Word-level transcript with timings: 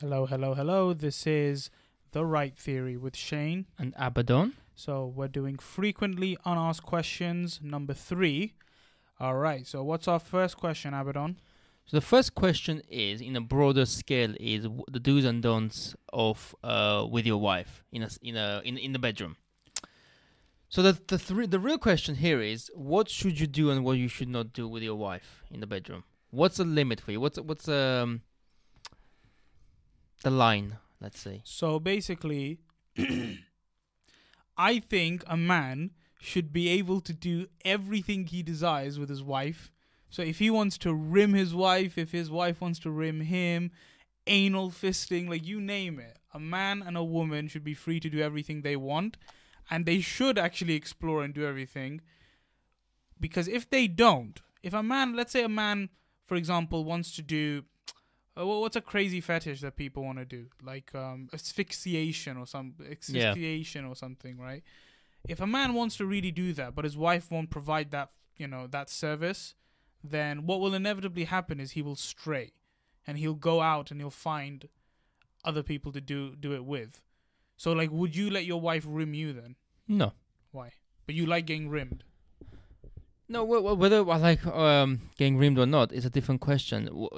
Hello, 0.00 0.26
hello, 0.26 0.54
hello. 0.54 0.92
This 0.92 1.26
is 1.26 1.70
The 2.10 2.24
Right 2.24 2.56
Theory 2.56 2.96
with 2.96 3.16
Shane. 3.16 3.66
And 3.78 3.94
Abaddon. 3.96 4.54
So 4.74 5.06
we're 5.06 5.28
doing 5.28 5.58
frequently 5.58 6.36
unasked 6.44 6.84
questions 6.84 7.60
number 7.62 7.94
three. 7.94 8.54
All 9.20 9.36
right. 9.36 9.64
So 9.64 9.84
what's 9.84 10.08
our 10.08 10.18
first 10.18 10.56
question, 10.56 10.92
Abaddon? 10.92 11.38
So 11.86 11.96
the 11.96 12.00
first 12.00 12.34
question 12.34 12.82
is, 12.88 13.20
in 13.20 13.36
a 13.36 13.40
broader 13.40 13.86
scale, 13.86 14.34
is 14.40 14.66
the 14.90 14.98
do's 14.98 15.24
and 15.24 15.42
don'ts 15.42 15.94
of 16.12 16.54
uh, 16.64 17.06
with 17.08 17.26
your 17.26 17.40
wife 17.40 17.84
in 17.92 18.02
a 18.02 18.08
in 18.22 18.36
a 18.36 18.60
in 18.64 18.78
in 18.78 18.92
the 18.92 18.98
bedroom. 18.98 19.36
So 20.68 20.82
the 20.82 20.98
the 21.06 21.18
three, 21.18 21.46
the 21.46 21.60
real 21.60 21.78
question 21.78 22.16
here 22.16 22.40
is, 22.40 22.70
what 22.74 23.08
should 23.08 23.38
you 23.38 23.46
do 23.46 23.70
and 23.70 23.84
what 23.84 23.98
you 23.98 24.08
should 24.08 24.28
not 24.28 24.52
do 24.52 24.66
with 24.66 24.82
your 24.82 24.96
wife 24.96 25.44
in 25.50 25.60
the 25.60 25.66
bedroom? 25.66 26.04
What's 26.30 26.56
the 26.56 26.64
limit 26.64 27.00
for 27.00 27.12
you? 27.12 27.20
What's 27.20 27.38
what's 27.38 27.68
um 27.68 28.22
the 30.22 30.30
line? 30.30 30.78
Let's 31.00 31.20
say. 31.20 31.42
So 31.44 31.80
basically, 31.80 32.60
I 34.56 34.78
think 34.78 35.24
a 35.26 35.36
man 35.36 35.90
should 36.20 36.52
be 36.52 36.68
able 36.68 37.00
to 37.00 37.12
do 37.12 37.46
everything 37.64 38.26
he 38.26 38.42
desires 38.42 38.98
with 38.98 39.08
his 39.08 39.22
wife. 39.22 39.72
So 40.08 40.22
if 40.22 40.38
he 40.38 40.50
wants 40.50 40.78
to 40.78 40.94
rim 40.94 41.34
his 41.34 41.54
wife, 41.54 41.98
if 41.98 42.12
his 42.12 42.30
wife 42.30 42.60
wants 42.60 42.78
to 42.80 42.90
rim 42.90 43.22
him, 43.22 43.72
anal 44.26 44.70
fisting, 44.70 45.28
like 45.28 45.44
you 45.44 45.60
name 45.60 45.98
it, 45.98 46.18
a 46.32 46.38
man 46.38 46.82
and 46.82 46.96
a 46.96 47.02
woman 47.02 47.48
should 47.48 47.64
be 47.64 47.74
free 47.74 47.98
to 47.98 48.08
do 48.08 48.20
everything 48.20 48.62
they 48.62 48.76
want. 48.76 49.16
And 49.70 49.86
they 49.86 50.00
should 50.00 50.38
actually 50.38 50.74
explore 50.74 51.24
and 51.24 51.34
do 51.34 51.46
everything. 51.46 52.02
Because 53.18 53.48
if 53.48 53.68
they 53.68 53.86
don't, 53.88 54.40
if 54.62 54.74
a 54.74 54.82
man, 54.82 55.16
let's 55.16 55.32
say 55.32 55.42
a 55.42 55.48
man, 55.48 55.88
for 56.26 56.36
example, 56.36 56.84
wants 56.84 57.14
to 57.16 57.22
do 57.22 57.64
uh, 58.38 58.46
wha- 58.46 58.60
what's 58.60 58.76
a 58.76 58.80
crazy 58.80 59.20
fetish 59.20 59.60
that 59.60 59.76
people 59.76 60.02
want 60.04 60.18
to 60.18 60.24
do? 60.24 60.46
Like 60.62 60.94
um 60.94 61.28
asphyxiation 61.32 62.36
or 62.36 62.46
some 62.46 62.74
asphyxiation 62.90 63.84
or 63.84 63.94
something 63.94 64.38
right? 64.38 64.62
If 65.28 65.40
a 65.40 65.46
man 65.46 65.74
wants 65.74 65.96
to 65.98 66.06
really 66.06 66.30
do 66.30 66.52
that 66.54 66.74
but 66.74 66.84
his 66.84 66.96
wife 66.96 67.30
won't 67.30 67.50
provide 67.50 67.90
that 67.92 68.10
you 68.36 68.46
know 68.48 68.66
that 68.66 68.90
service 68.90 69.54
then 70.02 70.46
what 70.46 70.60
will 70.60 70.74
inevitably 70.74 71.24
happen 71.24 71.60
is 71.60 71.72
he 71.72 71.82
will 71.82 71.94
stray 71.96 72.52
and 73.06 73.18
he'll 73.18 73.34
go 73.34 73.60
out 73.60 73.90
and 73.90 74.00
he'll 74.00 74.10
find 74.10 74.68
other 75.44 75.62
people 75.62 75.92
to 75.92 76.00
do 76.00 76.34
do 76.36 76.52
it 76.54 76.64
with. 76.64 77.00
So 77.56 77.72
like 77.72 77.90
would 77.92 78.16
you 78.16 78.30
let 78.30 78.44
your 78.44 78.60
wife 78.60 78.84
rim 78.88 79.14
you 79.14 79.32
then? 79.32 79.56
No. 79.86 80.12
why? 80.52 80.72
But 81.06 81.14
you 81.14 81.26
like 81.26 81.46
getting 81.46 81.68
rimmed 81.68 82.04
No, 83.32 83.46
wh- 83.46 83.62
wh- 83.62 83.78
whether 83.78 84.06
I 84.10 84.16
like 84.18 84.46
um, 84.46 85.00
getting 85.16 85.38
rimmed 85.38 85.58
or 85.58 85.64
not 85.64 85.90
is 85.90 86.04
a 86.04 86.10
different 86.10 86.42
question. 86.42 87.08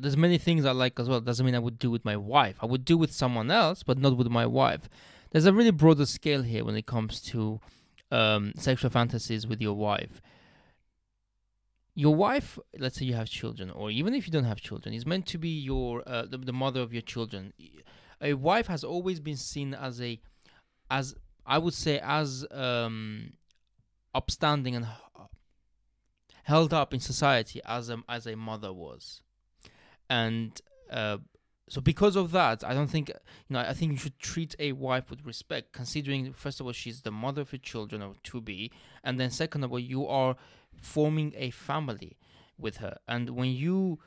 There's 0.00 0.16
many 0.16 0.38
things 0.38 0.64
I 0.64 0.70
like 0.70 1.00
as 1.00 1.08
well. 1.08 1.20
Doesn't 1.20 1.44
mean 1.44 1.56
I 1.56 1.58
would 1.58 1.80
do 1.80 1.90
with 1.90 2.04
my 2.04 2.16
wife. 2.16 2.56
I 2.62 2.66
would 2.66 2.84
do 2.84 2.96
with 2.96 3.12
someone 3.12 3.50
else, 3.50 3.82
but 3.82 3.98
not 3.98 4.16
with 4.16 4.28
my 4.28 4.46
wife. 4.46 4.88
There's 5.32 5.46
a 5.46 5.52
really 5.52 5.72
broader 5.72 6.06
scale 6.06 6.42
here 6.42 6.64
when 6.64 6.76
it 6.76 6.86
comes 6.86 7.20
to 7.22 7.60
um, 8.12 8.52
sexual 8.56 8.88
fantasies 8.88 9.48
with 9.48 9.60
your 9.60 9.74
wife. 9.74 10.22
Your 11.96 12.14
wife, 12.14 12.56
let's 12.78 13.00
say 13.00 13.04
you 13.04 13.14
have 13.14 13.28
children, 13.28 13.68
or 13.70 13.90
even 13.90 14.14
if 14.14 14.28
you 14.28 14.32
don't 14.32 14.44
have 14.44 14.60
children, 14.60 14.94
is 14.94 15.04
meant 15.04 15.26
to 15.26 15.38
be 15.38 15.48
your 15.48 16.04
uh, 16.06 16.24
the, 16.24 16.38
the 16.38 16.52
mother 16.52 16.82
of 16.82 16.92
your 16.92 17.02
children. 17.02 17.52
A 18.20 18.34
wife 18.34 18.68
has 18.68 18.84
always 18.84 19.18
been 19.18 19.36
seen 19.36 19.74
as 19.74 20.00
a, 20.00 20.20
as 20.88 21.16
I 21.44 21.58
would 21.58 21.74
say, 21.74 21.98
as 21.98 22.46
um, 22.52 23.32
upstanding 24.14 24.76
and 24.76 24.86
held 26.44 26.72
up 26.72 26.94
in 26.94 27.00
society 27.00 27.60
as 27.66 27.90
a 27.90 27.98
as 28.08 28.26
a 28.26 28.34
mother 28.36 28.72
was, 28.72 29.22
and 30.08 30.60
uh, 30.90 31.18
so 31.68 31.80
because 31.80 32.16
of 32.16 32.30
that, 32.32 32.62
I 32.62 32.74
don't 32.74 32.88
think 32.88 33.08
you 33.08 33.14
know. 33.50 33.60
I 33.60 33.72
think 33.72 33.92
you 33.92 33.98
should 33.98 34.18
treat 34.18 34.54
a 34.58 34.72
wife 34.72 35.10
with 35.10 35.24
respect, 35.24 35.72
considering 35.72 36.32
first 36.32 36.60
of 36.60 36.66
all 36.66 36.72
she's 36.72 37.02
the 37.02 37.10
mother 37.10 37.42
of 37.42 37.52
your 37.52 37.60
children 37.60 38.02
or 38.02 38.14
to 38.22 38.40
be, 38.40 38.70
and 39.02 39.18
then 39.18 39.30
second 39.30 39.64
of 39.64 39.72
all 39.72 39.78
you 39.78 40.06
are 40.06 40.36
forming 40.76 41.32
a 41.36 41.50
family 41.50 42.16
with 42.58 42.76
her, 42.78 42.96
and 43.08 43.30
when 43.30 43.50
you 43.50 43.98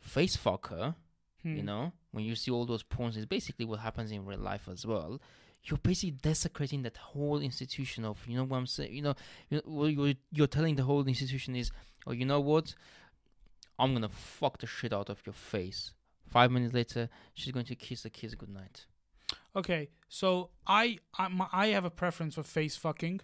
face 0.00 0.36
fuck 0.36 0.68
her, 0.68 0.94
Hmm. 1.42 1.56
you 1.56 1.62
know, 1.62 1.92
when 2.10 2.24
you 2.24 2.34
see 2.34 2.50
all 2.50 2.66
those 2.66 2.82
porns, 2.82 3.16
is 3.16 3.24
basically 3.26 3.64
what 3.64 3.80
happens 3.80 4.10
in 4.10 4.26
real 4.26 4.38
life 4.38 4.68
as 4.68 4.84
well. 4.86 5.20
You're 5.64 5.78
basically 5.78 6.12
desecrating 6.12 6.82
that 6.82 6.96
whole 6.96 7.40
institution 7.40 8.04
of, 8.04 8.18
you 8.26 8.36
know 8.36 8.44
what 8.44 8.56
I'm 8.56 8.66
saying? 8.66 8.94
You 8.94 9.02
know, 9.02 9.14
you 9.50 10.14
you're 10.32 10.46
telling 10.46 10.76
the 10.76 10.84
whole 10.84 11.06
institution 11.06 11.54
is, 11.54 11.70
oh, 12.06 12.12
you 12.12 12.24
know 12.24 12.40
what? 12.40 12.74
I'm 13.78 13.92
gonna 13.92 14.08
fuck 14.08 14.58
the 14.58 14.66
shit 14.66 14.92
out 14.92 15.10
of 15.10 15.20
your 15.26 15.32
face. 15.32 15.92
Five 16.28 16.50
minutes 16.50 16.72
later, 16.72 17.08
she's 17.34 17.52
going 17.52 17.66
to 17.66 17.74
kiss 17.74 18.02
the 18.02 18.10
kids 18.10 18.34
goodnight. 18.34 18.86
Okay, 19.54 19.88
so 20.08 20.50
I 20.66 20.98
I, 21.18 21.28
my, 21.28 21.46
I 21.52 21.68
have 21.68 21.84
a 21.84 21.90
preference 21.90 22.36
for 22.36 22.42
face 22.42 22.76
fucking. 22.76 23.20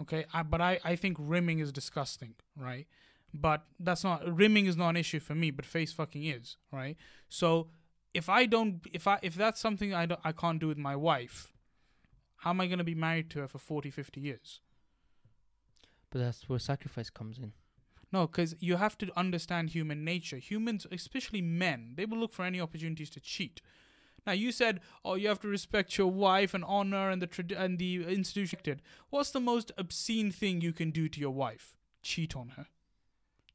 Okay, 0.00 0.26
I, 0.32 0.42
but 0.42 0.60
I 0.60 0.78
I 0.84 0.96
think 0.96 1.16
rimming 1.18 1.58
is 1.58 1.72
disgusting, 1.72 2.34
right? 2.56 2.86
But 3.34 3.64
that's 3.80 4.04
not 4.04 4.24
rimming 4.24 4.66
is 4.66 4.76
not 4.76 4.90
an 4.90 4.96
issue 4.96 5.20
for 5.20 5.34
me, 5.34 5.50
but 5.50 5.66
face 5.66 5.92
fucking 5.92 6.24
is, 6.24 6.56
right? 6.72 6.96
So 7.28 7.68
if 8.14 8.28
I 8.28 8.46
don't 8.46 8.80
if 8.92 9.06
I 9.06 9.18
if 9.22 9.34
that's 9.34 9.60
something 9.60 9.92
I 9.92 10.06
don't 10.06 10.20
I 10.24 10.32
can't 10.32 10.60
do 10.60 10.68
with 10.68 10.78
my 10.78 10.94
wife, 10.94 11.52
how 12.46 12.50
am 12.50 12.60
I 12.60 12.68
going 12.68 12.78
to 12.78 12.84
be 12.84 12.94
married 12.94 13.28
to 13.30 13.40
her 13.40 13.48
for 13.48 13.58
40 13.58 13.90
50 13.90 14.20
years? 14.20 14.60
But 16.10 16.20
that's 16.20 16.48
where 16.48 16.60
sacrifice 16.60 17.10
comes 17.10 17.38
in. 17.38 17.54
No, 18.12 18.28
because 18.28 18.54
you 18.60 18.76
have 18.76 18.96
to 18.98 19.10
understand 19.18 19.70
human 19.70 20.04
nature. 20.04 20.36
Humans, 20.36 20.86
especially 20.92 21.42
men, 21.42 21.94
they 21.96 22.04
will 22.04 22.18
look 22.18 22.32
for 22.32 22.44
any 22.44 22.60
opportunities 22.60 23.10
to 23.10 23.20
cheat. 23.20 23.62
Now 24.24 24.32
you 24.32 24.52
said, 24.52 24.78
"Oh, 25.04 25.16
you 25.16 25.26
have 25.26 25.40
to 25.40 25.48
respect 25.48 25.98
your 25.98 26.06
wife 26.06 26.54
and 26.54 26.62
honor 26.62 27.10
and 27.10 27.20
the 27.20 27.26
trad- 27.26 27.58
and 27.58 27.80
the 27.80 28.04
institution." 28.04 28.80
What's 29.10 29.32
the 29.32 29.40
most 29.40 29.72
obscene 29.76 30.30
thing 30.30 30.60
you 30.60 30.72
can 30.72 30.92
do 30.92 31.08
to 31.08 31.18
your 31.18 31.34
wife? 31.34 31.74
Cheat 32.02 32.36
on 32.36 32.50
her. 32.50 32.68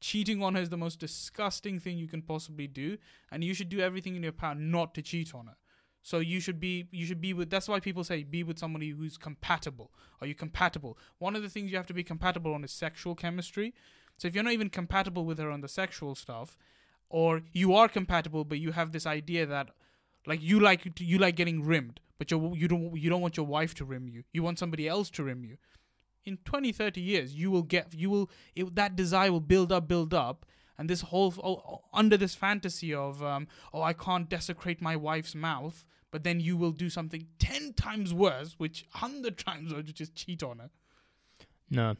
Cheating 0.00 0.42
on 0.42 0.54
her 0.54 0.60
is 0.60 0.68
the 0.68 0.76
most 0.76 0.98
disgusting 0.98 1.80
thing 1.80 1.96
you 1.96 2.08
can 2.08 2.20
possibly 2.20 2.66
do, 2.66 2.98
and 3.30 3.42
you 3.42 3.54
should 3.54 3.70
do 3.70 3.80
everything 3.80 4.16
in 4.16 4.22
your 4.22 4.32
power 4.32 4.54
not 4.54 4.94
to 4.96 5.00
cheat 5.00 5.34
on 5.34 5.46
her. 5.46 5.56
So 6.02 6.18
you 6.18 6.40
should 6.40 6.58
be 6.58 6.88
you 6.90 7.06
should 7.06 7.20
be 7.20 7.32
with 7.32 7.48
that's 7.48 7.68
why 7.68 7.78
people 7.78 8.02
say 8.02 8.24
be 8.24 8.42
with 8.42 8.58
somebody 8.58 8.90
who's 8.90 9.16
compatible. 9.16 9.92
Are 10.20 10.26
you 10.26 10.34
compatible? 10.34 10.98
One 11.18 11.36
of 11.36 11.42
the 11.42 11.48
things 11.48 11.70
you 11.70 11.76
have 11.76 11.86
to 11.86 11.94
be 11.94 12.02
compatible 12.02 12.52
on 12.54 12.64
is 12.64 12.72
sexual 12.72 13.14
chemistry. 13.14 13.72
So 14.18 14.28
if 14.28 14.34
you're 14.34 14.44
not 14.44 14.52
even 14.52 14.68
compatible 14.68 15.24
with 15.24 15.38
her 15.38 15.50
on 15.50 15.60
the 15.60 15.68
sexual 15.68 16.14
stuff, 16.14 16.58
or 17.08 17.42
you 17.52 17.74
are 17.74 17.88
compatible 17.88 18.44
but 18.44 18.58
you 18.58 18.72
have 18.72 18.92
this 18.92 19.06
idea 19.06 19.46
that 19.46 19.70
like 20.26 20.42
you 20.42 20.58
like 20.58 21.00
you 21.00 21.18
like 21.18 21.36
getting 21.36 21.64
rimmed, 21.64 22.00
but 22.18 22.30
you 22.32 22.52
you 22.56 22.66
don't 22.66 22.96
you 22.96 23.08
don't 23.08 23.20
want 23.20 23.36
your 23.36 23.46
wife 23.46 23.74
to 23.76 23.84
rim 23.84 24.08
you. 24.08 24.24
You 24.32 24.42
want 24.42 24.58
somebody 24.58 24.88
else 24.88 25.08
to 25.10 25.22
rim 25.22 25.44
you. 25.44 25.56
In 26.24 26.38
20 26.44 26.72
30 26.72 27.00
years, 27.00 27.34
you 27.34 27.50
will 27.50 27.62
get 27.62 27.94
you 27.94 28.10
will 28.10 28.30
it, 28.56 28.74
that 28.74 28.96
desire 28.96 29.30
will 29.30 29.40
build 29.40 29.70
up 29.70 29.86
build 29.86 30.14
up 30.14 30.46
and 30.78 30.88
this 30.88 31.02
whole 31.02 31.34
oh, 31.42 31.82
under 31.92 32.16
this 32.16 32.34
fantasy 32.34 32.94
of 32.94 33.22
um, 33.22 33.46
oh 33.72 33.82
I 33.82 33.92
can't 33.92 34.28
desecrate 34.28 34.80
my 34.80 34.96
wife's 34.96 35.34
mouth, 35.34 35.84
but 36.10 36.24
then 36.24 36.40
you 36.40 36.56
will 36.56 36.72
do 36.72 36.90
something 36.90 37.26
10 37.38 37.74
times 37.74 38.12
worse, 38.14 38.54
which 38.58 38.86
100 38.92 39.38
times 39.38 39.72
worse, 39.72 39.86
which 39.86 40.00
is 40.00 40.10
cheat 40.10 40.42
on 40.42 40.58
her. 40.58 40.70
No. 41.70 41.96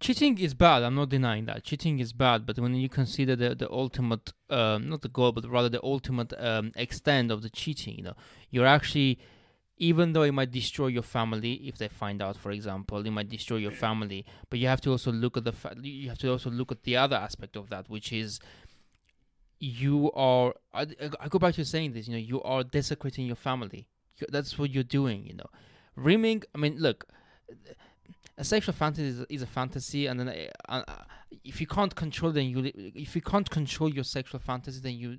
Cheating 0.00 0.38
is 0.38 0.54
bad. 0.54 0.82
I'm 0.82 0.96
not 0.96 1.08
denying 1.08 1.46
that. 1.46 1.62
Cheating 1.62 1.98
is 1.98 2.12
bad, 2.12 2.44
but 2.46 2.58
when 2.58 2.74
you 2.74 2.88
consider 2.88 3.36
the 3.36 3.54
the 3.54 3.70
ultimate, 3.70 4.32
um, 4.50 4.88
not 4.88 5.02
the 5.02 5.08
goal, 5.08 5.32
but 5.32 5.48
rather 5.48 5.68
the 5.68 5.82
ultimate 5.82 6.32
um, 6.38 6.72
extent 6.74 7.30
of 7.30 7.42
the 7.42 7.48
cheating, 7.48 7.96
you 7.96 8.02
know, 8.02 8.14
you're 8.50 8.66
actually, 8.66 9.18
even 9.76 10.12
though 10.12 10.22
it 10.22 10.32
might 10.32 10.50
destroy 10.50 10.86
your 10.86 11.02
family 11.02 11.54
if 11.66 11.78
they 11.78 11.88
find 11.88 12.22
out, 12.22 12.36
for 12.36 12.50
example, 12.50 13.04
it 13.04 13.10
might 13.10 13.28
destroy 13.28 13.56
your 13.56 13.72
family. 13.72 14.24
But 14.48 14.58
you 14.58 14.68
have 14.68 14.80
to 14.82 14.90
also 14.90 15.10
look 15.10 15.36
at 15.36 15.44
the 15.44 15.52
fa- 15.52 15.76
you 15.82 16.08
have 16.08 16.18
to 16.18 16.30
also 16.30 16.50
look 16.50 16.70
at 16.70 16.82
the 16.84 16.96
other 16.96 17.16
aspect 17.16 17.56
of 17.56 17.70
that, 17.70 17.88
which 17.88 18.12
is 18.12 18.40
you 19.58 20.12
are. 20.12 20.54
I, 20.72 20.86
I 21.20 21.28
go 21.28 21.38
back 21.38 21.54
to 21.54 21.64
saying 21.64 21.92
this. 21.92 22.06
You 22.06 22.14
know, 22.14 22.20
you 22.20 22.42
are 22.42 22.62
desecrating 22.62 23.26
your 23.26 23.36
family. 23.36 23.88
That's 24.28 24.58
what 24.58 24.70
you're 24.70 24.84
doing. 24.84 25.26
You 25.26 25.34
know, 25.34 25.50
rimming. 25.96 26.44
I 26.54 26.58
mean, 26.58 26.76
look 26.78 27.06
a 28.36 28.44
sexual 28.44 28.74
fantasy 28.74 29.06
is, 29.06 29.26
is 29.28 29.42
a 29.42 29.46
fantasy, 29.46 30.06
and 30.06 30.18
then 30.18 30.28
uh, 30.68 30.82
uh, 30.86 30.94
if 31.44 31.60
you 31.60 31.66
can't 31.66 31.94
control, 31.94 32.32
then 32.32 32.46
you 32.46 32.70
if 32.74 33.14
you 33.14 33.22
can't 33.22 33.48
control 33.48 33.92
your 33.92 34.04
sexual 34.04 34.40
fantasy, 34.40 34.80
then 34.80 34.94
you 34.94 35.18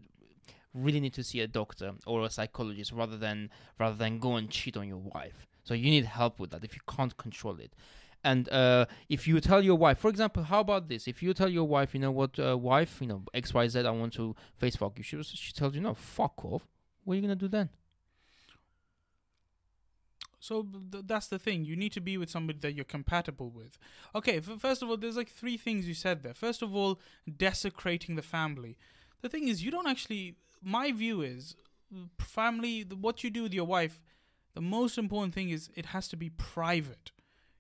really 0.75 1.00
need 1.00 1.13
to 1.13 1.24
see 1.24 1.39
a 1.39 1.48
doctor 1.48 1.94
or 2.06 2.25
a 2.25 2.30
psychologist 2.30 2.92
rather 2.92 3.18
than 3.18 3.50
rather 3.80 3.95
than 3.95 4.19
go 4.19 4.36
and 4.36 4.50
cheat 4.50 4.75
on 4.77 4.88
your 4.88 4.98
wife. 4.98 5.48
So 5.63 5.74
you 5.74 5.89
need 5.89 6.06
help 6.06 6.39
with 6.39 6.51
that 6.51 6.63
if 6.63 6.75
you 6.75 6.81
can't 6.88 7.16
control 7.18 7.57
it. 7.60 7.74
And 8.24 8.50
uh, 8.50 8.86
if 9.07 9.27
you 9.27 9.39
tell 9.39 9.62
your 9.63 9.75
wife, 9.75 10.00
for 10.00 10.10
example, 10.10 10.44
how 10.44 10.60
about 10.60 10.89
this? 10.89 11.07
If 11.07 11.22
you 11.24 11.33
tell 11.33 11.50
your 11.50 11.68
wife, 11.68 11.94
you 11.94 12.00
know 12.00 12.12
what, 12.12 12.39
uh, 12.39 12.57
wife, 12.57 12.98
you 13.00 13.07
know 13.07 13.24
X 13.33 13.54
Y 13.54 13.68
Z, 13.68 13.80
I 13.80 13.92
want 13.92 14.13
to 14.13 14.36
face 14.57 14.75
fuck 14.75 14.98
you. 14.98 15.04
She 15.04 15.22
she 15.24 15.54
tells 15.54 15.75
you, 15.75 15.81
no, 15.81 15.94
fuck 15.94 16.44
off. 16.44 16.68
What 17.04 17.13
are 17.13 17.16
you 17.18 17.22
gonna 17.22 17.36
do 17.36 17.48
then? 17.48 17.69
So 20.39 20.68
th- 20.92 21.06
that's 21.07 21.27
the 21.27 21.39
thing. 21.39 21.66
You 21.66 21.75
need 21.75 21.92
to 21.94 22.01
be 22.01 22.18
with 22.18 22.30
somebody 22.30 22.60
that 22.60 22.74
you're 22.74 22.86
compatible 22.86 23.50
with. 23.50 23.80
Okay, 24.13 24.38
f- 24.38 24.60
first 24.60 24.83
of 24.83 24.89
all, 24.89 24.98
there's 24.98 25.18
like 25.18 25.30
three 25.30 25.57
things 25.57 25.88
you 25.88 25.95
said 25.95 26.22
there. 26.22 26.36
First 26.36 26.62
of 26.62 26.75
all, 26.75 27.00
desecrating 27.25 28.16
the 28.16 28.22
family. 28.22 28.77
The 29.22 29.30
thing 29.30 29.48
is, 29.48 29.63
you 29.63 29.72
don't 29.72 29.88
actually. 29.88 30.36
My 30.65 30.91
view 30.91 31.21
is 31.21 31.56
family, 32.19 32.81
what 32.81 33.23
you 33.23 33.29
do 33.29 33.44
with 33.44 33.53
your 33.53 33.65
wife, 33.65 34.01
the 34.56 34.62
most 34.62 34.97
important 34.97 35.35
thing 35.35 35.50
is 35.50 35.69
it 35.75 35.88
has 35.88 36.07
to 36.07 36.17
be 36.17 36.29
private. 36.29 37.12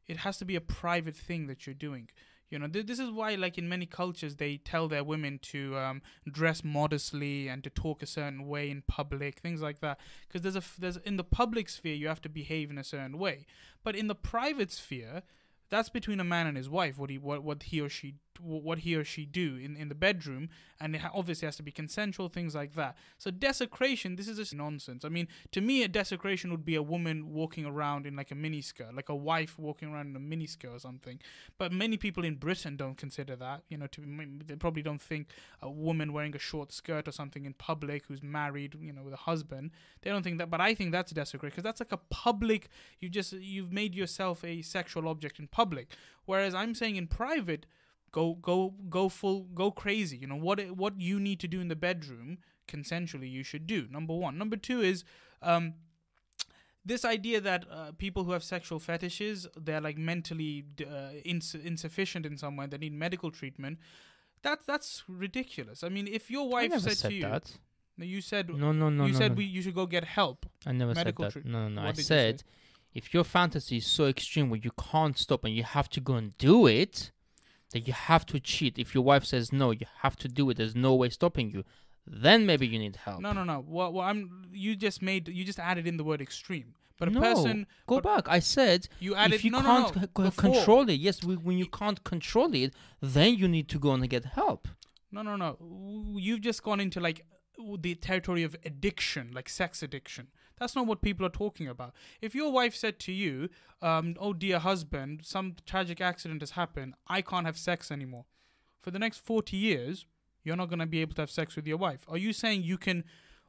It 0.07 0.17
has 0.17 0.37
to 0.39 0.45
be 0.45 0.55
a 0.55 0.61
private 0.61 1.15
thing 1.15 1.45
that 1.47 1.67
you're 1.67 1.75
doing. 1.75 2.09
You 2.49 2.59
know, 2.59 2.67
th- 2.67 2.87
this 2.87 2.99
is 2.99 3.11
why, 3.11 3.35
like 3.35 3.57
in 3.57 3.69
many 3.69 3.85
cultures, 3.85 4.37
they 4.37 4.57
tell 4.57 4.87
their 4.87 5.03
women 5.03 5.39
to 5.43 5.77
um, 5.77 6.01
dress 6.31 6.63
modestly 6.63 7.47
and 7.47 7.63
to 7.63 7.69
talk 7.69 8.01
a 8.01 8.07
certain 8.07 8.47
way 8.47 8.69
in 8.71 8.81
public, 8.87 9.39
things 9.39 9.61
like 9.61 9.81
that. 9.81 9.99
Because 10.27 10.41
there's 10.41 10.55
a 10.55 10.59
f- 10.59 10.77
there's 10.79 10.97
in 10.97 11.17
the 11.17 11.23
public 11.23 11.69
sphere 11.69 11.95
you 11.95 12.07
have 12.07 12.21
to 12.21 12.29
behave 12.29 12.71
in 12.71 12.77
a 12.77 12.83
certain 12.83 13.17
way, 13.17 13.45
but 13.83 13.95
in 13.95 14.07
the 14.07 14.15
private 14.15 14.71
sphere, 14.71 15.23
that's 15.69 15.89
between 15.89 16.19
a 16.19 16.23
man 16.23 16.47
and 16.47 16.55
his 16.55 16.69
wife. 16.69 16.97
What 16.97 17.09
he 17.09 17.17
what 17.17 17.43
what 17.43 17.63
he 17.63 17.81
or 17.81 17.89
she 17.89 18.15
what 18.39 18.79
he 18.79 18.95
or 18.95 19.03
she 19.03 19.25
do 19.25 19.55
in, 19.55 19.75
in 19.75 19.89
the 19.89 19.95
bedroom, 19.95 20.49
and 20.79 20.95
it 20.95 21.01
obviously 21.13 21.45
has 21.45 21.55
to 21.57 21.63
be 21.63 21.71
consensual, 21.71 22.29
things 22.29 22.55
like 22.55 22.73
that. 22.75 22.97
So 23.17 23.31
desecration, 23.31 24.15
this 24.15 24.27
is 24.27 24.37
just 24.37 24.53
nonsense. 24.53 25.05
I 25.05 25.09
mean, 25.09 25.27
to 25.51 25.61
me, 25.61 25.83
a 25.83 25.87
desecration 25.87 26.51
would 26.51 26.65
be 26.65 26.75
a 26.75 26.83
woman 26.83 27.33
walking 27.33 27.65
around 27.65 28.05
in 28.05 28.15
like 28.15 28.31
a 28.31 28.35
miniskirt, 28.35 28.95
like 28.95 29.09
a 29.09 29.15
wife 29.15 29.57
walking 29.57 29.93
around 29.93 30.07
in 30.07 30.15
a 30.15 30.19
miniskirt 30.19 30.75
or 30.75 30.79
something. 30.79 31.19
But 31.57 31.71
many 31.71 31.97
people 31.97 32.25
in 32.25 32.35
Britain 32.35 32.75
don't 32.75 32.97
consider 32.97 33.35
that. 33.37 33.63
You 33.69 33.77
know, 33.77 33.87
to 33.87 34.01
they 34.45 34.55
probably 34.55 34.81
don't 34.81 35.01
think 35.01 35.29
a 35.61 35.69
woman 35.69 36.13
wearing 36.13 36.35
a 36.35 36.39
short 36.39 36.71
skirt 36.71 37.07
or 37.07 37.11
something 37.11 37.45
in 37.45 37.53
public 37.53 38.05
who's 38.07 38.21
married, 38.23 38.77
you 38.81 38.93
know, 38.93 39.03
with 39.03 39.13
a 39.13 39.17
husband. 39.17 39.71
They 40.01 40.09
don't 40.09 40.23
think 40.23 40.37
that. 40.39 40.49
But 40.49 40.61
I 40.61 40.75
think 40.75 40.91
that's 40.91 41.11
desecration 41.11 41.51
because 41.51 41.63
that's 41.63 41.79
like 41.79 41.91
a 41.91 41.99
public. 42.09 42.69
You 42.99 43.09
just 43.09 43.33
you've 43.33 43.71
made 43.71 43.95
yourself 43.95 44.43
a 44.43 44.61
sexual 44.61 45.07
object 45.07 45.39
in 45.39 45.47
public. 45.47 45.87
Whereas 46.25 46.53
I'm 46.53 46.75
saying 46.75 46.95
in 46.95 47.07
private 47.07 47.65
go 48.11 48.33
go 48.35 48.73
go 48.89 49.09
full 49.09 49.43
go 49.53 49.71
crazy 49.71 50.17
you 50.17 50.27
know 50.27 50.35
what 50.37 50.59
it- 50.59 50.75
what 50.77 50.99
you 50.99 51.19
need 51.19 51.39
to 51.39 51.47
do 51.47 51.59
in 51.59 51.67
the 51.67 51.75
bedroom 51.75 52.37
consensually 52.67 53.29
you 53.31 53.43
should 53.43 53.67
do 53.67 53.87
number 53.91 54.13
one 54.13 54.37
number 54.37 54.55
two 54.57 54.81
is 54.81 55.03
um 55.41 55.73
this 56.87 57.03
idea 57.03 57.41
that 57.41 57.65
uh, 57.71 57.91
people 57.97 58.23
who 58.25 58.31
have 58.31 58.43
sexual 58.43 58.79
fetishes 58.79 59.47
they're 59.57 59.81
like 59.81 59.97
mentally 59.97 60.65
uh, 60.81 61.09
ins- 61.23 61.55
insufficient 61.55 62.25
in 62.25 62.37
some 62.37 62.55
way 62.55 62.67
they 62.67 62.77
need 62.77 62.93
medical 62.93 63.31
treatment 63.31 63.79
that 64.43 64.59
that's 64.67 65.03
ridiculous 65.07 65.83
i 65.83 65.89
mean 65.89 66.07
if 66.07 66.29
your 66.29 66.47
wife 66.47 66.71
said, 66.73 66.97
said 66.97 67.09
to 67.09 67.15
you 67.15 67.21
that. 67.23 67.57
no, 67.97 68.05
you 68.05 68.21
said 68.21 68.49
No, 68.49 68.71
no, 68.71 68.89
no, 68.89 69.05
you 69.07 69.13
no. 69.13 69.17
said 69.17 69.31
no. 69.31 69.35
we 69.35 69.45
you 69.45 69.61
should 69.61 69.75
go 69.75 69.85
get 69.87 70.03
help 70.03 70.45
I 70.65 70.71
never 70.71 70.93
said 70.93 71.05
medical 71.05 71.25
that. 71.25 71.31
treat- 71.33 71.45
No, 71.45 71.67
no, 71.67 71.81
no. 71.81 71.81
What 71.87 71.97
I 71.99 72.01
said 72.01 72.43
if 72.93 73.13
your 73.13 73.23
fantasy 73.25 73.77
is 73.77 73.85
so 73.87 74.05
extreme 74.05 74.49
where 74.49 74.59
you 74.63 74.71
can't 74.91 75.17
stop 75.17 75.43
and 75.43 75.53
you 75.53 75.63
have 75.63 75.89
to 75.89 75.99
go 75.99 76.13
and 76.15 76.37
do 76.37 76.65
it, 76.65 77.11
that 77.75 77.85
you 77.87 77.93
have 77.93 78.25
to 78.25 78.39
cheat. 78.39 78.79
If 78.79 78.89
your 78.95 79.03
wife 79.03 79.25
says 79.25 79.51
no, 79.51 79.67
you 79.71 79.85
have 80.03 80.15
to 80.23 80.27
do 80.39 80.49
it. 80.49 80.55
There's 80.57 80.75
no 80.75 80.95
way 80.95 81.09
stopping 81.09 81.51
you. 81.51 81.63
Then 82.07 82.45
maybe 82.45 82.65
you 82.73 82.79
need 82.85 82.95
help. 83.07 83.19
no 83.25 83.31
no 83.39 83.43
no 83.43 83.57
well, 83.75 83.91
well 83.95 84.05
i'm 84.11 84.19
you 84.65 84.71
just 84.87 84.99
made 85.09 85.23
you 85.37 85.43
just 85.51 85.59
added 85.71 85.85
in 85.91 85.95
the 85.97 86.03
word 86.09 86.21
extreme 86.21 86.69
but 86.99 87.07
a 87.07 87.11
No, 87.11 87.19
person 87.27 87.55
Go 87.87 87.99
back. 87.99 88.23
I 88.37 88.39
said 88.55 88.79
you 89.05 89.11
added 89.15 89.35
if 89.35 89.43
you 89.45 89.51
no, 89.51 89.61
can't 89.61 89.95
no, 89.95 90.01
c- 90.03 90.07
before. 90.29 90.43
control 90.45 90.83
it, 90.93 90.99
yes, 91.07 91.15
we, 91.29 91.33
when 91.47 91.57
you 91.63 91.69
can't 91.81 91.99
control 92.13 92.49
it, 92.63 92.71
then 93.01 93.31
you 93.41 93.47
need 93.55 93.67
to 93.73 93.77
go 93.85 93.89
and 93.95 94.07
get 94.15 94.23
help. 94.41 94.61
No, 95.15 95.21
no, 95.29 95.33
no. 95.35 95.49
You've 96.27 96.43
just 96.49 96.61
gone 96.67 96.79
into 96.85 96.99
like 97.07 97.19
the 97.85 97.95
territory 97.95 98.43
of 98.43 98.55
addiction, 98.69 99.31
like 99.37 99.47
sex 99.49 99.83
addiction. 99.87 100.25
That's 100.57 100.75
not 100.75 100.87
what 100.87 101.01
people 101.01 101.25
are 101.25 101.29
talking 101.29 101.67
about. 101.67 101.93
If 102.21 102.33
your 102.35 102.51
wife 102.51 102.75
said 102.75 102.99
to 102.99 103.11
you, 103.11 103.49
um, 103.81 104.15
"Oh 104.19 104.33
dear 104.33 104.59
husband, 104.59 105.21
some 105.23 105.55
tragic 105.65 105.99
accident 106.01 106.41
has 106.41 106.51
happened. 106.51 106.95
I 107.07 107.21
can't 107.21 107.45
have 107.45 107.57
sex 107.57 107.91
anymore," 107.91 108.25
for 108.81 108.91
the 108.91 108.99
next 108.99 109.17
forty 109.19 109.57
years, 109.57 110.05
you're 110.43 110.55
not 110.55 110.69
gonna 110.69 110.85
be 110.87 111.01
able 111.01 111.13
to 111.15 111.21
have 111.21 111.31
sex 111.31 111.55
with 111.55 111.67
your 111.67 111.77
wife. 111.77 112.05
Are 112.07 112.17
you 112.17 112.33
saying 112.33 112.63
you 112.63 112.77
can? 112.77 113.03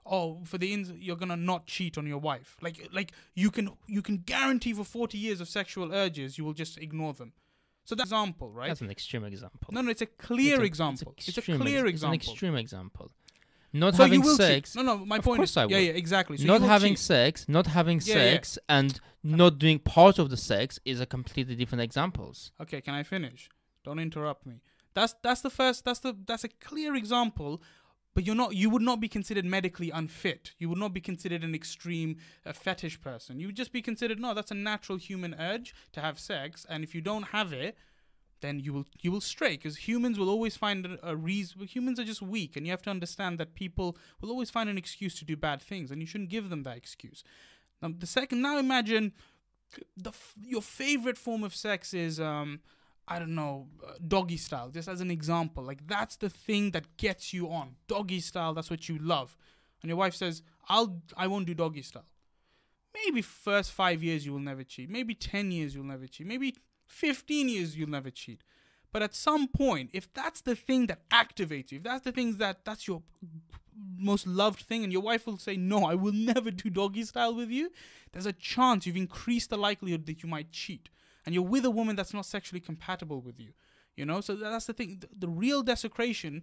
Oh, 0.09 0.45
for 0.45 0.57
the 0.57 0.73
ins, 0.73 0.91
you're 0.93 1.17
gonna 1.17 1.37
not 1.37 1.67
cheat 1.67 1.99
on 1.99 2.07
your 2.07 2.19
wife. 2.19 2.57
Like, 2.61 2.89
like 2.93 3.11
you 3.35 3.51
can, 3.51 3.71
you 3.89 4.03
can 4.03 4.19
guarantee 4.19 4.73
for 4.73 4.85
forty 4.85 5.19
years 5.19 5.41
of 5.41 5.49
sexual 5.49 5.93
urges, 5.93 6.39
you 6.39 6.45
will 6.45 6.53
just 6.55 6.79
ignore 6.79 7.13
them. 7.13 7.33
So 7.85 7.95
that's 7.95 8.11
an 8.13 8.17
example, 8.19 8.51
right? 8.51 8.69
That's 8.69 8.81
an 8.81 8.91
extreme 8.91 9.25
example. 9.25 9.69
no, 9.73 9.81
no, 9.81 9.91
it's 9.91 10.03
a 10.03 10.07
clear 10.07 10.55
It's 10.55 10.61
a- 10.63 10.65
example. 10.65 11.15
It's, 11.19 11.39
a 11.39 11.43
clear 11.43 11.87
ex- 11.87 11.95
example. 11.95 12.15
It's 12.17 12.27
an 12.27 12.33
extreme 12.33 12.57
example. 12.57 13.11
Not 13.73 13.95
so 13.97 14.05
having 14.05 14.23
sex, 14.25 14.73
cheat. 14.73 14.83
No, 14.85 14.97
no. 14.97 15.05
My 15.05 15.19
Of 15.19 15.25
point 15.25 15.43
is, 15.43 15.57
I 15.57 15.63
yeah, 15.63 15.67
will. 15.67 15.79
yeah, 15.83 15.93
exactly. 15.93 16.37
So 16.39 16.47
not 16.47 16.63
having 16.63 16.93
cheat. 16.93 16.99
sex, 17.01 17.49
not 17.49 17.67
having 17.69 18.01
Yeah, 18.05 18.15
yeah. 18.15 18.31
sex, 18.33 18.59
and 18.69 19.01
not 19.23 19.59
doing 19.59 19.79
part 19.79 20.19
of 20.19 20.31
the 20.31 20.37
sex 20.37 20.79
is 20.85 21.01
a 21.01 21.07
completely 21.07 21.55
different 21.57 21.83
examples. 21.83 22.53
Okay, 22.61 22.81
can 22.81 22.95
I 22.95 23.03
finish? 23.03 23.49
Don't 23.85 23.99
interrupt 23.99 24.47
me. 24.47 24.61
That's 24.95 25.15
that's 25.23 25.43
the 25.43 25.51
first. 25.51 25.85
That's 25.85 26.01
the 26.01 26.17
that's 26.27 26.45
a 26.45 26.49
clear 26.49 26.95
example. 26.95 27.63
But 28.15 28.25
you're 28.25 28.35
not. 28.35 28.55
You 28.57 28.71
would 28.71 28.81
not 28.83 28.99
be 28.99 29.09
considered 29.09 29.45
medically 29.45 29.91
unfit. 29.91 30.55
You 30.59 30.71
would 30.71 30.79
not 30.79 30.95
be 30.95 31.03
considered 31.03 31.45
an 31.45 31.55
extreme 31.55 32.17
uh, 32.47 32.55
fetish 32.55 33.03
person. 33.03 33.39
You 33.39 33.49
would 33.49 33.57
just 33.57 33.73
be 33.73 33.83
considered 33.83 34.19
no. 34.19 34.33
That's 34.33 34.51
a 34.51 34.55
natural 34.55 34.97
human 34.97 35.35
urge 35.39 35.75
to 35.93 36.01
have 36.01 36.19
sex, 36.19 36.65
and 36.67 36.83
if 36.83 36.95
you 36.95 37.03
don't 37.03 37.25
have 37.25 37.53
it, 37.53 37.77
then 38.47 38.61
you 38.61 38.73
will 38.73 38.87
you 39.01 39.11
will 39.11 39.21
stray 39.21 39.53
because 39.57 39.77
humans 39.89 40.19
will 40.19 40.31
always 40.31 40.57
find 40.57 40.99
a, 41.03 41.17
reason. 41.17 41.67
Humans 41.67 41.99
are 42.01 42.05
just 42.05 42.23
weak, 42.23 42.57
and 42.57 42.67
you 42.67 42.73
have 42.73 42.83
to 42.83 42.91
understand 42.91 43.39
that 43.39 43.55
people 43.55 43.97
will 44.21 44.31
always 44.31 44.51
find 44.51 44.69
an 44.71 44.79
excuse 44.79 45.15
to 45.19 45.25
do 45.25 45.37
bad 45.37 45.61
things, 45.61 45.91
and 45.91 46.01
you 46.01 46.07
shouldn't 46.07 46.31
give 46.31 46.49
them 46.49 46.63
that 46.63 46.77
excuse. 46.77 47.25
Now, 47.83 47.91
the 47.99 48.07
second, 48.07 48.41
now 48.41 48.59
imagine 48.59 49.13
the 49.97 50.13
your 50.41 50.63
favorite 50.63 51.19
form 51.19 51.43
of 51.45 51.55
sex 51.55 51.93
is 51.93 52.21
um 52.21 52.61
I 53.09 53.19
don't 53.19 53.35
know 53.35 53.69
uh, 53.87 53.93
doggy 54.07 54.37
style. 54.37 54.71
Just 54.71 54.89
as 54.89 55.01
an 55.01 55.11
example, 55.11 55.63
like 55.63 55.87
that's 55.87 56.17
the 56.17 56.31
thing 56.31 56.71
that 56.73 56.97
gets 56.97 57.33
you 57.33 57.51
on 57.51 57.77
doggy 57.89 58.21
style. 58.21 58.55
That's 58.55 58.71
what 58.71 58.89
you 58.89 58.99
love, 58.99 59.37
and 59.83 59.89
your 59.89 59.99
wife 59.99 60.15
says, 60.15 60.43
"I'll 60.69 61.01
I 61.17 61.27
won't 61.27 61.47
do 61.47 61.55
doggy 61.55 61.83
style." 61.83 62.07
Maybe 62.95 63.21
first 63.21 63.73
five 63.73 64.03
years 64.03 64.25
you 64.25 64.33
will 64.33 64.41
never 64.41 64.65
cheat. 64.65 64.89
Maybe 64.89 65.15
ten 65.15 65.53
years 65.53 65.75
you'll 65.75 65.85
never 65.85 66.07
cheat. 66.07 66.27
Maybe 66.27 66.55
15 66.87 67.49
years 67.49 67.77
you'll 67.77 67.91
never 67.91 68.11
cheat. 68.11 68.43
But 68.93 69.03
at 69.03 69.15
some 69.15 69.49
point, 69.49 69.91
if 69.93 70.13
that's 70.15 70.41
the 70.41 70.55
thing 70.55 70.87
that 70.87 71.09
activates 71.11 71.71
you, 71.71 71.79
if 71.79 71.85
that's 71.85 72.05
the 72.05 72.13
thing 72.13 72.37
that 72.37 72.65
that's 72.65 72.89
your 72.89 73.03
most 73.99 74.27
loved 74.27 74.61
thing, 74.61 74.85
and 74.85 74.93
your 74.93 75.03
wife 75.03 75.27
will 75.27 75.39
say, 75.39 75.57
No, 75.57 75.85
I 75.85 75.95
will 75.95 76.13
never 76.13 76.51
do 76.51 76.71
doggy 76.71 77.05
style 77.05 77.35
with 77.35 77.51
you, 77.51 77.71
there's 78.13 78.27
a 78.27 78.33
chance 78.33 78.87
you've 78.87 78.97
increased 78.97 79.51
the 79.51 79.59
likelihood 79.59 80.07
that 80.07 80.23
you 80.23 80.29
might 80.29 80.51
cheat. 80.51 80.89
And 81.25 81.35
you're 81.35 81.45
with 81.45 81.65
a 81.65 81.71
woman 81.71 81.97
that's 81.97 82.15
not 82.15 82.25
sexually 82.25 82.61
compatible 82.61 83.21
with 83.21 83.41
you. 83.41 83.49
You 83.97 84.07
know, 84.07 84.21
so 84.21 84.37
that's 84.37 84.67
the 84.67 84.73
thing. 84.73 84.99
The, 85.01 85.09
the 85.27 85.29
real 85.29 85.63
desecration 85.63 86.43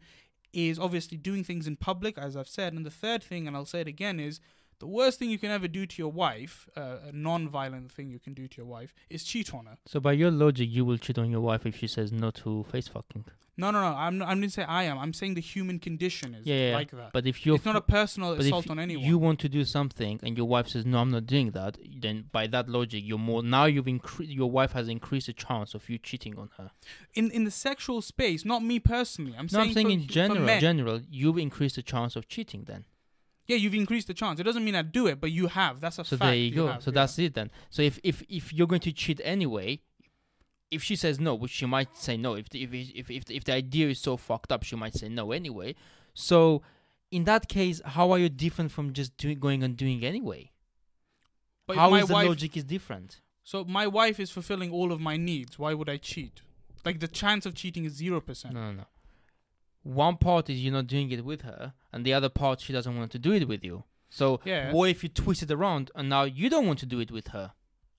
is 0.51 0.77
obviously 0.77 1.17
doing 1.17 1.43
things 1.43 1.67
in 1.67 1.75
public, 1.75 2.17
as 2.17 2.35
I've 2.35 2.47
said. 2.47 2.73
And 2.73 2.85
the 2.85 2.91
third 2.91 3.23
thing, 3.23 3.47
and 3.47 3.55
I'll 3.55 3.65
say 3.65 3.81
it 3.81 3.87
again, 3.87 4.19
is 4.19 4.39
the 4.83 4.87
worst 4.87 5.17
thing 5.17 5.29
you 5.29 5.37
can 5.37 5.49
ever 5.49 5.69
do 5.69 5.85
to 5.85 6.01
your 6.01 6.11
wife, 6.11 6.67
uh, 6.75 6.97
a 7.07 7.11
non-violent 7.13 7.89
thing 7.89 8.09
you 8.09 8.19
can 8.19 8.33
do 8.33 8.49
to 8.49 8.57
your 8.57 8.65
wife, 8.65 8.93
is 9.09 9.23
cheat 9.23 9.53
on 9.53 9.65
her. 9.65 9.77
So 9.85 10.01
by 10.01 10.11
your 10.11 10.29
logic, 10.29 10.67
you 10.69 10.83
will 10.83 10.97
cheat 10.97 11.17
on 11.17 11.31
your 11.31 11.39
wife 11.39 11.65
if 11.65 11.77
she 11.77 11.87
says 11.87 12.11
no 12.11 12.31
to 12.31 12.65
face 12.65 12.89
fucking. 12.89 13.23
No, 13.55 13.71
no, 13.71 13.79
no. 13.79 13.95
I'm 13.95 14.17
not, 14.17 14.27
I'm 14.27 14.41
not 14.41 14.51
saying 14.51 14.67
I 14.67 14.83
am. 14.83 14.97
I'm 14.99 15.13
saying 15.13 15.35
the 15.35 15.41
human 15.41 15.79
condition 15.79 16.35
is 16.35 16.45
Yeah, 16.45 16.69
yeah, 16.69 16.73
like 16.73 16.91
that. 16.91 17.13
But 17.13 17.25
if 17.27 17.45
you're 17.45 17.55
it's 17.55 17.63
not 17.63 17.77
a 17.77 17.81
personal 17.81 18.33
assault 18.33 18.69
on 18.69 18.77
anyone. 18.77 19.05
you 19.05 19.17
want 19.17 19.39
to 19.39 19.47
do 19.47 19.63
something 19.63 20.19
and 20.21 20.35
your 20.35 20.47
wife 20.47 20.67
says 20.67 20.85
no, 20.85 20.97
I'm 20.97 21.11
not 21.11 21.27
doing 21.27 21.51
that, 21.51 21.77
then 22.01 22.25
by 22.33 22.47
that 22.47 22.67
logic, 22.67 23.03
you're 23.05 23.17
more 23.17 23.41
now 23.41 23.65
you've 23.65 23.87
increased 23.87 24.33
your 24.33 24.51
wife 24.51 24.73
has 24.73 24.89
increased 24.89 25.27
the 25.27 25.33
chance 25.33 25.73
of 25.73 25.89
you 25.89 25.97
cheating 25.97 26.37
on 26.37 26.49
her. 26.57 26.71
in 27.13 27.31
in 27.31 27.45
the 27.45 27.51
sexual 27.51 28.01
space, 28.01 28.43
not 28.43 28.63
me 28.63 28.79
personally. 28.79 29.33
I'm 29.37 29.45
no, 29.45 29.59
saying 29.59 29.69
I'm 29.69 29.73
saying 29.73 29.85
for, 29.85 29.93
in 29.93 30.07
general. 30.07 30.59
General, 30.59 31.01
you've 31.09 31.37
increased 31.37 31.75
the 31.75 31.83
chance 31.83 32.17
of 32.17 32.27
cheating 32.27 32.65
then. 32.65 32.83
Yeah, 33.47 33.57
you've 33.57 33.73
increased 33.73 34.07
the 34.07 34.13
chance. 34.13 34.39
It 34.39 34.43
doesn't 34.43 34.63
mean 34.63 34.75
I 34.75 34.81
do 34.81 35.07
it, 35.07 35.19
but 35.19 35.31
you 35.31 35.47
have. 35.47 35.81
That's 35.81 35.99
a 35.99 36.03
fact. 36.03 36.09
So 36.09 36.17
fact. 36.17 36.29
there 36.29 36.35
you 36.35 36.51
go. 36.51 36.67
have, 36.67 36.83
so 36.83 36.91
yeah. 36.91 36.95
that's 36.95 37.19
it 37.19 37.33
then. 37.33 37.51
So 37.69 37.81
if 37.81 37.99
if 38.03 38.23
if 38.29 38.53
you're 38.53 38.67
going 38.67 38.81
to 38.81 38.91
cheat 38.91 39.19
anyway, 39.23 39.79
if 40.71 40.81
she 40.81 40.95
says 40.95 41.19
no, 41.19 41.35
which 41.35 41.51
she 41.51 41.65
might 41.65 41.95
say 41.97 42.15
no, 42.17 42.35
if 42.35 42.49
the, 42.49 42.63
if 42.63 42.73
if 42.73 43.11
if 43.11 43.29
if 43.29 43.43
the 43.43 43.53
idea 43.53 43.89
is 43.89 43.99
so 43.99 44.17
fucked 44.17 44.51
up, 44.51 44.63
she 44.63 44.75
might 44.75 44.95
say 44.95 45.09
no 45.09 45.31
anyway. 45.31 45.75
So 46.13 46.61
in 47.11 47.25
that 47.25 47.47
case, 47.49 47.81
how 47.85 48.11
are 48.11 48.19
you 48.19 48.29
different 48.29 48.71
from 48.71 48.93
just 48.93 49.15
doing 49.17 49.39
going 49.39 49.61
and 49.63 49.75
doing 49.75 50.03
anyway? 50.05 50.51
But 51.67 51.77
How 51.77 51.89
my 51.89 52.01
is 52.01 52.07
the 52.07 52.13
wife, 52.13 52.27
logic 52.27 52.57
is 52.57 52.63
different? 52.63 53.21
So 53.43 53.63
my 53.65 53.87
wife 53.87 54.19
is 54.19 54.31
fulfilling 54.31 54.71
all 54.71 54.91
of 54.91 54.99
my 54.99 55.17
needs. 55.17 55.59
Why 55.59 55.73
would 55.73 55.89
I 55.89 55.97
cheat? 55.97 56.41
Like 56.85 56.99
the 56.99 57.07
chance 57.07 57.45
of 57.45 57.55
cheating 57.55 57.85
is 57.85 57.93
zero 57.93 58.19
percent. 58.21 58.53
No, 58.53 58.71
no, 58.71 58.71
no. 58.71 58.85
One 59.83 60.17
part 60.17 60.49
is 60.49 60.63
you're 60.63 60.73
not 60.73 60.87
doing 60.87 61.11
it 61.11 61.23
with 61.25 61.41
her, 61.41 61.73
and 61.91 62.05
the 62.05 62.13
other 62.13 62.29
part 62.29 62.61
she 62.61 62.71
doesn't 62.73 62.97
want 62.97 63.11
to 63.11 63.19
do 63.19 63.31
it 63.33 63.47
with 63.47 63.63
you. 63.63 63.83
So 64.09 64.39
Yeah. 64.45 64.71
what 64.71 64.89
if 64.89 65.03
you 65.03 65.09
twist 65.09 65.43
it 65.43 65.51
around 65.51 65.91
and 65.95 66.07
now 66.09 66.23
you 66.23 66.49
don't 66.49 66.65
want 66.67 66.79
to 66.79 66.85
do 66.85 66.99
it 66.99 67.11
with 67.11 67.27
her? 67.29 67.53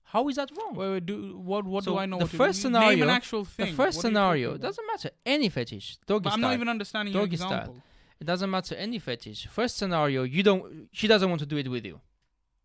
How 0.09 0.27
is 0.29 0.37
that 0.37 0.49
wrong? 0.57 0.73
Wait, 0.75 0.89
wait, 0.91 1.05
do 1.05 1.37
what? 1.37 1.65
What 1.65 1.83
So 1.83 1.91
do 1.93 1.97
I 1.99 2.05
know? 2.05 2.17
the 2.19 2.25
what 2.25 2.31
first 2.31 2.63
you 2.63 2.69
Name 2.69 2.81
an 2.83 2.89
scenario- 2.91 3.09
actual 3.09 3.43
thing. 3.45 3.65
the 3.71 3.73
first 3.73 3.97
What 3.97 4.01
scenario 4.03 4.57
doesn't 4.57 4.87
matter 4.87 5.09
any 5.25 5.49
fetish. 5.49 5.97
Doggy 6.07 6.23
But 6.23 6.33
I'm 6.33 6.39
style. 6.39 6.49
not 6.49 6.53
even 6.55 6.69
understanding 6.69 7.13
your 7.13 7.23
Doggy 7.23 7.37
style. 7.37 7.51
example. 7.51 7.83
It 8.21 8.25
doesn't 8.25 8.49
matter 8.49 8.75
any 8.75 8.97
fetish. 8.97 9.47
First 9.47 9.75
scenario, 9.77 10.23
you 10.23 10.41
don't. 10.41 10.87
She 10.93 11.07
doesn't 11.07 11.29
want 11.29 11.39
to 11.41 11.45
do 11.45 11.57
it 11.57 11.67
with 11.67 11.85
you. 11.85 11.99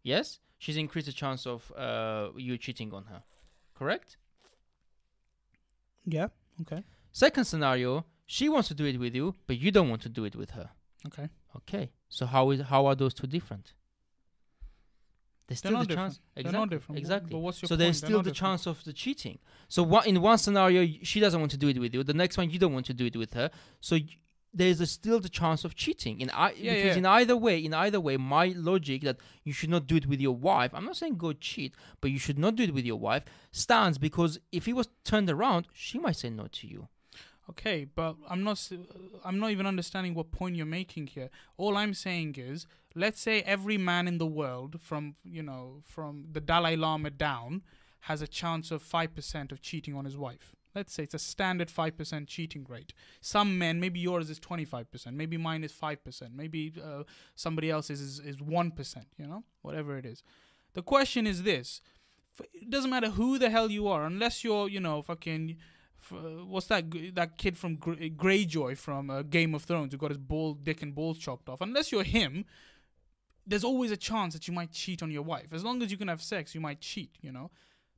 Yes, 0.03 0.39
she's 0.59 0.77
increased 0.77 1.07
the 1.07 1.13
chance 1.13 1.45
of 1.47 1.73
uh, 1.77 2.29
you 2.37 2.57
cheating 2.57 2.95
on 2.95 3.07
her. 3.07 3.23
Correct. 3.75 4.17
Yeah. 6.07 6.29
Okay. 6.63 6.85
Second 7.13 7.45
scenario, 7.47 8.05
she 8.37 8.49
wants 8.55 8.69
to 8.69 8.75
do 8.81 8.85
it 8.93 8.97
with 9.05 9.15
you, 9.21 9.27
but 9.49 9.57
you 9.63 9.71
don't 9.77 9.89
want 9.93 10.03
to 10.03 10.09
do 10.19 10.23
it 10.25 10.35
with 10.41 10.51
her. 10.59 10.69
Okay. 11.09 11.29
Okay. 11.59 11.85
So 12.17 12.23
how 12.35 12.45
is 12.53 12.61
how 12.73 12.81
are 12.89 12.95
those 13.03 13.15
two 13.21 13.27
different? 13.37 13.67
There's 15.47 15.61
They're 15.63 15.71
still 15.73 15.81
the 15.81 15.87
different. 15.87 16.13
chance. 16.13 16.21
They're 16.35 16.41
Exactly. 16.43 16.61
not 16.61 16.71
different. 16.71 16.99
Exactly. 17.01 17.31
But 17.33 17.39
what's 17.45 17.61
your 17.61 17.67
so 17.69 17.73
point? 17.73 17.81
there's 17.81 17.99
still 17.99 18.23
the 18.23 18.31
different. 18.31 18.37
chance 18.37 18.67
of 18.67 18.85
the 18.85 18.93
cheating. 18.93 19.39
So 19.69 19.83
what 19.83 20.07
in 20.07 20.21
one 20.21 20.39
scenario 20.39 20.87
she 21.03 21.19
doesn't 21.19 21.41
want 21.41 21.51
to 21.53 21.59
do 21.65 21.69
it 21.69 21.79
with 21.85 21.93
you, 21.95 22.05
the 22.05 22.15
next 22.15 22.39
one 22.39 22.51
you 22.51 22.59
don't 22.65 22.73
want 22.73 22.87
to 22.87 22.95
do 22.95 23.07
it 23.07 23.17
with 23.17 23.33
her. 23.35 23.51
So 23.81 23.97
y- 23.97 24.17
there's 24.53 24.81
a 24.81 24.87
still 24.87 25.19
the 25.21 25.29
chance 25.29 25.65
of 25.65 25.75
cheating. 25.75 26.21
In 26.21 26.31
I, 26.31 26.53
Yeah, 26.53 26.75
because 26.75 26.95
yeah. 26.97 27.03
in 27.03 27.07
either 27.07 27.37
way, 27.37 27.57
in 27.65 27.73
either 27.75 28.01
way, 28.01 28.17
my 28.17 28.47
logic 28.71 29.03
that 29.03 29.17
you 29.45 29.53
should 29.53 29.71
not 29.71 29.87
do 29.89 29.97
it 29.97 30.07
with 30.07 30.21
your 30.21 30.37
wife. 30.51 30.71
I'm 30.77 30.85
not 30.91 30.97
saying 30.97 31.17
go 31.17 31.33
cheat, 31.33 31.73
but 32.01 32.09
you 32.13 32.19
should 32.25 32.39
not 32.39 32.55
do 32.59 32.63
it 32.69 32.73
with 32.75 32.85
your 32.85 33.01
wife 33.09 33.25
stands 33.51 33.97
because 33.99 34.39
if 34.53 34.67
he 34.67 34.73
was 34.73 34.89
turned 35.11 35.29
around, 35.31 35.67
she 35.73 35.99
might 35.99 36.17
say 36.17 36.31
no 36.31 36.47
to 36.59 36.67
you. 36.69 36.89
Okay, 37.51 37.85
but 37.85 38.15
I'm 38.29 38.45
not. 38.45 38.71
I'm 39.25 39.41
not 39.41 39.51
even 39.51 39.67
understanding 39.67 40.15
what 40.15 40.31
point 40.31 40.55
you're 40.55 40.67
making 40.67 41.09
here. 41.09 41.31
All 41.57 41.77
I'm 41.77 41.95
saying 41.95 42.37
is, 42.39 42.67
let's 42.95 43.21
say 43.21 43.43
every 43.43 43.77
man 43.77 44.07
in 44.07 44.19
the 44.19 44.27
world, 44.27 44.81
from 44.81 45.17
you 45.25 45.43
know, 45.43 45.83
from 45.85 46.27
the 46.31 46.41
Dalai 46.41 46.77
Lama 46.77 47.11
down, 47.11 47.63
has 48.03 48.23
a 48.23 48.29
chance 48.29 48.71
of 48.71 48.83
five 48.83 49.15
percent 49.17 49.51
of 49.51 49.61
cheating 49.61 49.97
on 49.97 50.05
his 50.05 50.17
wife. 50.17 50.55
Let's 50.77 50.93
say 50.93 51.03
it's 51.03 51.15
a 51.15 51.19
standard 51.19 51.73
five 51.73 51.97
percent 51.97 52.29
cheating 52.29 52.65
rate. 52.69 52.93
Some 53.21 53.59
men, 53.59 53.81
maybe 53.81 53.99
yours 53.99 54.31
is 54.31 54.39
twenty 54.39 54.65
five 54.65 54.91
percent, 54.93 55.17
maybe 55.17 55.37
mine 55.37 55.65
is 55.65 55.73
five 55.73 56.05
percent, 56.05 56.33
maybe 56.37 56.73
uh, 56.83 57.03
somebody 57.35 57.69
else's 57.69 58.01
is 58.01 58.21
is 58.21 58.41
one 58.41 58.71
percent. 58.71 59.09
You 59.19 59.27
know, 59.27 59.43
whatever 59.63 59.99
it 59.99 60.07
is. 60.07 60.23
The 60.75 60.83
question 60.83 61.27
is 61.27 61.43
this: 61.43 61.81
It 62.53 62.71
doesn't 62.71 62.91
matter 62.91 63.11
who 63.11 63.39
the 63.39 63.51
hell 63.51 63.73
you 63.73 63.89
are, 63.89 64.05
unless 64.05 64.45
you're, 64.45 64.69
you 64.69 64.79
know, 64.79 65.03
fucking 65.03 65.57
what's 66.11 66.67
that 66.67 66.85
that 67.15 67.39
kid 67.39 67.57
from 67.57 67.77
Gr- 67.77 67.95
Greyjoy 67.95 68.77
from 68.77 69.11
uh, 69.11 69.23
Game 69.23 69.55
of 69.55 69.65
Thrones 69.65 69.93
who 69.93 69.99
got 69.99 70.11
his 70.11 70.19
ball 70.19 70.55
dick 70.55 70.83
and 70.83 70.95
balls 70.95 71.19
chopped 71.19 71.49
off. 71.49 71.61
Unless 71.61 71.93
you're 71.93 72.03
him, 72.03 72.45
there's 73.47 73.65
always 73.65 73.91
a 73.91 73.97
chance 73.97 74.35
that 74.35 74.47
you 74.49 74.55
might 74.55 74.73
cheat 74.73 75.03
on 75.03 75.11
your 75.11 75.23
wife. 75.23 75.53
As 75.53 75.65
long 75.65 75.83
as 75.83 75.91
you 75.91 75.97
can 75.97 76.09
have 76.09 76.23
sex, 76.23 76.55
you 76.55 76.61
might 76.61 76.81
cheat. 76.81 77.17
You 77.21 77.33
know, 77.33 77.51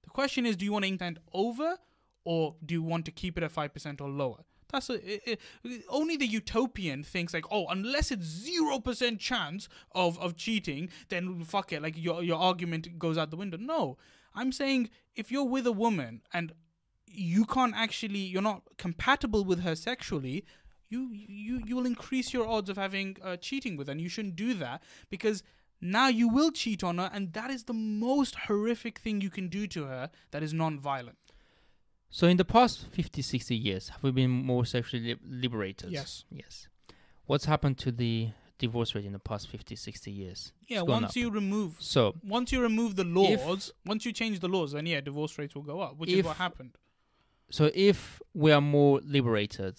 the 0.02 0.11
question 0.11 0.47
is, 0.47 0.56
do 0.56 0.64
you 0.64 0.73
want 0.73 0.85
to 0.85 0.88
intend 0.88 1.21
over, 1.32 1.76
or 2.25 2.56
do 2.64 2.75
you 2.75 2.82
want 2.82 3.04
to 3.06 3.11
keep 3.11 3.37
it 3.38 3.44
at 3.44 3.52
five 3.52 3.73
percent 3.73 4.00
or 4.00 4.09
lower? 4.09 4.44
That's 4.71 4.88
a, 4.88 5.30
i 5.30 5.37
i 5.66 5.80
only 5.90 6.16
the 6.16 6.26
utopian 6.26 7.04
thinks 7.04 7.35
like, 7.35 7.44
oh, 7.50 7.66
unless 7.68 8.11
it's 8.11 8.25
zero 8.25 8.78
percent 8.80 9.21
chance 9.21 9.68
of 9.94 10.18
of 10.18 10.37
cheating, 10.37 10.88
then 11.09 11.44
fuck 11.44 11.73
it. 11.73 11.82
Like 11.82 11.97
your 11.97 12.23
your 12.23 12.38
argument 12.38 12.99
goes 12.99 13.18
out 13.18 13.30
the 13.30 13.37
window. 13.37 13.59
No, 13.59 13.99
I'm 14.35 14.52
saying 14.52 14.90
if 15.14 15.30
you're 15.30 15.44
with 15.44 15.66
a 15.66 15.73
woman 15.73 16.23
and 16.32 16.52
you 17.14 17.45
can't 17.45 17.75
actually, 17.75 18.19
you're 18.19 18.42
not 18.42 18.62
compatible 18.78 19.45
with 19.45 19.61
her 19.62 19.75
sexually. 19.75 20.45
You 20.88 21.11
you 21.12 21.62
you 21.64 21.76
will 21.76 21.87
increase 21.87 22.33
your 22.35 22.47
odds 22.47 22.69
of 22.69 22.76
having 22.76 23.16
uh, 23.23 23.37
cheating 23.37 23.76
with 23.76 23.87
her, 23.87 23.92
and 23.92 24.00
you 24.00 24.09
shouldn't 24.11 24.37
do 24.37 24.52
that 24.54 24.83
because 25.09 25.42
now 25.81 26.09
you 26.09 26.28
will 26.28 26.50
cheat 26.50 26.85
on 26.85 26.99
her, 26.99 27.11
and 27.12 27.33
that 27.33 27.50
is 27.50 27.64
the 27.64 27.73
most 27.73 28.35
horrific 28.47 28.99
thing 28.99 29.21
you 29.21 29.31
can 29.31 29.49
do 29.49 29.66
to 29.69 29.85
her 29.85 30.11
that 30.31 30.42
is 30.42 30.52
non-violent. 30.52 31.16
So 32.11 32.26
in 32.26 32.37
the 32.37 32.45
past 32.45 32.87
50, 32.88 33.23
60 33.23 33.57
years, 33.57 33.88
have 33.88 34.02
we 34.02 34.11
been 34.11 34.31
more 34.31 34.66
sexually 34.66 35.16
liberated? 35.26 35.90
Yes. 35.90 36.25
Yes. 36.31 36.69
What's 37.25 37.47
happened 37.47 37.78
to 37.78 37.90
the 37.90 38.28
divorce 38.59 38.95
rate 38.95 39.07
in 39.07 39.12
the 39.12 39.19
past 39.19 39.49
50, 39.49 39.75
60 39.75 40.11
years? 40.11 40.52
Yeah, 40.69 40.83
once 40.83 41.11
up. 41.12 41.16
you 41.16 41.31
remove 41.31 41.76
So 41.78 42.14
once 42.23 42.52
you 42.52 42.61
remove 42.61 42.97
the 42.97 43.07
If- 43.07 43.40
laws, 43.47 43.73
once 43.87 44.04
you 44.04 44.12
change 44.12 44.40
the 44.40 44.49
laws, 44.49 44.73
then 44.73 44.85
yeah, 44.85 45.00
divorce 45.00 45.38
rates 45.38 45.54
will 45.54 45.62
go 45.62 45.81
up, 45.81 45.97
which 45.97 46.11
is 46.11 46.23
what 46.23 46.37
happened. 46.37 46.76
So 47.52 47.71
if 47.75 48.23
we 48.32 48.50
are 48.50 48.62
more 48.62 49.00
liberated, 49.04 49.76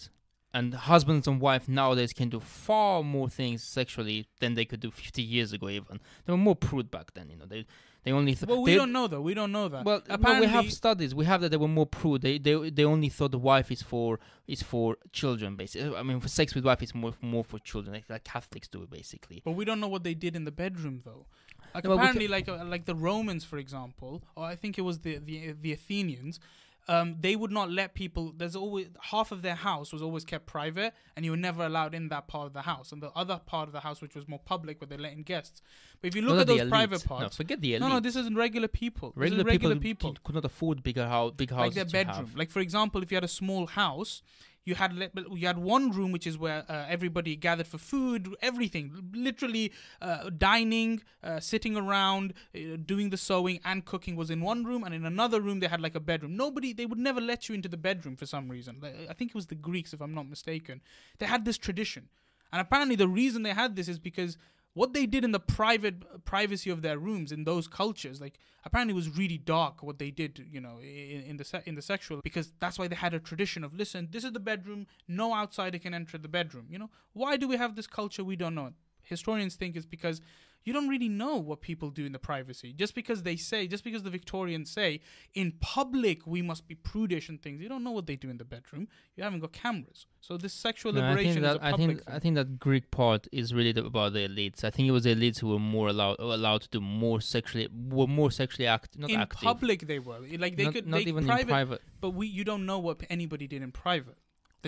and 0.53 0.75
husbands 0.75 1.27
and 1.27 1.41
wife 1.41 1.67
nowadays 1.67 2.13
can 2.13 2.29
do 2.29 2.39
far 2.39 3.01
more 3.01 3.27
things 3.27 3.63
sexually 3.63 4.27
than 4.39 4.53
they 4.53 4.65
could 4.65 4.79
do 4.79 4.91
50 4.91 5.21
years 5.23 5.51
ago, 5.51 5.67
even 5.69 5.99
they 6.25 6.31
were 6.31 6.37
more 6.37 6.55
prude 6.55 6.91
back 6.91 7.15
then. 7.15 7.31
You 7.31 7.37
know, 7.37 7.45
they 7.47 7.65
they 8.03 8.11
only 8.11 8.35
th- 8.35 8.47
Well, 8.47 8.61
we 8.61 8.75
don't 8.75 8.91
know 8.91 9.07
though. 9.07 9.21
We 9.21 9.33
don't 9.33 9.51
know 9.51 9.67
that. 9.69 9.83
Well, 9.83 10.03
no, 10.07 10.39
we 10.39 10.45
have 10.45 10.71
studies. 10.71 11.15
We 11.15 11.25
have 11.25 11.41
that 11.41 11.49
they 11.49 11.57
were 11.57 11.67
more 11.67 11.87
prude. 11.87 12.21
They 12.21 12.37
they 12.37 12.69
they 12.69 12.85
only 12.85 13.09
thought 13.09 13.31
the 13.31 13.39
wife 13.39 13.71
is 13.71 13.81
for 13.81 14.19
is 14.45 14.61
for 14.61 14.97
children, 15.11 15.55
basically. 15.55 15.95
I 15.95 16.03
mean, 16.03 16.19
for 16.19 16.27
sex 16.27 16.53
with 16.53 16.65
wife 16.65 16.83
is 16.83 16.93
more 16.93 17.13
more 17.21 17.43
for 17.43 17.57
children, 17.57 17.95
like, 17.95 18.07
like 18.07 18.23
Catholics 18.23 18.67
do, 18.67 18.83
it 18.83 18.91
basically. 18.91 19.41
but 19.43 19.53
we 19.53 19.65
don't 19.65 19.79
know 19.79 19.87
what 19.87 20.03
they 20.03 20.13
did 20.13 20.35
in 20.35 20.43
the 20.43 20.51
bedroom 20.51 21.01
though. 21.03 21.25
Like 21.73 21.85
No, 21.85 21.93
apparently, 21.93 22.27
like 22.27 22.47
uh, 22.47 22.63
like 22.65 22.85
the 22.85 22.93
Romans, 22.93 23.43
for 23.43 23.57
example, 23.57 24.23
or 24.35 24.45
I 24.45 24.55
think 24.55 24.77
it 24.77 24.81
was 24.81 24.99
the 24.99 25.17
the 25.17 25.55
the 25.59 25.71
Athenians. 25.71 26.39
Um, 26.87 27.15
they 27.19 27.35
would 27.35 27.51
not 27.51 27.71
let 27.71 27.93
people. 27.93 28.33
There's 28.35 28.55
always 28.55 28.87
half 28.99 29.31
of 29.31 29.41
their 29.41 29.55
house 29.55 29.93
was 29.93 30.01
always 30.01 30.25
kept 30.25 30.45
private, 30.45 30.93
and 31.15 31.23
you 31.23 31.31
were 31.31 31.37
never 31.37 31.65
allowed 31.65 31.95
in 31.95 32.09
that 32.09 32.27
part 32.27 32.47
of 32.47 32.53
the 32.53 32.63
house. 32.63 32.91
And 32.91 33.01
the 33.01 33.11
other 33.11 33.39
part 33.45 33.69
of 33.69 33.73
the 33.73 33.79
house, 33.79 34.01
which 34.01 34.15
was 34.15 34.27
more 34.27 34.39
public, 34.43 34.81
where 34.81 34.87
they 34.87 34.97
let 34.97 35.13
in 35.13 35.23
guests. 35.23 35.61
But 36.01 36.09
if 36.09 36.15
you 36.15 36.21
look 36.21 36.35
Not 36.35 36.41
at 36.41 36.47
those 36.47 36.69
private 36.69 36.95
elite. 36.95 37.09
No, 37.09 37.17
parts, 37.17 37.37
forget 37.37 37.61
the 37.61 37.75
elite. 37.75 37.81
no, 37.81 37.87
no, 37.87 37.99
this 38.01 38.17
isn't 38.17 38.35
regular 38.35 38.67
people. 38.67 39.13
Regular, 39.15 39.45
regular 39.45 39.75
people, 39.75 40.09
people. 40.09 40.23
could 40.23 40.35
not 40.35 40.43
afford 40.43 40.83
bigger 40.83 41.07
house, 41.07 41.31
big 41.37 41.51
houses. 41.51 41.77
like 41.77 41.89
their 41.89 42.05
bedroom. 42.05 42.27
have. 42.27 42.35
Like 42.35 42.51
for 42.51 42.59
example, 42.59 43.01
if 43.01 43.11
you 43.11 43.15
had 43.15 43.23
a 43.23 43.29
small 43.29 43.67
house, 43.67 44.21
you 44.65 44.75
had 44.75 45.11
you 45.31 45.47
had 45.47 45.57
one 45.57 45.91
room 45.91 46.11
which 46.11 46.25
is 46.25 46.37
where 46.37 46.63
uh, 46.69 46.85
everybody 46.87 47.35
gathered 47.35 47.67
for 47.67 47.77
food, 47.77 48.33
everything, 48.41 49.11
literally 49.13 49.71
uh, 50.01 50.29
dining, 50.29 51.01
uh, 51.23 51.39
sitting 51.39 51.75
around, 51.75 52.33
uh, 52.55 52.77
doing 52.85 53.09
the 53.09 53.17
sewing 53.17 53.59
and 53.65 53.85
cooking 53.85 54.15
was 54.15 54.29
in 54.29 54.41
one 54.41 54.63
room, 54.63 54.83
and 54.83 54.93
in 54.93 55.05
another 55.05 55.41
room 55.41 55.59
they 55.59 55.67
had 55.67 55.81
like 55.81 55.95
a 55.95 55.99
bedroom. 55.99 56.35
Nobody, 56.37 56.73
they 56.73 56.85
would 56.85 56.99
never 56.99 57.19
let 57.19 57.49
you 57.49 57.55
into 57.55 57.69
the 57.69 57.77
bedroom 57.77 58.15
for 58.15 58.25
some 58.25 58.49
reason. 58.49 58.81
I 59.09 59.13
think 59.13 59.31
it 59.31 59.35
was 59.35 59.47
the 59.47 59.55
Greeks, 59.55 59.93
if 59.93 60.01
I'm 60.01 60.13
not 60.13 60.29
mistaken. 60.29 60.81
They 61.19 61.25
had 61.25 61.45
this 61.45 61.57
tradition, 61.57 62.09
and 62.51 62.61
apparently 62.61 62.95
the 62.95 63.07
reason 63.07 63.43
they 63.43 63.53
had 63.53 63.75
this 63.75 63.87
is 63.87 63.99
because 63.99 64.37
what 64.73 64.93
they 64.93 65.05
did 65.05 65.23
in 65.23 65.31
the 65.31 65.39
private 65.39 66.25
privacy 66.25 66.69
of 66.69 66.81
their 66.81 66.97
rooms 66.97 67.31
in 67.31 67.43
those 67.43 67.67
cultures 67.67 68.19
like 68.19 68.39
apparently 68.65 68.93
it 68.93 68.95
was 68.95 69.17
really 69.17 69.37
dark 69.37 69.83
what 69.83 69.99
they 69.99 70.11
did 70.11 70.45
you 70.51 70.59
know 70.59 70.79
in, 70.81 71.23
in 71.23 71.37
the 71.37 71.43
se- 71.43 71.63
in 71.65 71.75
the 71.75 71.81
sexual 71.81 72.19
because 72.23 72.51
that's 72.59 72.79
why 72.79 72.87
they 72.87 72.95
had 72.95 73.13
a 73.13 73.19
tradition 73.19 73.63
of 73.63 73.73
listen 73.73 74.07
this 74.11 74.23
is 74.23 74.31
the 74.31 74.39
bedroom 74.39 74.87
no 75.07 75.33
outsider 75.33 75.77
can 75.77 75.93
enter 75.93 76.17
the 76.17 76.27
bedroom 76.27 76.67
you 76.69 76.79
know? 76.79 76.89
Why 77.13 77.37
do 77.37 77.47
we 77.47 77.57
have 77.57 77.75
this 77.75 77.87
culture 77.87 78.23
we 78.23 78.35
don't 78.35 78.55
know? 78.55 78.73
Historians 79.03 79.55
think 79.55 79.75
it's 79.75 79.85
because 79.85 80.21
you 80.63 80.73
don't 80.73 80.87
really 80.87 81.09
know 81.09 81.35
what 81.37 81.61
people 81.61 81.89
do 81.89 82.05
in 82.05 82.11
the 82.11 82.19
privacy 82.19 82.73
just 82.73 82.95
because 82.95 83.23
they 83.23 83.35
say 83.35 83.67
just 83.67 83.83
because 83.83 84.03
the 84.03 84.09
victorians 84.09 84.69
say 84.71 85.01
in 85.33 85.53
public 85.59 86.25
we 86.25 86.41
must 86.41 86.67
be 86.67 86.75
prudish 86.75 87.29
and 87.29 87.41
things 87.41 87.61
you 87.61 87.69
don't 87.69 87.83
know 87.83 87.91
what 87.91 88.05
they 88.07 88.15
do 88.15 88.29
in 88.29 88.37
the 88.37 88.45
bedroom 88.45 88.87
you 89.15 89.23
haven't 89.23 89.39
got 89.39 89.51
cameras 89.51 90.05
so 90.19 90.37
this 90.37 90.53
sexual 90.53 90.93
No, 90.93 91.01
I 91.01 91.09
liberation 91.09 91.33
think 91.33 91.45
is 91.45 91.53
that 91.53 91.61
a 91.61 91.65
I 91.65 91.77
think 91.77 92.03
thing. 92.03 92.15
I 92.15 92.19
think 92.19 92.35
that 92.35 92.59
Greek 92.59 92.91
part 92.91 93.27
is 93.33 93.53
really 93.53 93.71
about 93.71 94.13
the 94.13 94.25
elites. 94.27 94.63
I 94.63 94.69
think 94.69 94.87
it 94.87 94.91
was 94.91 95.03
the 95.03 95.13
elites 95.13 95.39
who 95.39 95.49
were 95.49 95.59
more 95.59 95.89
allowed 95.89 96.17
allowed 96.19 96.61
to 96.61 96.69
do 96.69 96.79
more 96.79 97.19
sexually 97.19 97.67
were 97.73 98.07
more 98.07 98.31
sexually 98.31 98.65
active, 98.65 99.01
not 99.01 99.09
in 99.09 99.19
active. 99.19 99.41
public 99.41 99.85
they 99.85 99.99
were 99.99 100.19
like 100.37 100.55
they 100.55 100.63
not, 100.63 100.73
could 100.73 100.87
not 100.87 100.97
they 100.97 101.09
even 101.09 101.25
private, 101.25 101.41
in 101.41 101.47
private. 101.49 101.81
but 101.99 102.11
we 102.11 102.27
you 102.27 102.45
don't 102.45 102.65
know 102.65 102.79
what 102.79 103.01
anybody 103.09 103.47
did 103.47 103.61
in 103.61 103.71
private 103.73 104.15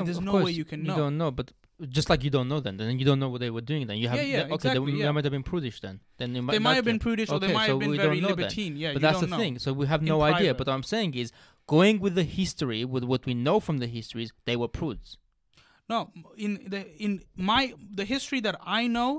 there's 0.04 0.18
of 0.18 0.24
no 0.24 0.44
way 0.44 0.52
you 0.52 0.66
can 0.66 0.84
know. 0.84 0.96
You 0.96 1.02
don't 1.04 1.18
know, 1.18 1.32
but 1.32 1.52
just 1.90 2.10
like 2.10 2.24
you 2.24 2.30
don't 2.30 2.48
know 2.48 2.60
then, 2.60 2.78
then 2.78 2.98
you 3.00 3.06
don't 3.06 3.20
know 3.20 3.30
what 3.30 3.42
they 3.42 3.50
were 3.50 3.62
doing. 3.62 3.86
Then 3.88 3.98
you 3.98 4.08
have 4.08 4.18
Yeah, 4.18 4.24
yeah, 4.24 4.38
okay. 4.40 4.48
they, 4.48 4.54
exactly, 4.56 4.92
they 4.94 4.98
yeah. 5.00 5.12
might 5.12 5.26
have 5.26 5.32
been 5.32 5.44
prudish 5.44 5.82
then. 5.82 6.00
Then 6.18 6.34
they 6.34 6.40
might, 6.42 6.54
they 6.54 6.60
might 6.60 6.76
have 6.76 6.86
been 6.86 7.00
prudish 7.00 7.30
or 7.30 7.40
they 7.40 7.52
might 7.54 7.66
so 7.68 7.74
have 7.74 7.80
been 7.80 7.96
very 7.98 8.22
know 8.22 8.30
then. 8.30 8.38
libertine 8.38 8.78
yeah 8.78 8.90
but 8.94 9.02
you 9.02 9.08
that's 9.08 9.20
the 9.20 9.28
know. 9.28 9.38
thing. 9.38 9.60
So 9.60 9.74
we 9.74 9.86
have 9.88 10.02
In 10.02 10.08
no 10.08 10.22
idea. 10.22 10.38
private. 10.54 10.58
But 10.60 10.68
what 10.68 10.74
I'm 10.74 10.84
saying 10.84 11.16
is, 11.16 11.32
going 11.68 12.00
with 12.00 12.16
the 12.16 12.24
history, 12.24 12.86
with 12.86 13.04
what 13.04 13.26
we 13.26 13.34
know 13.34 13.60
from 13.60 13.80
the 13.80 13.88
histories, 13.88 14.32
they 14.46 14.56
were 14.56 14.70
prudes. 14.80 15.18
no 15.90 16.00
in 16.46 16.54
the 16.74 16.82
in 17.06 17.12
my 17.52 17.62
the 18.00 18.06
history 18.16 18.40
that 18.46 18.56
i 18.80 18.82
know 18.96 19.10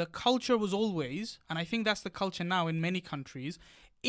the 0.00 0.06
culture 0.24 0.56
was 0.64 0.72
always 0.80 1.26
and 1.48 1.54
i 1.62 1.64
think 1.70 1.80
that's 1.88 2.02
the 2.08 2.14
culture 2.22 2.46
now 2.56 2.62
in 2.72 2.76
many 2.88 3.00
countries 3.12 3.54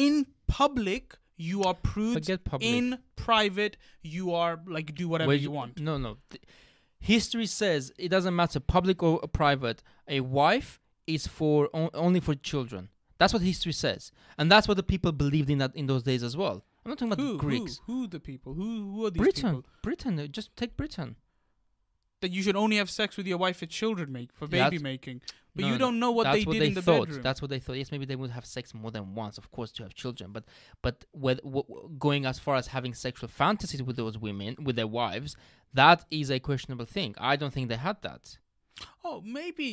in 0.05 0.13
public 0.47 1.05
you 1.49 1.57
are 1.67 1.75
prudes 1.89 2.15
Forget 2.19 2.39
public. 2.51 2.67
in 2.77 2.85
private 3.27 3.73
you 4.15 4.25
are 4.41 4.53
like 4.77 4.87
do 5.01 5.05
whatever 5.11 5.27
Where 5.33 5.43
you 5.47 5.51
want 5.59 5.73
No, 5.89 5.93
no. 6.07 6.11
Th- 6.31 6.43
history 7.03 7.45
says 7.45 7.91
it 7.99 8.09
doesn't 8.09 8.35
matter 8.35 8.59
public 8.59 9.03
or 9.03 9.19
private. 9.27 9.83
A 10.07 10.21
wife 10.21 10.79
is 11.05 11.27
for 11.27 11.69
only 11.73 12.19
for 12.19 12.33
children. 12.33 12.89
That's 13.19 13.33
what 13.33 13.41
history 13.41 13.73
says, 13.73 14.11
and 14.37 14.51
that's 14.51 14.67
what 14.67 14.77
the 14.77 14.83
people 14.83 15.11
believed 15.11 15.49
in 15.49 15.59
that 15.59 15.75
in 15.75 15.85
those 15.87 16.03
days 16.03 16.23
as 16.23 16.35
well. 16.35 16.63
I'm 16.85 16.89
not 16.89 16.97
talking 16.97 17.13
about 17.13 17.23
who, 17.23 17.37
Greeks. 17.37 17.79
who 17.85 17.93
who 17.93 18.07
the 18.07 18.19
people 18.19 18.53
who 18.53 18.91
who 18.91 19.05
are 19.05 19.11
these 19.11 19.21
Britain, 19.21 19.55
people 19.57 19.63
Britain. 19.81 20.27
Just 20.31 20.55
take 20.55 20.75
Britain. 20.75 21.15
That 22.23 22.31
you 22.35 22.41
should 22.45 22.55
only 22.63 22.77
have 22.81 22.89
sex 22.89 23.15
with 23.17 23.27
your 23.31 23.37
wife 23.45 23.57
for 23.61 23.67
children 23.81 24.07
make 24.11 24.29
for 24.33 24.45
baby 24.47 24.63
That's- 24.77 24.81
making 24.81 25.21
but 25.55 25.61
No, 25.61 25.67
you 25.67 25.73
no, 25.73 25.85
don't 25.85 25.99
know 26.03 26.09
what 26.17 26.23
they 26.33 26.43
what 26.45 26.53
did 26.53 26.61
they 26.63 26.67
in 26.69 26.73
the 26.73 26.81
thought. 26.81 27.05
bedroom 27.07 27.21
That's 27.27 27.39
what 27.43 27.51
they 27.53 27.59
thought. 27.59 27.77
Yes, 27.81 27.91
maybe 27.91 28.05
they 28.11 28.15
would 28.21 28.31
have 28.31 28.43
sex 28.57 28.73
more 28.73 28.89
than 28.89 29.05
once, 29.13 29.37
of 29.37 29.45
course, 29.55 29.71
to 29.73 29.83
have 29.83 29.93
children. 29.93 30.31
But 30.35 30.45
but 30.81 31.05
with, 31.25 31.39
w- 31.43 31.91
going 31.99 32.25
as 32.31 32.37
far 32.39 32.55
as 32.55 32.65
having 32.77 32.95
sexual 32.95 33.29
fantasies 33.29 33.83
with 33.83 33.95
those 34.01 34.17
women, 34.17 34.55
with 34.67 34.75
their 34.79 34.87
wives, 35.01 35.35
that 35.81 35.99
is 36.09 36.31
a 36.31 36.39
questionable 36.39 36.85
thing. 36.97 37.13
I 37.19 37.35
don't 37.35 37.53
think 37.53 37.69
they 37.69 37.75
had 37.89 37.97
that. 38.01 38.23
Oh, 39.03 39.21
maybe 39.23 39.67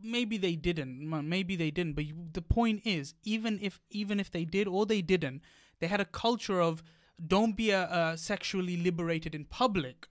maybe 0.00 0.36
they 0.38 0.54
didn't. 0.54 0.92
Maybe 1.36 1.56
they 1.56 1.72
didn't. 1.72 1.94
But 1.98 2.04
you, 2.06 2.14
the 2.32 2.42
point 2.58 2.82
is, 2.84 3.14
even 3.24 3.58
if 3.60 3.80
even 3.90 4.20
if 4.20 4.30
they 4.30 4.44
did 4.44 4.68
or 4.68 4.86
they 4.86 5.02
didn't, 5.02 5.42
they 5.80 5.88
had 5.88 6.00
a 6.00 6.04
culture 6.24 6.60
of 6.60 6.84
don't 7.34 7.56
be 7.56 7.70
a, 7.70 7.82
uh 7.82 8.14
sexually 8.16 8.76
liberated 8.76 9.34
in 9.34 9.44
public. 9.62 10.06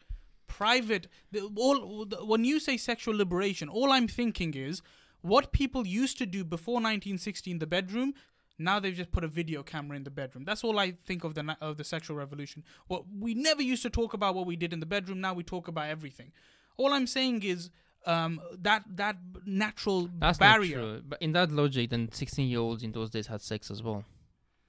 Private. 0.57 1.07
The, 1.31 1.50
all 1.55 2.05
the, 2.05 2.17
when 2.25 2.45
you 2.45 2.59
say 2.59 2.77
sexual 2.77 3.15
liberation, 3.15 3.67
all 3.67 3.91
I'm 3.91 4.07
thinking 4.07 4.53
is 4.53 4.81
what 5.21 5.51
people 5.51 5.85
used 5.85 6.17
to 6.19 6.25
do 6.25 6.43
before 6.43 6.75
1960 6.75 7.51
in 7.51 7.59
the 7.59 7.67
bedroom. 7.67 8.13
Now 8.57 8.79
they've 8.79 8.95
just 8.95 9.12
put 9.12 9.24
a 9.25 9.27
video 9.27 9.63
camera 9.63 9.97
in 9.97 10.05
the 10.05 10.12
bedroom. 10.12 10.45
That's 10.45 10.63
all 10.63 10.79
I 10.79 10.91
think 10.91 11.24
of 11.25 11.33
the 11.35 11.57
of 11.59 11.75
the 11.75 11.83
sexual 11.83 12.15
revolution. 12.15 12.63
What 12.88 13.03
we 13.19 13.33
never 13.33 13.62
used 13.62 13.83
to 13.83 13.89
talk 13.89 14.13
about 14.13 14.33
what 14.33 14.45
we 14.45 14.55
did 14.55 14.71
in 14.71 14.79
the 14.79 14.85
bedroom. 14.85 15.19
Now 15.19 15.33
we 15.33 15.43
talk 15.43 15.67
about 15.67 15.88
everything. 15.89 16.31
All 16.77 16.93
I'm 16.93 17.07
saying 17.07 17.43
is 17.43 17.69
um, 18.05 18.39
that 18.62 18.83
that 18.95 19.17
natural 19.45 20.09
That's 20.19 20.38
barrier. 20.38 21.01
But 21.05 21.21
in 21.21 21.33
that 21.33 21.51
logic, 21.51 21.89
then 21.89 22.09
16 22.12 22.47
year 22.47 22.59
olds 22.59 22.83
in 22.83 22.91
those 22.93 23.09
days 23.09 23.27
had 23.27 23.41
sex 23.41 23.69
as 23.69 23.83
well, 23.83 24.05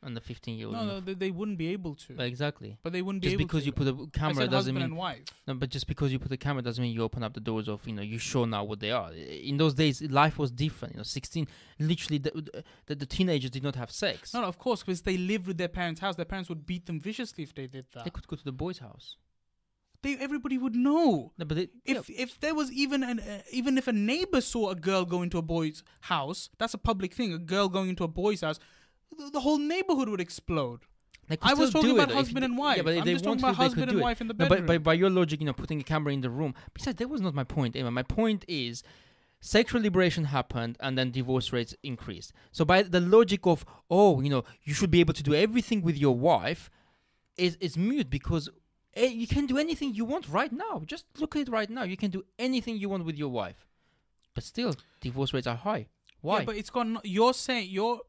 and 0.06 0.16
the 0.16 0.20
15 0.20 0.56
year 0.56 0.68
old. 0.68 0.76
No, 0.76 0.84
no, 0.86 1.00
they, 1.00 1.14
they 1.14 1.30
wouldn't 1.30 1.58
be 1.58 1.68
able 1.68 1.94
to. 1.96 2.22
exactly. 2.22 2.78
but 2.82 2.92
they 2.92 3.02
wouldn't 3.02 3.22
be 3.22 3.28
Just 3.28 3.38
because 3.38 3.62
to. 3.62 3.66
you 3.66 3.72
put 3.72 3.88
a 3.88 3.94
camera 4.12 4.46
doesn't 4.46 4.52
husband 4.52 4.76
mean 4.76 4.84
and 4.84 4.96
wife. 4.96 5.25
no. 5.46 5.54
But 5.54 5.68
just 5.70 5.86
because 5.86 6.12
you 6.12 6.18
put 6.18 6.30
a 6.32 6.36
camera 6.36 6.62
doesn't 6.62 6.80
mean 6.80 6.92
you 6.94 7.02
open 7.02 7.22
up 7.22 7.34
the 7.34 7.40
doors 7.40 7.68
of 7.68 7.86
you 7.86 7.92
know 7.92 8.02
you 8.02 8.18
show 8.18 8.44
now 8.44 8.62
what 8.64 8.80
they 8.80 8.92
are. 8.92 9.12
In 9.12 9.56
those 9.56 9.75
days, 9.75 10.00
life 10.02 10.38
was 10.38 10.50
different. 10.50 10.94
You 10.94 10.98
know, 10.98 11.02
16, 11.04 11.48
literally, 11.80 12.18
the 12.18 12.64
the, 12.86 12.94
the 12.94 13.06
teenagers 13.06 13.50
did 13.50 13.64
not 13.64 13.75
have 13.75 13.90
sex. 13.90 14.32
No, 14.32 14.40
no, 14.42 14.46
of 14.46 14.58
course, 14.58 14.82
because 14.82 15.02
they 15.02 15.16
lived 15.18 15.46
with 15.46 15.58
their 15.58 15.68
parents' 15.68 16.00
house. 16.00 16.16
Their 16.16 16.25
parents 16.25 16.48
would 16.48 16.64
beat 16.66 16.86
them 16.86 17.00
viciously 17.00 17.42
if 17.44 17.54
they 17.54 17.66
did 17.66 17.86
that. 17.94 18.04
They 18.04 18.10
could 18.10 18.26
go 18.28 18.36
to 18.36 18.44
the 18.44 18.52
boys' 18.52 18.78
house. 18.78 19.16
They, 20.02 20.16
everybody 20.18 20.58
would 20.58 20.76
know. 20.76 21.32
No, 21.38 21.44
but 21.44 21.56
they, 21.56 21.68
If 21.84 22.08
if 22.10 22.38
there 22.38 22.54
was 22.54 22.70
even 22.70 23.02
an 23.02 23.18
uh, 23.18 23.42
even 23.50 23.76
if 23.76 23.88
a 23.88 23.92
neighbor 23.92 24.40
saw 24.40 24.70
a 24.70 24.76
girl 24.76 25.04
go 25.04 25.22
into 25.22 25.38
a 25.38 25.42
boy's 25.42 25.82
house, 26.02 26.48
that's 26.58 26.75
a 26.75 26.78
public 26.78 27.12
thing. 27.14 27.32
A 27.32 27.38
girl 27.38 27.68
going 27.68 27.88
into 27.88 28.04
a 28.04 28.08
boy's 28.08 28.42
house, 28.42 28.60
the, 29.16 29.30
the 29.30 29.40
whole 29.40 29.58
neighborhood 29.58 30.08
would 30.08 30.20
explode. 30.20 30.80
I 31.42 31.54
was 31.54 31.72
talking 31.72 31.90
it, 31.90 31.94
about 31.94 32.10
if 32.10 32.16
husband 32.16 32.44
and 32.44 32.56
wife. 32.56 32.76
Yeah, 32.76 32.82
but 32.84 32.98
I'm 32.98 33.04
they 33.04 33.12
just 33.12 33.25
talking 33.25 33.40
about 33.40 33.50
to, 33.50 33.54
husband 33.56 33.90
and 33.90 33.98
it. 33.98 34.02
wife 34.02 34.20
in 34.20 34.28
the 34.28 34.34
No, 34.34 34.48
bedroom. 34.48 34.66
but 34.66 34.66
by, 34.66 34.78
by 34.78 34.94
your 34.94 35.10
logic, 35.10 35.40
you 35.40 35.46
know, 35.46 35.52
putting 35.52 35.80
a 35.80 35.82
camera 35.82 36.12
in 36.12 36.20
the 36.20 36.30
room. 36.30 36.54
Besides, 36.72 36.98
that 36.98 37.08
was 37.08 37.20
not 37.20 37.34
my 37.34 37.44
point, 37.44 37.75
Emma. 37.75 37.90
My 37.90 38.04
point 38.04 38.44
is 38.46 38.84
sexual 39.40 39.80
liberation 39.80 40.25
happened 40.25 40.76
and 40.80 40.96
then 40.96 41.10
divorce 41.10 41.52
rates 41.52 41.75
increased. 41.82 42.32
So 42.52 42.64
by 42.64 42.82
the 42.82 43.00
logic 43.00 43.46
of, 43.46 43.64
oh, 43.90 44.20
you 44.20 44.30
know, 44.30 44.44
you 44.62 44.72
should 44.72 44.90
be 44.90 45.00
able 45.00 45.14
to 45.14 45.22
do 45.22 45.34
everything 45.34 45.82
with 45.82 45.96
your 45.96 46.16
wife 46.16 46.70
is 47.36 47.56
is 47.56 47.76
mute 47.76 48.08
because 48.08 48.48
eh, 48.94 49.06
you 49.06 49.26
can 49.26 49.46
do 49.46 49.58
anything 49.58 49.94
you 49.94 50.04
want 50.04 50.28
right 50.28 50.52
now. 50.52 50.82
Just 50.86 51.06
look 51.18 51.36
at 51.36 51.42
it 51.42 51.48
right 51.48 51.68
now. 51.68 51.82
You 51.82 51.96
can 51.96 52.10
do 52.10 52.25
anything 52.38 52.76
you 52.76 52.88
want 52.88 53.04
with 53.04 53.16
your 53.16 53.28
wife. 53.28 53.66
But 54.34 54.44
still, 54.44 54.75
divorce 55.00 55.34
rates 55.34 55.46
are 55.46 55.56
high. 55.56 55.88
Why? 56.20 56.40
Yeah, 56.40 56.44
but 56.44 56.56
it's 56.56 56.70
gone. 56.70 56.98
You're 57.04 57.34
saying 57.34 57.68
you're 57.70 58.00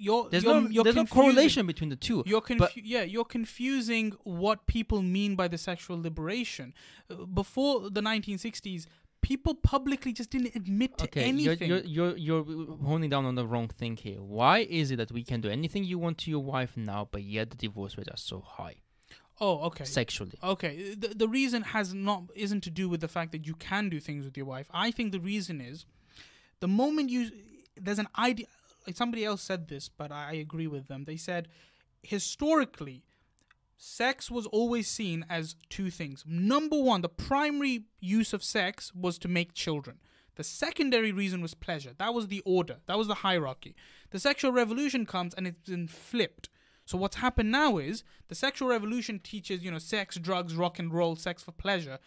you're 0.00 0.28
there's 0.30 0.44
you're, 0.44 0.60
no 0.60 0.68
you're 0.68 0.84
there's 0.84 0.96
no 0.96 1.04
correlation 1.04 1.66
between 1.66 1.90
the 1.90 1.96
two. 1.96 2.22
You're 2.26 2.40
confu- 2.40 2.64
But- 2.64 2.76
yeah, 2.94 3.02
you're 3.02 3.30
confusing 3.38 4.12
what 4.24 4.66
people 4.66 5.02
mean 5.02 5.36
by 5.36 5.46
the 5.48 5.58
sexual 5.58 6.00
liberation. 6.00 6.72
Uh, 7.10 7.26
Before 7.26 7.90
the 7.90 8.00
1960s, 8.00 8.86
people 9.20 9.54
publicly 9.54 10.12
just 10.12 10.30
didn't 10.30 10.54
admit 10.56 10.96
to 10.98 11.04
Okay, 11.04 11.20
you're, 11.28 11.52
anything. 11.52 11.68
you're 11.68 11.84
you're 11.84 12.16
you're 12.16 12.44
honing 12.90 13.10
down 13.10 13.24
on 13.26 13.34
the 13.34 13.46
wrong 13.46 13.68
thing 13.68 13.96
here. 13.96 14.20
Why 14.22 14.58
is 14.80 14.90
it 14.90 14.96
that 14.96 15.12
we 15.12 15.22
can 15.22 15.40
do 15.40 15.50
anything 15.50 15.84
you 15.84 15.98
want 15.98 16.18
to 16.18 16.30
your 16.30 16.44
wife 16.54 16.76
now, 16.76 17.08
but 17.10 17.22
yet 17.22 17.50
the 17.50 17.56
divorce 17.56 17.96
rates 17.98 18.10
are 18.10 18.16
so 18.16 18.40
high 18.40 18.76
oh, 19.40 19.60
okay. 19.68 19.84
sexually? 19.84 20.38
Okay, 20.42 20.94
the, 20.94 21.08
the 21.08 21.28
reason 21.28 21.62
has 21.62 21.92
not 21.92 22.22
isn't 22.34 22.62
to 22.62 22.70
do 22.70 22.88
with 22.88 23.00
the 23.00 23.08
fact 23.16 23.32
that 23.32 23.46
you 23.46 23.54
can 23.54 23.88
do 23.90 24.00
things 24.00 24.24
with 24.24 24.36
your 24.36 24.46
wife. 24.46 24.68
I 24.72 24.90
think 24.90 25.12
the 25.12 25.20
reason 25.20 25.60
is 25.60 25.84
the 26.60 26.68
moment 26.68 27.10
you 27.10 27.30
there's 27.76 27.98
an 27.98 28.08
idea. 28.18 28.46
Like 28.86 28.96
somebody 28.96 29.24
else 29.24 29.42
said 29.42 29.68
this, 29.68 29.88
but 29.88 30.10
I 30.10 30.34
agree 30.34 30.66
with 30.66 30.88
them. 30.88 31.04
They 31.04 31.16
said 31.16 31.48
historically, 32.02 33.04
sex 33.76 34.30
was 34.30 34.46
always 34.46 34.88
seen 34.88 35.24
as 35.28 35.54
two 35.68 35.90
things. 35.90 36.24
Number 36.26 36.80
one, 36.80 37.02
the 37.02 37.08
primary 37.08 37.84
use 38.00 38.32
of 38.32 38.42
sex 38.42 38.92
was 38.94 39.18
to 39.18 39.28
make 39.28 39.54
children. 39.54 39.98
The 40.36 40.44
secondary 40.44 41.12
reason 41.12 41.42
was 41.42 41.54
pleasure. 41.54 41.92
That 41.98 42.14
was 42.14 42.28
the 42.28 42.42
order. 42.46 42.78
That 42.86 42.96
was 42.96 43.08
the 43.08 43.16
hierarchy. 43.16 43.74
The 44.10 44.18
sexual 44.18 44.52
revolution 44.52 45.04
comes 45.04 45.34
and 45.34 45.46
it's 45.46 45.68
been 45.68 45.88
flipped. 45.88 46.48
So 46.86 46.96
what's 46.98 47.16
happened 47.16 47.52
now 47.52 47.78
is 47.78 48.02
the 48.28 48.34
sexual 48.34 48.68
revolution 48.68 49.20
teaches, 49.20 49.62
you 49.62 49.70
know, 49.70 49.78
sex, 49.78 50.16
drugs, 50.16 50.56
rock 50.56 50.78
and 50.78 50.92
roll, 50.92 51.14
sex 51.14 51.42
for 51.42 51.52
pleasure. 51.52 51.98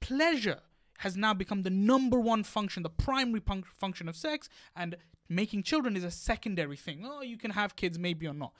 Pleasure 0.00 0.60
has 0.98 1.16
now 1.16 1.34
become 1.34 1.62
the 1.62 1.70
number 1.70 2.18
one 2.20 2.44
function, 2.44 2.82
the 2.82 2.90
primary 2.90 3.42
function 3.74 4.08
of 4.08 4.16
sex, 4.16 4.48
and 4.76 4.96
making 5.28 5.62
children 5.62 5.96
is 5.96 6.04
a 6.04 6.10
secondary 6.10 6.76
thing. 6.76 7.04
Oh, 7.04 7.22
you 7.22 7.36
can 7.36 7.52
have 7.52 7.76
kids 7.76 7.98
maybe 7.98 8.26
or 8.26 8.34
not. 8.34 8.52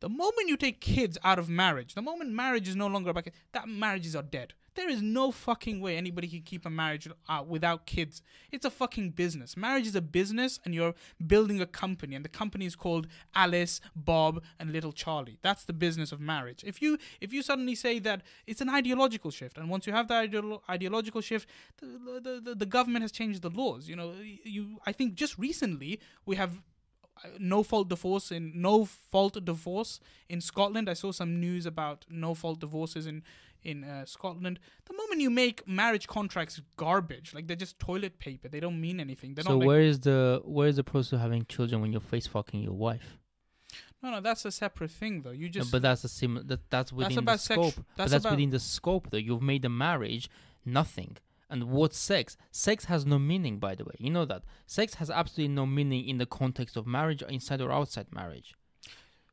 The 0.00 0.08
moment 0.08 0.48
you 0.48 0.56
take 0.56 0.80
kids 0.80 1.16
out 1.24 1.38
of 1.38 1.48
marriage, 1.48 1.94
the 1.94 2.02
moment 2.02 2.30
marriage 2.30 2.68
is 2.68 2.76
no 2.76 2.86
longer 2.86 3.10
about 3.10 3.24
kids, 3.24 3.36
that 3.52 3.68
marriages 3.68 4.14
are 4.14 4.22
dead. 4.22 4.52
There 4.76 4.90
is 4.90 5.00
no 5.00 5.32
fucking 5.32 5.80
way 5.80 5.96
anybody 5.96 6.28
can 6.28 6.42
keep 6.42 6.66
a 6.66 6.70
marriage 6.70 7.08
out 7.28 7.46
without 7.48 7.86
kids. 7.86 8.22
It's 8.52 8.66
a 8.66 8.70
fucking 8.70 9.10
business. 9.10 9.56
Marriage 9.56 9.86
is 9.86 9.96
a 9.96 10.02
business, 10.02 10.60
and 10.64 10.74
you're 10.74 10.94
building 11.26 11.62
a 11.62 11.66
company, 11.66 12.14
and 12.14 12.24
the 12.24 12.28
company 12.28 12.66
is 12.66 12.76
called 12.76 13.06
Alice, 13.34 13.80
Bob, 13.96 14.42
and 14.60 14.70
Little 14.70 14.92
Charlie. 14.92 15.38
That's 15.40 15.64
the 15.64 15.72
business 15.72 16.12
of 16.12 16.20
marriage. 16.20 16.62
If 16.64 16.82
you 16.82 16.98
if 17.22 17.32
you 17.32 17.42
suddenly 17.42 17.74
say 17.74 17.98
that 18.00 18.22
it's 18.46 18.60
an 18.60 18.68
ideological 18.68 19.30
shift, 19.30 19.56
and 19.56 19.70
once 19.70 19.86
you 19.86 19.94
have 19.94 20.08
that 20.08 20.30
ideolo- 20.30 20.60
ideological 20.68 21.22
shift, 21.22 21.48
the, 21.78 22.20
the, 22.20 22.40
the, 22.40 22.54
the 22.54 22.66
government 22.66 23.02
has 23.02 23.12
changed 23.12 23.40
the 23.42 23.50
laws. 23.50 23.88
You 23.88 23.96
know, 23.96 24.12
you 24.44 24.78
I 24.86 24.92
think 24.92 25.14
just 25.14 25.38
recently 25.38 26.00
we 26.26 26.36
have 26.36 26.60
uh, 27.24 27.28
no 27.38 27.62
fault 27.62 27.88
divorce 27.88 28.30
in 28.30 28.52
no 28.60 28.84
fault 28.84 29.42
divorce 29.42 30.00
in 30.28 30.42
Scotland. 30.42 30.90
I 30.90 30.92
saw 30.92 31.12
some 31.12 31.40
news 31.40 31.64
about 31.64 32.04
no 32.10 32.34
fault 32.34 32.60
divorces 32.60 33.06
in 33.06 33.22
in 33.66 33.84
uh, 33.84 34.04
Scotland. 34.06 34.58
The 34.88 34.94
moment 35.00 35.20
you 35.20 35.30
make 35.30 35.66
marriage 35.66 36.06
contracts 36.06 36.60
garbage, 36.76 37.34
like 37.34 37.46
they're 37.48 37.56
just 37.66 37.78
toilet 37.78 38.18
paper, 38.18 38.48
they 38.48 38.60
don't 38.60 38.80
mean 38.80 38.98
anything. 39.00 39.34
They're 39.34 39.44
so. 39.44 39.58
Like, 39.58 39.66
where 39.66 39.80
is 39.80 40.00
the 40.00 40.40
where 40.44 40.68
is 40.68 40.76
the 40.76 40.84
process 40.84 41.12
of 41.14 41.20
having 41.20 41.44
children 41.46 41.80
when 41.82 41.92
you're 41.92 42.00
face 42.14 42.26
fucking 42.26 42.60
your 42.62 42.74
wife? 42.88 43.18
no, 44.02 44.10
no, 44.10 44.20
that's 44.20 44.44
a 44.44 44.52
separate 44.52 44.90
thing, 44.90 45.22
though. 45.22 45.30
You 45.42 45.46
No, 45.46 45.52
just 45.58 45.72
but 45.72 45.82
that's 45.82 46.04
a 46.04 46.08
sim 46.08 46.40
that 46.46 46.60
that's 46.70 46.92
within 46.92 47.14
the 47.16 47.20
about 47.20 47.40
sex- 47.40 47.60
scope. 47.60 47.74
but 47.76 47.84
that's 47.96 48.10
that's 48.12 48.22
about- 48.24 48.32
within 48.34 48.50
the 48.50 48.60
scope 48.60 49.10
though. 49.10 49.16
You've 49.28 49.42
made 49.42 49.62
the 49.62 49.68
marriage 49.86 50.30
nothing. 50.64 51.16
And 51.48 51.64
what 51.64 51.94
sex? 51.94 52.36
Sex 52.50 52.86
has 52.86 53.06
no 53.06 53.18
meaning, 53.20 53.58
by 53.60 53.76
the 53.76 53.84
way. 53.84 53.94
You 53.98 54.10
know 54.10 54.24
that. 54.24 54.42
Sex 54.66 54.94
has 54.94 55.10
absolutely 55.10 55.54
no 55.54 55.64
meaning 55.64 56.04
in 56.08 56.18
the 56.18 56.26
context 56.26 56.76
of 56.76 56.88
marriage, 56.88 57.22
inside 57.22 57.60
or 57.60 57.70
outside 57.70 58.08
marriage. 58.12 58.54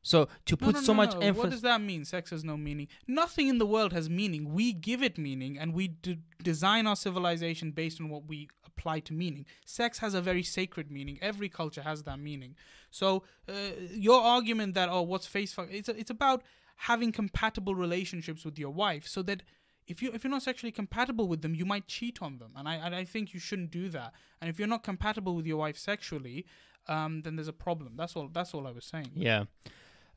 So 0.04 0.28
to 0.44 0.56
put 0.56 0.74
no, 0.74 0.80
so 0.82 0.92
no, 0.92 0.96
much 0.98 1.16
no. 1.16 1.32
What 1.32 1.50
does 1.50 1.62
that 1.62 1.80
mean? 1.80 2.04
Sex 2.04 2.30
has 2.30 2.44
no 2.44 2.58
meaning. 2.58 2.88
Nothing 3.08 3.48
in 3.48 3.56
the 3.56 3.66
world 3.66 3.94
has 3.94 4.10
meaning. 4.10 4.52
We 4.52 4.74
give 4.74 5.02
it 5.02 5.16
meaning, 5.16 5.58
and 5.58 5.72
we 5.72 5.88
d- 5.88 6.18
design 6.42 6.86
our 6.86 6.94
civilization 6.94 7.70
based 7.70 8.00
on 8.02 8.10
what 8.10 8.26
we 8.26 8.48
apply 8.66 9.00
to 9.00 9.14
meaning. 9.14 9.46
Sex 9.64 9.98
has 10.00 10.12
a 10.12 10.20
very 10.20 10.42
sacred 10.42 10.90
meaning. 10.90 11.18
Every 11.22 11.48
culture 11.48 11.80
has 11.80 12.02
that 12.02 12.18
meaning. 12.18 12.54
So 12.90 13.24
uh, 13.48 13.52
your 13.90 14.20
argument 14.20 14.74
that 14.74 14.90
oh, 14.90 15.00
what's 15.02 15.26
face 15.26 15.54
fuck? 15.54 15.68
It's 15.70 15.88
it's 15.88 16.10
about 16.10 16.42
having 16.76 17.10
compatible 17.10 17.74
relationships 17.74 18.44
with 18.44 18.58
your 18.58 18.70
wife, 18.70 19.08
so 19.08 19.22
that. 19.22 19.42
If 19.86 20.00
you 20.02 20.12
if 20.14 20.24
you're 20.24 20.30
not 20.30 20.42
sexually 20.42 20.72
compatible 20.72 21.28
with 21.28 21.42
them, 21.42 21.54
you 21.54 21.66
might 21.66 21.86
cheat 21.86 22.22
on 22.22 22.38
them, 22.38 22.52
and 22.56 22.66
I 22.66 22.76
and 22.76 22.94
I 22.94 23.04
think 23.04 23.34
you 23.34 23.38
shouldn't 23.38 23.70
do 23.70 23.90
that. 23.90 24.14
And 24.40 24.48
if 24.48 24.58
you're 24.58 24.66
not 24.66 24.82
compatible 24.82 25.36
with 25.36 25.44
your 25.44 25.58
wife 25.58 25.76
sexually, 25.76 26.46
um, 26.88 27.20
then 27.20 27.36
there's 27.36 27.48
a 27.48 27.52
problem. 27.52 27.92
That's 27.94 28.16
all. 28.16 28.28
That's 28.32 28.54
all 28.54 28.66
I 28.66 28.70
was 28.70 28.86
saying. 28.86 29.10
Yeah. 29.14 29.44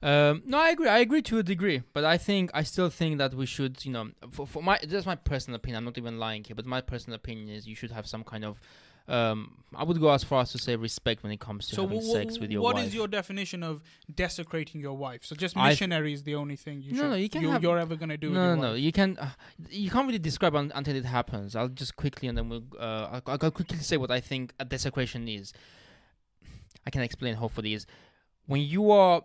Um, 0.01 0.43
no, 0.45 0.59
I 0.59 0.69
agree. 0.69 0.87
I 0.87 0.99
agree 0.99 1.23
to 1.23 1.39
a 1.39 1.43
degree, 1.43 1.81
but 1.93 2.05
I 2.05 2.17
think 2.17 2.51
I 2.53 2.61
still 2.63 2.89
think 2.89 3.17
that 3.17 3.33
we 3.33 3.45
should, 3.47 3.83
you 3.83 3.91
know, 3.91 4.09
for, 4.29 4.45
for 4.45 4.61
my 4.61 4.79
that's 4.87 5.05
my 5.07 5.15
personal 5.15 5.55
opinion. 5.55 5.77
I'm 5.79 5.85
not 5.85 5.97
even 5.97 6.19
lying 6.19 6.43
here, 6.43 6.55
but 6.55 6.65
my 6.67 6.81
personal 6.81 7.15
opinion 7.15 7.49
is 7.49 7.67
you 7.67 7.75
should 7.75 7.91
have 7.91 8.05
some 8.07 8.23
kind 8.23 8.45
of. 8.45 8.59
Um, 9.09 9.63
I 9.73 9.85
would 9.85 10.01
go 10.01 10.09
as 10.11 10.25
far 10.25 10.41
as 10.41 10.51
to 10.51 10.57
say 10.57 10.75
respect 10.75 11.23
when 11.23 11.31
it 11.31 11.39
comes 11.39 11.69
to 11.69 11.75
So 11.75 11.83
having 11.83 12.01
wh- 12.01 12.11
sex 12.11 12.39
with 12.39 12.51
your 12.51 12.61
what 12.61 12.75
wife. 12.75 12.87
is 12.87 12.93
your 12.93 13.07
definition 13.07 13.63
of 13.63 13.81
desecrating 14.13 14.81
your 14.81 14.95
wife? 14.97 15.23
So 15.23 15.33
just 15.33 15.55
missionary 15.55 16.11
is 16.11 16.23
the 16.23 16.35
only 16.35 16.57
thing 16.57 16.81
you 16.81 16.91
No, 16.91 16.97
should 17.03 17.09
no, 17.11 17.15
you 17.15 17.29
can 17.29 17.41
you, 17.41 17.49
have- 17.51 17.63
you're 17.63 17.77
ever 17.79 17.95
gonna 17.95 18.17
do. 18.17 18.27
with 18.27 18.35
no, 18.35 18.53
no, 18.55 18.61
no. 18.61 18.73
You 18.73 18.91
can, 18.91 19.17
uh, 19.17 19.29
you 19.69 19.89
can't 19.89 20.05
really 20.07 20.19
describe 20.19 20.55
un- 20.57 20.73
until 20.75 20.93
it 20.97 21.05
happens. 21.05 21.55
I'll 21.55 21.69
just 21.69 21.95
quickly 21.95 22.27
and 22.27 22.37
then 22.37 22.49
we'll. 22.49 22.63
Uh, 22.77 23.21
I'll, 23.25 23.37
I'll 23.41 23.49
quickly 23.51 23.77
say 23.77 23.95
what 23.95 24.11
I 24.11 24.19
think 24.19 24.53
a 24.59 24.65
desecration 24.65 25.27
is. 25.29 25.53
I 26.85 26.89
can 26.89 27.01
explain. 27.01 27.35
Hopefully, 27.35 27.73
is 27.75 27.85
when 28.45 28.59
you 28.61 28.91
are 28.91 29.21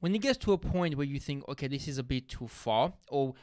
when 0.00 0.14
it 0.14 0.18
gets 0.18 0.38
to 0.38 0.52
a 0.52 0.58
point 0.58 0.96
where 0.96 1.06
you 1.06 1.18
think, 1.18 1.46
okay, 1.48 1.68
this 1.68 1.88
is 1.88 1.98
a 1.98 2.02
bit 2.02 2.28
too 2.28 2.48
far, 2.48 2.92
or 3.08 3.34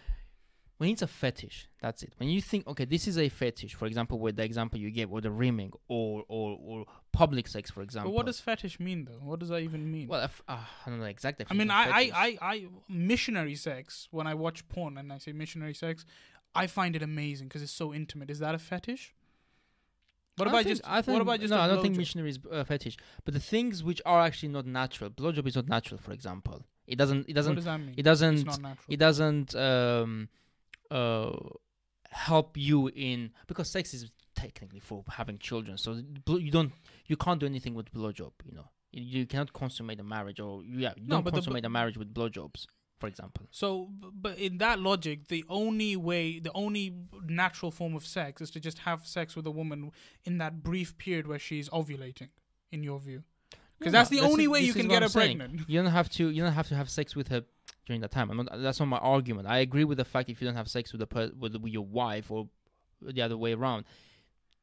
when 0.77 0.89
it's 0.89 1.01
a 1.01 1.07
fetish. 1.07 1.67
That's 1.81 2.03
it. 2.03 2.13
When 2.17 2.29
you 2.29 2.41
think, 2.41 2.67
okay, 2.67 2.85
this 2.85 3.07
is 3.07 3.17
a 3.17 3.29
fetish. 3.29 3.75
For 3.75 3.85
example, 3.85 4.19
with 4.19 4.35
the 4.35 4.43
example 4.43 4.79
you 4.79 4.91
gave, 4.91 5.11
or 5.11 5.21
the 5.21 5.31
rimming, 5.31 5.71
or 5.87 6.23
or 6.27 6.57
or 6.61 6.85
public 7.11 7.47
sex, 7.47 7.71
for 7.71 7.81
example. 7.81 8.11
But 8.11 8.15
what 8.15 8.25
does 8.25 8.39
fetish 8.39 8.79
mean 8.79 9.05
though? 9.05 9.19
What 9.21 9.39
does 9.39 9.49
that 9.49 9.59
even 9.59 9.91
mean? 9.91 10.07
well, 10.07 10.23
if, 10.23 10.41
uh, 10.47 10.57
I 10.85 10.89
don't 10.89 10.99
know 10.99 11.05
exactly. 11.05 11.45
I 11.49 11.53
mean, 11.53 11.71
I, 11.71 11.83
I, 11.83 12.11
I, 12.15 12.37
I, 12.41 12.67
missionary 12.89 13.55
sex. 13.55 14.07
When 14.11 14.27
I 14.27 14.33
watch 14.33 14.67
porn 14.67 14.97
and 14.97 15.11
I 15.13 15.19
say 15.19 15.31
missionary 15.31 15.73
sex, 15.73 16.05
I 16.55 16.67
find 16.67 16.95
it 16.95 17.01
amazing 17.01 17.47
because 17.47 17.61
it's 17.61 17.71
so 17.71 17.93
intimate. 17.93 18.29
Is 18.29 18.39
that 18.39 18.55
a 18.55 18.59
fetish? 18.59 19.13
What 20.37 20.47
about 20.47 20.65
just? 20.65 20.81
I 20.85 21.01
think, 21.01 21.13
what 21.13 21.21
about 21.21 21.39
just? 21.39 21.51
no? 21.51 21.57
I 21.59 21.65
I 21.65 21.67
don't 21.67 21.81
think 21.81 21.95
missionary 21.95 22.29
is 22.31 22.39
uh, 22.51 22.63
fetish. 22.63 22.97
But 23.23 23.33
the 23.33 23.39
things 23.39 23.83
which 23.83 24.01
are 24.05 24.21
actually 24.21 24.49
not 24.49 24.65
natural, 24.65 25.09
blowjob 25.09 25.47
is 25.47 25.55
not 25.55 25.67
natural. 25.67 25.99
For 25.99 26.11
example, 26.11 26.65
it 26.87 26.97
doesn't. 26.97 27.29
It 27.29 27.33
doesn't. 27.33 27.51
What 27.51 27.55
does 27.55 27.65
that 27.65 27.79
mean? 27.79 27.93
It 27.97 28.03
doesn't. 28.03 28.45
not 28.45 28.61
natural. 28.61 28.85
It 28.89 28.97
doesn't 28.97 29.55
um, 29.55 30.29
uh, 30.89 31.31
help 32.09 32.57
you 32.57 32.89
in 32.95 33.31
because 33.47 33.69
sex 33.69 33.93
is 33.93 34.11
technically 34.35 34.79
for 34.79 35.03
having 35.07 35.37
children. 35.37 35.77
So 35.77 36.01
you 36.27 36.51
don't. 36.51 36.73
You 37.05 37.15
can't 37.15 37.39
do 37.39 37.45
anything 37.45 37.75
with 37.75 37.93
blowjob. 37.93 38.31
You 38.45 38.55
know. 38.55 38.69
You, 38.95 39.25
cannot 39.25 39.51
consummate 39.53 39.99
a 39.99 40.03
marriage, 40.03 40.39
or 40.39 40.63
yeah, 40.63 40.93
you 40.95 41.07
No, 41.07 41.15
don't 41.15 41.23
but 41.23 41.31
the- 41.31 41.37
consummate 41.37 41.65
a 41.65 41.69
marriage 41.69 41.97
with 41.97 42.13
blowjobs, 42.13 42.67
for 43.03 43.07
example. 43.09 43.45
So, 43.51 43.89
but 44.13 44.37
in 44.37 44.59
that 44.59 44.79
logic, 44.79 45.27
the 45.27 45.43
only 45.49 45.97
way, 45.97 46.39
the 46.39 46.51
only 46.55 46.93
natural 47.27 47.69
form 47.69 47.95
of 47.95 48.05
sex 48.05 48.41
is 48.41 48.49
to 48.51 48.61
just 48.61 48.77
have 48.79 49.05
sex 49.05 49.35
with 49.35 49.45
a 49.45 49.51
woman 49.51 49.91
in 50.23 50.37
that 50.37 50.63
brief 50.63 50.97
period 50.97 51.27
where 51.27 51.37
she's 51.39 51.67
ovulating. 51.69 52.29
In 52.71 52.81
your 52.81 52.99
view, 52.99 53.23
because 53.77 53.91
No, 53.93 53.99
that's 53.99 54.09
the 54.09 54.21
only 54.21 54.47
way 54.47 54.61
you 54.61 54.73
can 54.73 54.87
get 54.87 55.03
her 55.03 55.09
saying. 55.09 55.37
pregnant. 55.37 55.69
You 55.69 55.81
don't 55.83 55.91
have 55.91 56.09
to. 56.11 56.29
You 56.29 56.41
don't 56.43 56.53
have 56.53 56.69
to 56.69 56.75
have 56.75 56.89
sex 56.89 57.13
with 57.15 57.27
her 57.27 57.43
during 57.85 57.99
that 58.01 58.11
time. 58.11 58.31
I'm 58.31 58.37
not, 58.37 58.61
that's 58.61 58.79
not 58.79 58.87
my 58.87 58.97
argument. 58.99 59.47
I 59.47 59.57
agree 59.59 59.83
with 59.83 59.97
the 59.97 60.05
fact 60.05 60.29
if 60.29 60.41
you 60.41 60.47
don't 60.47 60.55
have 60.55 60.69
sex 60.69 60.91
with 60.93 61.01
a 61.01 61.05
per, 61.07 61.29
with, 61.37 61.55
with 61.57 61.71
your 61.73 61.85
wife 61.85 62.31
or 62.31 62.47
the 63.01 63.21
other 63.21 63.37
way 63.37 63.53
around, 63.53 63.83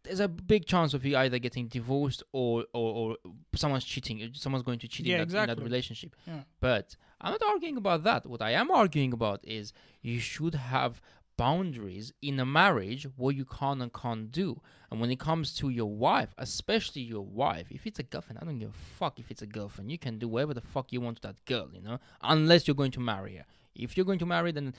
there's 0.02 0.18
a 0.18 0.26
big 0.28 0.64
chance 0.66 0.94
of 0.94 1.04
you 1.04 1.16
either 1.16 1.38
getting 1.38 1.68
divorced 1.68 2.22
or 2.32 2.64
or, 2.72 2.88
or 2.98 3.16
someone's 3.54 3.84
cheating. 3.84 4.30
Someone's 4.32 4.64
going 4.64 4.78
to 4.80 4.88
cheat 4.88 5.06
Yeah, 5.06 5.22
in, 5.22 5.28
that, 5.28 5.50
in 5.50 5.56
that 5.56 5.62
relationship. 5.62 6.16
Yeah. 6.26 6.40
But 6.58 6.96
I'm 7.20 7.32
not 7.32 7.42
arguing 7.42 7.76
about 7.76 8.02
that. 8.04 8.26
What 8.26 8.42
I 8.42 8.52
am 8.52 8.70
arguing 8.70 9.12
about 9.12 9.40
is 9.44 9.72
you 10.00 10.18
should 10.20 10.54
have 10.54 11.00
boundaries 11.36 12.12
in 12.20 12.38
a 12.38 12.44
marriage 12.44 13.06
what 13.16 13.34
you 13.34 13.46
can 13.46 13.80
and 13.80 13.92
can't 13.92 14.30
do. 14.30 14.60
And 14.90 15.00
when 15.00 15.10
it 15.10 15.18
comes 15.18 15.54
to 15.54 15.70
your 15.70 15.90
wife, 15.90 16.34
especially 16.36 17.00
your 17.02 17.24
wife, 17.24 17.68
if 17.70 17.86
it's 17.86 17.98
a 17.98 18.02
girlfriend, 18.02 18.40
I 18.42 18.44
don't 18.44 18.58
give 18.58 18.70
a 18.70 18.96
fuck 18.98 19.18
if 19.18 19.30
it's 19.30 19.40
a 19.40 19.46
girlfriend. 19.46 19.90
You 19.90 19.98
can 19.98 20.18
do 20.18 20.28
whatever 20.28 20.52
the 20.52 20.60
fuck 20.60 20.92
you 20.92 21.00
want 21.00 21.22
to 21.22 21.28
that 21.28 21.44
girl, 21.46 21.70
you 21.72 21.80
know, 21.80 21.98
unless 22.22 22.66
you're 22.66 22.74
going 22.74 22.90
to 22.92 23.00
marry 23.00 23.36
her. 23.36 23.44
If 23.74 23.96
you're 23.96 24.04
going 24.04 24.18
to 24.18 24.26
marry, 24.26 24.52
then 24.52 24.74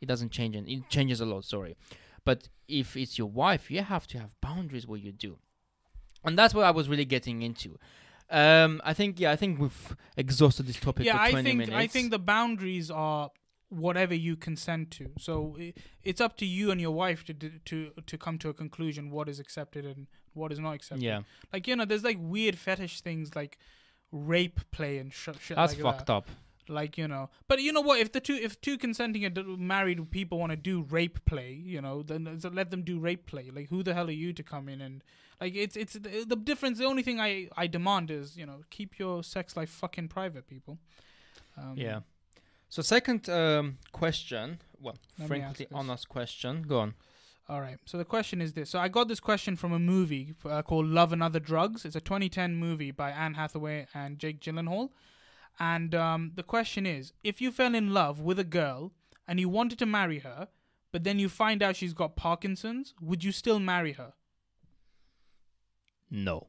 it 0.00 0.06
doesn't 0.06 0.30
change, 0.30 0.54
and 0.54 0.68
it 0.68 0.88
changes 0.88 1.20
a 1.20 1.26
lot. 1.26 1.44
Sorry, 1.44 1.74
but 2.24 2.48
if 2.68 2.96
it's 2.96 3.18
your 3.18 3.28
wife, 3.28 3.68
you 3.68 3.82
have 3.82 4.06
to 4.08 4.18
have 4.18 4.40
boundaries 4.40 4.86
what 4.86 5.00
you 5.00 5.10
do, 5.10 5.38
and 6.24 6.38
that's 6.38 6.54
what 6.54 6.64
I 6.64 6.70
was 6.70 6.88
really 6.88 7.06
getting 7.06 7.42
into. 7.42 7.78
Um, 8.30 8.80
I 8.84 8.92
think 8.94 9.18
yeah, 9.18 9.30
I 9.32 9.36
think 9.36 9.58
we've 9.58 9.96
exhausted 10.16 10.66
this 10.66 10.78
topic 10.78 11.06
yeah, 11.06 11.14
for 11.16 11.22
I 11.22 11.30
20 11.30 11.44
think 11.48 11.58
minutes. 11.58 11.76
I 11.76 11.86
think 11.86 12.10
the 12.10 12.18
boundaries 12.18 12.90
are 12.90 13.30
whatever 13.70 14.14
you 14.14 14.36
consent 14.36 14.90
to. 14.92 15.10
So 15.18 15.56
it's 16.02 16.20
up 16.20 16.36
to 16.38 16.46
you 16.46 16.70
and 16.70 16.80
your 16.80 16.90
wife 16.90 17.24
to 17.24 17.34
to 17.34 17.90
to 18.06 18.18
come 18.18 18.38
to 18.38 18.48
a 18.50 18.54
conclusion 18.54 19.10
what 19.10 19.28
is 19.28 19.38
accepted 19.40 19.84
and 19.86 20.06
what 20.34 20.52
is 20.52 20.58
not 20.58 20.72
accepted. 20.74 21.02
yeah, 21.04 21.22
Like 21.52 21.66
you 21.66 21.74
know, 21.76 21.84
there's 21.84 22.04
like 22.04 22.18
weird 22.20 22.58
fetish 22.58 23.00
things 23.00 23.34
like 23.34 23.58
rape 24.12 24.60
play 24.70 24.98
and 24.98 25.12
sh- 25.12 25.28
shit 25.40 25.56
that's 25.56 25.74
like 25.74 25.82
fucked 25.82 26.06
that. 26.06 26.12
up. 26.12 26.28
Like 26.70 26.98
you 26.98 27.08
know, 27.08 27.30
but 27.46 27.62
you 27.62 27.72
know 27.72 27.80
what? 27.80 27.98
If 27.98 28.12
the 28.12 28.20
two 28.20 28.34
if 28.34 28.60
two 28.60 28.76
consenting 28.76 29.24
ad- 29.24 29.46
married 29.58 30.10
people 30.10 30.38
want 30.38 30.50
to 30.52 30.56
do 30.56 30.82
rape 30.82 31.24
play, 31.24 31.52
you 31.54 31.80
know, 31.80 32.02
then 32.02 32.38
let 32.52 32.70
them 32.70 32.82
do 32.82 32.98
rape 32.98 33.24
play. 33.26 33.50
Like 33.50 33.70
who 33.70 33.82
the 33.82 33.94
hell 33.94 34.08
are 34.08 34.10
you 34.10 34.34
to 34.34 34.42
come 34.42 34.68
in 34.68 34.82
and 34.82 35.02
like 35.40 35.54
it's 35.54 35.76
it's 35.76 35.94
the, 35.94 36.24
the 36.26 36.36
difference. 36.36 36.78
The 36.78 36.86
only 36.86 37.02
thing 37.02 37.20
I 37.20 37.48
I 37.56 37.66
demand 37.66 38.10
is 38.10 38.36
you 38.36 38.46
know 38.46 38.60
keep 38.70 38.98
your 38.98 39.22
sex 39.22 39.56
life 39.56 39.70
fucking 39.70 40.08
private, 40.08 40.46
people. 40.46 40.78
Um, 41.56 41.74
Yeah. 41.76 42.00
So 42.70 42.82
second 42.82 43.28
um, 43.30 43.78
question, 43.92 44.60
well, 44.78 44.96
Let 45.18 45.30
me 45.30 45.40
ask 45.40 45.56
frequently 45.56 45.64
this. 45.66 45.74
honest 45.74 46.08
question. 46.08 46.62
Go 46.68 46.80
on. 46.80 46.94
All 47.48 47.62
right. 47.62 47.78
So 47.86 47.96
the 47.96 48.04
question 48.04 48.42
is 48.42 48.52
this. 48.52 48.68
So 48.68 48.78
I 48.78 48.88
got 48.88 49.08
this 49.08 49.20
question 49.20 49.56
from 49.56 49.72
a 49.72 49.78
movie 49.78 50.34
uh, 50.44 50.60
called 50.60 50.86
Love 50.86 51.14
and 51.14 51.22
Other 51.22 51.40
Drugs. 51.40 51.86
It's 51.86 51.96
a 51.96 52.00
2010 52.00 52.56
movie 52.56 52.90
by 52.90 53.10
Anne 53.10 53.34
Hathaway 53.34 53.86
and 53.94 54.18
Jake 54.18 54.40
Gyllenhaal. 54.40 54.90
And 55.58 55.94
um, 55.94 56.32
the 56.34 56.42
question 56.42 56.84
is, 56.84 57.14
if 57.24 57.40
you 57.40 57.50
fell 57.50 57.74
in 57.74 57.94
love 57.94 58.20
with 58.20 58.38
a 58.38 58.44
girl 58.44 58.92
and 59.26 59.40
you 59.40 59.48
wanted 59.48 59.78
to 59.78 59.86
marry 59.86 60.18
her, 60.18 60.48
but 60.92 61.04
then 61.04 61.18
you 61.18 61.30
find 61.30 61.62
out 61.62 61.76
she's 61.76 61.94
got 61.94 62.16
Parkinson's, 62.16 62.94
would 63.00 63.24
you 63.24 63.32
still 63.32 63.58
marry 63.58 63.92
her? 63.92 64.12
No. 66.10 66.46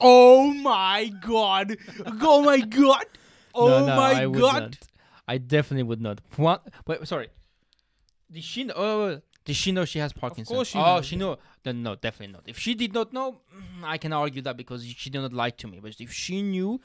Oh 0.00 0.52
my 0.52 1.10
god! 1.20 1.76
Oh 2.20 2.42
my 2.42 2.60
god! 2.60 3.04
Oh 3.58 3.68
no, 3.68 3.86
no, 3.86 3.96
my 3.96 4.20
I 4.20 4.26
would 4.26 4.38
god! 4.38 4.62
not. 4.62 4.76
I 5.26 5.38
definitely 5.38 5.84
would 5.84 6.02
not. 6.02 6.20
What? 6.36 6.68
Wait, 6.86 7.08
sorry. 7.08 7.28
Did 8.30 8.44
she 8.44 8.64
know? 8.64 8.74
Oh, 8.76 9.20
did 9.46 9.56
she 9.56 9.72
know 9.72 9.86
she 9.86 9.98
has 9.98 10.12
Parkinson's? 10.12 10.54
course 10.54 10.68
she 10.68 10.78
oh, 10.78 10.96
knows. 10.96 11.06
she 11.06 11.16
know. 11.16 11.38
Then 11.62 11.82
no, 11.82 11.94
definitely 11.94 12.34
not. 12.34 12.42
If 12.46 12.58
she 12.58 12.74
did 12.74 12.92
not 12.92 13.14
know, 13.14 13.40
mm, 13.56 13.84
I 13.84 13.96
can 13.96 14.12
argue 14.12 14.42
that 14.42 14.58
because 14.58 14.84
she 14.84 15.08
did 15.08 15.22
not 15.22 15.32
lie 15.32 15.50
to 15.50 15.66
me. 15.66 15.80
But 15.80 15.98
if 15.98 16.12
she 16.12 16.42
knew, 16.42 16.80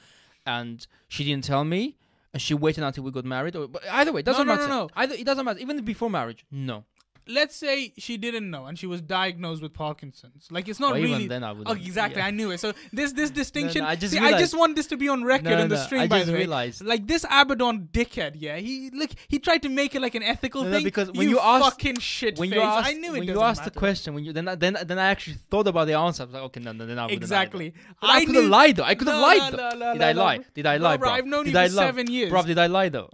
and 0.45 0.87
she 1.09 1.25
didn't 1.25 1.43
tell 1.43 1.65
me, 1.65 1.97
and 2.33 2.41
she 2.41 2.53
waited 2.53 2.83
until 2.83 3.03
we 3.03 3.11
got 3.11 3.25
married, 3.25 3.55
or 3.55 3.67
but 3.67 3.83
either 3.91 4.13
way, 4.13 4.21
it 4.21 4.25
doesn't 4.25 4.47
no, 4.47 4.53
no, 4.53 4.61
matter. 4.61 4.69
no. 4.69 4.89
Either 4.95 5.15
it 5.15 5.25
doesn't 5.25 5.43
matter. 5.43 5.59
Even 5.59 5.83
before 5.83 6.09
marriage, 6.09 6.45
no. 6.51 6.85
Let's 7.27 7.55
say 7.55 7.93
she 7.97 8.17
didn't 8.17 8.49
know 8.49 8.65
and 8.65 8.77
she 8.77 8.87
was 8.87 8.99
diagnosed 8.99 9.61
with 9.61 9.73
Parkinson's. 9.73 10.47
Like 10.49 10.67
it's 10.67 10.79
not 10.79 10.93
Or 10.93 10.95
really 10.95 11.11
even 11.13 11.27
then, 11.27 11.43
I 11.43 11.51
would. 11.51 11.67
Oh, 11.69 11.73
exactly. 11.73 12.21
I 12.21 12.31
knew 12.31 12.49
it. 12.51 12.59
So 12.59 12.73
this 12.91 13.13
this 13.13 13.29
distinction. 13.29 13.83
I 13.83 13.95
just 13.95 14.13
see, 14.13 14.19
I 14.19 14.23
realized- 14.23 14.43
just 14.43 14.57
want 14.57 14.75
this 14.75 14.87
to 14.87 14.97
be 14.97 15.07
on 15.07 15.23
record 15.23 15.45
no, 15.45 15.59
in 15.59 15.69
the 15.69 15.75
no, 15.75 15.81
stream. 15.83 16.01
I 16.01 16.07
by 16.07 16.17
just 16.17 16.27
the 16.27 16.33
way, 16.33 16.39
realized. 16.39 16.83
like 16.83 17.05
this 17.05 17.23
Abaddon 17.29 17.89
dickhead. 17.93 18.33
Yeah, 18.35 18.57
he 18.57 18.89
look. 18.91 19.11
He 19.27 19.37
tried 19.37 19.61
to 19.61 19.69
make 19.69 19.93
it 19.93 20.01
like 20.01 20.15
an 20.15 20.23
ethical 20.23 20.63
No, 20.63 20.69
no, 20.69 20.75
thing. 20.77 20.83
because 20.83 21.11
when 21.11 21.29
you 21.29 21.39
asked- 21.39 21.63
fucking 21.65 21.99
shit 21.99 22.39
when 22.39 22.49
face, 22.49 22.57
you 22.57 22.63
asked, 22.63 22.89
I 22.89 22.93
knew 22.93 23.13
it 23.13 23.19
when 23.19 23.27
you 23.27 23.41
asked 23.41 23.65
the 23.65 23.71
question, 23.71 24.13
when 24.15 24.23
you 24.23 24.33
then 24.33 24.47
I- 24.47 24.55
then 24.55 24.77
then 24.83 24.97
I 24.97 25.07
actually 25.09 25.37
thought 25.51 25.67
about 25.67 25.85
the 25.85 25.93
answer. 25.93 26.23
I 26.23 26.25
was 26.25 26.33
like, 26.33 26.43
okay, 26.43 26.59
no, 26.59 26.71
no, 26.71 26.85
then 26.87 26.97
I 26.97 27.03
wouldn't 27.03 27.21
Exactly. 27.21 27.73
But 28.01 28.09
I, 28.09 28.25
could 28.25 28.35
have 28.35 28.45
lied 28.45 28.75
though. 28.77 28.83
I 28.83 28.95
could 28.95 29.07
have 29.07 29.17
No, 29.17 29.21
lied 29.21 29.51
no, 29.51 29.57
though. 29.57 29.69
no, 29.77 29.85
no, 29.85 29.93
did 29.93 29.99
no, 29.99 30.07
I 30.07 30.11
lie? 30.13 30.39
Did 30.55 30.65
I 30.65 30.77
lie, 30.77 30.97
bro? 30.97 31.09
I've 31.09 31.25
known 31.27 31.45
you 31.45 31.51
for 31.51 31.69
seven 31.69 32.11
years. 32.11 32.31
Bro, 32.31 32.43
did 32.43 32.57
I 32.57 32.65
lie 32.67 32.89
though? 32.89 33.09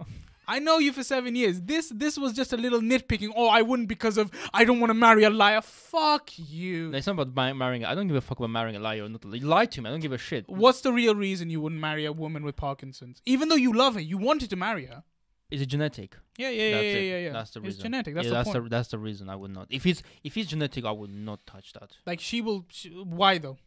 I 0.50 0.60
know 0.60 0.78
you 0.78 0.94
for 0.94 1.04
seven 1.04 1.36
years. 1.36 1.60
This 1.60 1.92
this 1.94 2.16
was 2.16 2.32
just 2.32 2.54
a 2.54 2.56
little 2.56 2.80
nitpicking. 2.80 3.30
Oh, 3.36 3.48
I 3.48 3.60
wouldn't 3.60 3.86
because 3.86 4.16
of 4.16 4.30
I 4.54 4.64
don't 4.64 4.80
want 4.80 4.90
to 4.90 4.94
marry 4.94 5.24
a 5.24 5.30
liar. 5.30 5.60
Fuck 5.60 6.30
you. 6.38 6.90
No, 6.90 6.96
it's 6.96 7.06
not 7.06 7.20
about 7.20 7.54
marrying. 7.54 7.84
I 7.84 7.94
don't 7.94 8.08
give 8.08 8.16
a 8.16 8.22
fuck 8.22 8.38
about 8.38 8.48
marrying 8.48 8.74
a 8.74 8.80
liar 8.80 9.04
or 9.04 9.10
not. 9.10 9.22
You 9.24 9.46
lie 9.46 9.66
to 9.66 9.82
me. 9.82 9.90
I 9.90 9.92
don't 9.92 10.00
give 10.00 10.12
a 10.12 10.18
shit. 10.18 10.48
What's 10.48 10.80
the 10.80 10.92
real 10.92 11.14
reason 11.14 11.50
you 11.50 11.60
wouldn't 11.60 11.80
marry 11.80 12.06
a 12.06 12.12
woman 12.12 12.44
with 12.44 12.56
Parkinson's? 12.56 13.20
Even 13.26 13.50
though 13.50 13.56
you 13.56 13.74
love 13.74 13.94
her, 13.94 14.00
you 14.00 14.16
wanted 14.16 14.48
to 14.48 14.56
marry 14.56 14.86
her. 14.86 15.04
Is 15.50 15.60
it 15.60 15.66
genetic? 15.66 16.16
Yeah, 16.36 16.50
yeah, 16.50 16.70
That's 16.72 16.84
yeah, 16.84 16.90
it. 16.90 17.02
yeah, 17.04 17.18
yeah. 17.18 17.32
That's 17.32 17.50
the 17.50 17.60
reason. 17.60 17.74
It's 17.74 17.82
genetic. 17.82 18.14
That's 18.14 18.24
yeah, 18.24 18.30
the 18.30 18.36
that's 18.36 18.48
point. 18.50 18.64
the 18.64 18.70
that's 18.70 18.88
the 18.88 18.98
reason 18.98 19.28
I 19.28 19.36
would 19.36 19.50
not. 19.50 19.66
If 19.70 19.84
it's 19.84 20.02
if 20.24 20.36
it's 20.36 20.48
genetic, 20.48 20.84
I 20.86 20.92
would 20.92 21.10
not 21.10 21.46
touch 21.46 21.74
that. 21.74 21.90
Like 22.06 22.20
she 22.20 22.40
will. 22.40 22.64
She, 22.70 22.88
why 22.90 23.36
though? 23.38 23.58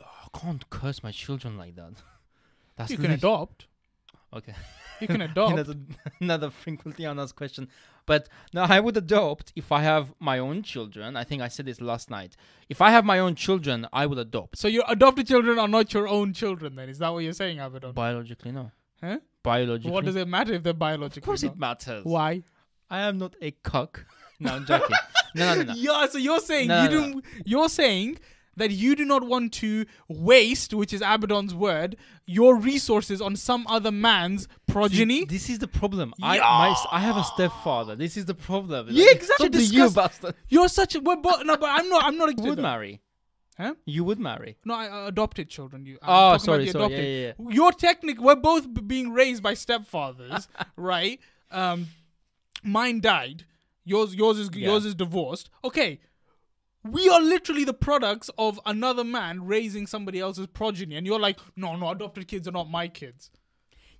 I 0.00 0.38
can't 0.38 0.68
curse 0.68 1.02
my 1.02 1.12
children 1.12 1.56
like 1.56 1.76
that. 1.76 1.92
That's 2.76 2.90
you 2.90 2.98
can 2.98 3.10
adopt. 3.10 3.66
Okay. 4.32 4.54
You 5.00 5.06
can 5.08 5.20
adopt. 5.30 5.52
another, 5.52 5.74
another 6.20 6.50
frequently 6.50 7.06
asked 7.06 7.36
question. 7.36 7.68
But 8.06 8.28
no, 8.54 8.62
I 8.62 8.80
would 8.80 8.96
adopt 8.96 9.52
if 9.54 9.70
I 9.70 9.82
have 9.82 10.12
my 10.18 10.38
own 10.38 10.62
children. 10.62 11.16
I 11.16 11.24
think 11.24 11.42
I 11.42 11.48
said 11.48 11.66
this 11.66 11.80
last 11.80 12.10
night. 12.10 12.36
If 12.68 12.80
I 12.80 12.90
have 12.90 13.04
my 13.04 13.18
own 13.18 13.34
children, 13.34 13.86
I 13.92 14.06
would 14.06 14.18
adopt. 14.18 14.58
so 14.58 14.66
your 14.68 14.84
adopted 14.88 15.26
children 15.26 15.58
are 15.58 15.68
not 15.68 15.92
your 15.92 16.08
own 16.08 16.32
children. 16.32 16.76
Then 16.76 16.88
is 16.88 16.98
that 16.98 17.12
what 17.12 17.18
you're 17.20 17.32
saying, 17.34 17.60
Abaddon? 17.60 17.92
Biologically, 17.92 18.52
no. 18.52 18.70
Huh? 19.02 19.18
Biologically. 19.42 19.90
What 19.90 20.04
does 20.04 20.16
it 20.16 20.26
matter 20.26 20.54
if 20.54 20.62
they're 20.62 20.72
biologically? 20.72 21.20
Of 21.20 21.26
course, 21.26 21.42
not? 21.42 21.52
it 21.52 21.58
matters. 21.58 22.04
Why? 22.04 22.42
I 22.90 23.00
am 23.00 23.18
not 23.18 23.36
a 23.40 23.50
cock. 23.50 24.06
No, 24.40 24.52
I'm 24.54 24.64
joking. 24.64 24.96
no, 25.34 25.54
no, 25.54 25.62
no, 25.62 25.72
no. 25.72 25.74
Yeah. 25.76 26.06
So 26.06 26.18
you're 26.18 26.40
saying 26.40 26.68
No, 26.68 26.82
you 26.84 26.88
no, 26.88 27.00
don't. 27.12 27.24
You're 27.44 27.68
saying 27.68 28.18
that 28.58 28.70
you 28.70 28.94
do 28.94 29.04
not 29.04 29.24
want 29.24 29.52
to 29.54 29.86
waste, 30.08 30.74
which 30.74 30.92
is 30.92 31.00
Abaddon's 31.00 31.54
word, 31.54 31.96
your 32.26 32.56
resources 32.56 33.20
on 33.20 33.36
some 33.36 33.66
other 33.68 33.90
man's 33.90 34.46
progeny. 34.66 35.20
See, 35.20 35.24
this 35.24 35.50
is 35.50 35.58
the 35.58 35.68
problem. 35.68 36.12
I 36.22 36.38
my, 36.38 36.76
I 36.92 37.00
have 37.00 37.16
a 37.16 37.24
stepfather. 37.24 37.96
This 37.96 38.16
is 38.16 38.26
the 38.26 38.34
problem. 38.34 38.88
Yeah, 38.90 39.06
Like, 39.06 39.16
exactly. 39.16 39.62
You 39.64 39.90
bastard. 39.90 40.34
You're 40.48 40.68
such 40.68 40.94
a. 40.94 41.00
We're 41.00 41.16
bo- 41.16 41.42
no, 41.42 41.56
but 41.56 41.70
I'm 41.70 41.88
not. 41.88 42.04
I'm 42.04 42.18
not. 42.18 42.38
You 42.38 42.44
would 42.50 42.58
marry. 42.58 43.00
Huh? 43.56 43.74
You 43.86 44.04
would 44.04 44.20
marry. 44.20 44.56
No, 44.64 44.74
I, 44.74 44.88
uh, 44.88 45.06
adopted 45.08 45.48
children. 45.48 45.84
You. 45.84 45.98
I'm 46.02 46.34
Oh, 46.34 46.38
sorry, 46.38 46.68
sorry. 46.68 46.92
Yeah, 46.94 47.00
yeah, 47.00 47.32
yeah. 47.38 47.50
You're. 47.50 47.72
We're 48.20 48.36
both 48.36 48.72
b- 48.72 48.82
being 48.82 49.10
raised 49.10 49.42
by 49.42 49.54
stepfathers, 49.54 50.46
right? 50.76 51.18
Um, 51.50 51.88
mine 52.62 53.00
died. 53.00 53.44
Yours, 53.84 54.14
yours 54.14 54.38
is 54.38 54.50
Yeah. 54.54 54.68
yours 54.68 54.84
is 54.84 54.94
divorced. 54.94 55.50
Okay, 55.64 55.98
we 56.90 57.08
are 57.08 57.20
literally 57.20 57.64
the 57.64 57.74
products 57.74 58.30
of 58.38 58.60
another 58.66 59.04
man 59.04 59.44
raising 59.46 59.86
somebody 59.86 60.20
else's 60.20 60.46
progeny, 60.46 60.96
and 60.96 61.06
you're 61.06 61.20
like, 61.20 61.38
no, 61.56 61.76
no, 61.76 61.90
adopted 61.90 62.26
kids 62.28 62.46
are 62.48 62.52
not 62.52 62.70
my 62.70 62.88
kids. 62.88 63.30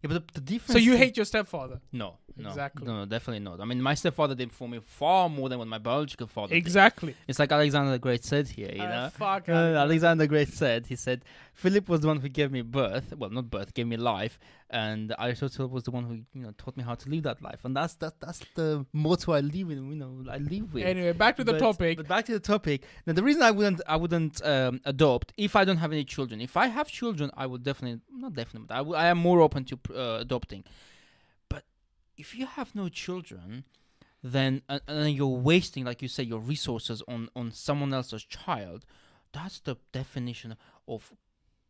Yeah, 0.03 0.11
but 0.13 0.29
the, 0.29 0.35
the 0.35 0.41
difference. 0.41 0.73
So 0.75 0.79
you 0.79 0.97
hate 0.97 1.17
your 1.17 1.25
stepfather. 1.27 1.81
No, 1.91 2.19
no, 2.37 2.49
Exactly. 2.49 2.87
No, 2.87 2.99
no, 3.01 3.05
definitely 3.07 3.41
not. 3.41 3.61
I 3.61 3.65
mean, 3.65 3.83
my 3.83 3.95
stepfather 3.95 4.37
did 4.37 4.53
for 4.53 4.69
me 4.69 4.79
far 4.79 5.29
more 5.29 5.49
than 5.49 5.59
what 5.59 5.67
my 5.67 5.79
biological 5.79 6.29
father 6.29 6.51
did. 6.51 6.59
Exactly. 6.59 7.17
It's 7.27 7.41
like 7.41 7.51
Alexander 7.51 7.91
the 7.91 7.99
Great 7.99 8.25
said 8.25 8.47
here, 8.47 8.71
you 8.73 8.83
Uh, 8.83 8.87
know. 8.89 9.11
fuck. 9.13 9.49
Uh, 9.49 9.53
Alexander 9.53 10.23
the 10.23 10.29
Great 10.29 10.49
said, 10.51 10.87
he 10.87 10.95
said, 10.95 11.25
Philip 11.53 11.89
was 11.89 12.01
the 12.03 12.07
one 12.07 12.21
who 12.21 12.29
gave 12.29 12.53
me 12.53 12.63
birth. 12.63 13.13
Well, 13.17 13.31
not 13.31 13.51
birth, 13.51 13.75
gave 13.75 13.89
me 13.89 13.97
life, 13.97 14.39
and 14.71 15.15
Aristotle 15.19 15.67
was 15.69 15.85
the 15.85 15.91
one 15.91 16.05
who 16.05 16.15
you 16.39 16.45
know 16.45 16.53
taught 16.59 16.77
me 16.77 16.83
how 16.83 16.95
to 16.95 17.09
live 17.09 17.23
that 17.23 17.41
life. 17.43 17.65
And 17.65 17.75
that's 17.77 17.95
that 17.97 18.21
that's 18.21 18.41
the 18.55 18.85
motto 18.93 19.33
I 19.33 19.41
live 19.41 19.71
in. 19.71 19.89
You 19.91 19.97
know, 19.97 20.25
I 20.31 20.39
live 20.39 20.73
with. 20.75 20.85
Anyway, 20.85 21.13
back 21.13 21.37
to 21.37 21.45
the 21.45 21.53
But- 21.53 21.59
topic. 21.61 21.97
But 21.97 22.09
back 22.09 22.27
to 22.27 22.33
the 22.33 22.41
topic. 22.41 22.83
Now, 23.07 23.13
the 23.15 23.23
reason 23.23 23.43
I 23.43 23.51
wouldn't 23.51 23.81
I 23.89 23.97
wouldn't 23.97 24.45
um, 24.45 24.81
adopt 24.85 25.33
if 25.37 25.57
I 25.57 25.65
don't 25.65 25.79
have 25.79 25.93
any 25.93 26.05
children. 26.05 26.41
If 26.41 26.57
I 26.57 26.67
have 26.67 26.89
children, 26.89 27.31
I 27.37 27.47
would 27.47 27.63
definitely 27.63 28.01
not 28.11 28.35
definitely. 28.35 28.67
But 28.69 28.75
I, 28.75 28.79
w- 28.79 28.97
I 28.97 29.07
am 29.07 29.19
more 29.19 29.41
open 29.41 29.65
to 29.65 29.79
uh, 29.95 30.19
adopting. 30.21 30.65
But 31.49 31.65
if 32.17 32.35
you 32.37 32.47
have 32.47 32.75
no 32.75 32.89
children, 32.89 33.65
then 34.23 34.63
and, 34.69 34.81
and 34.87 35.15
you're 35.15 35.27
wasting, 35.29 35.85
like 35.85 36.03
you 36.03 36.09
say, 36.09 36.25
your 36.25 36.41
resources 36.41 37.03
on 37.09 37.29
on 37.35 37.53
someone 37.53 37.95
else's 37.95 38.25
child. 38.25 38.85
That's 39.33 39.61
the 39.61 39.77
definition 39.93 40.57
of 40.87 41.13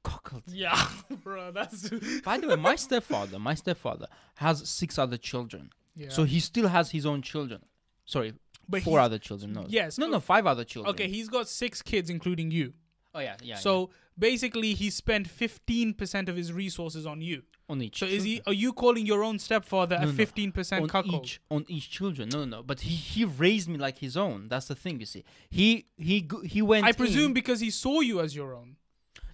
Cockled. 0.03 0.45
Yeah, 0.47 0.81
bro, 1.23 1.51
that's 1.53 1.89
By 2.25 2.39
the 2.39 2.49
way, 2.49 2.57
my 2.57 2.77
stepfather, 2.77 3.39
my 3.39 3.55
stepfather 3.55 4.07
has 4.37 4.67
six 4.69 4.99
other 4.99 5.17
children. 5.17 5.71
yeah. 5.97 6.09
So 6.11 6.25
he 6.25 6.41
still 6.41 6.69
has 6.69 6.91
his 6.91 7.05
own 7.05 7.23
children. 7.23 7.61
Sorry, 8.05 8.35
but 8.69 8.83
four 8.83 9.01
other 9.01 9.19
children. 9.19 9.53
No, 9.53 9.67
Yes, 9.69 9.99
no, 9.99 10.07
no, 10.07 10.21
five 10.21 10.47
other 10.47 10.65
children. 10.65 10.95
Okay, 10.95 11.09
he's 11.09 11.29
got 11.29 11.49
six 11.49 11.83
kids, 11.83 12.09
including 12.11 12.51
you. 12.51 12.73
Oh 13.15 13.21
yeah, 13.21 13.37
yeah. 13.43 13.57
so 13.57 13.91
basically, 14.19 14.75
he 14.75 14.91
spent 14.91 15.27
fifteen 15.29 15.93
percent 15.95 16.29
of 16.29 16.37
his 16.37 16.53
resources 16.53 17.05
on 17.07 17.21
you. 17.21 17.43
on 17.69 17.83
each. 17.83 17.99
So 17.99 18.07
is 18.07 18.23
he? 18.23 18.41
Are 18.47 18.53
you 18.53 18.73
calling 18.73 19.05
your 19.05 19.25
own 19.25 19.39
stepfather 19.39 19.97
No, 19.97 20.03
a 20.05 20.07
no. 20.07 20.13
fifteen 20.13 20.53
percent 20.53 20.83
on 20.83 20.89
cuckold? 20.89 21.25
each 21.25 21.41
on 21.51 21.65
each 21.69 21.91
children? 21.91 22.29
No, 22.29 22.41
no, 22.45 22.57
no. 22.59 22.63
But 22.63 22.81
he 22.81 22.95
he 22.95 23.25
raised 23.25 23.69
me 23.69 23.77
like 23.79 23.99
his 23.99 24.17
own. 24.17 24.49
That's 24.49 24.67
the 24.69 24.75
thing. 24.75 25.01
You 25.01 25.07
see, 25.07 25.25
he 25.51 25.87
he 25.97 26.29
he 26.45 26.63
went. 26.63 26.85
I 26.87 26.93
presume 26.93 27.27
in- 27.27 27.33
because 27.33 27.61
he 27.61 27.71
saw 27.71 28.01
you 28.01 28.21
as 28.21 28.37
your 28.37 28.55
own, 28.55 28.77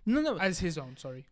No, 0.06 0.20
no. 0.20 0.36
as 0.38 0.58
his 0.58 0.76
own. 0.78 0.96
Sorry, 0.96 1.26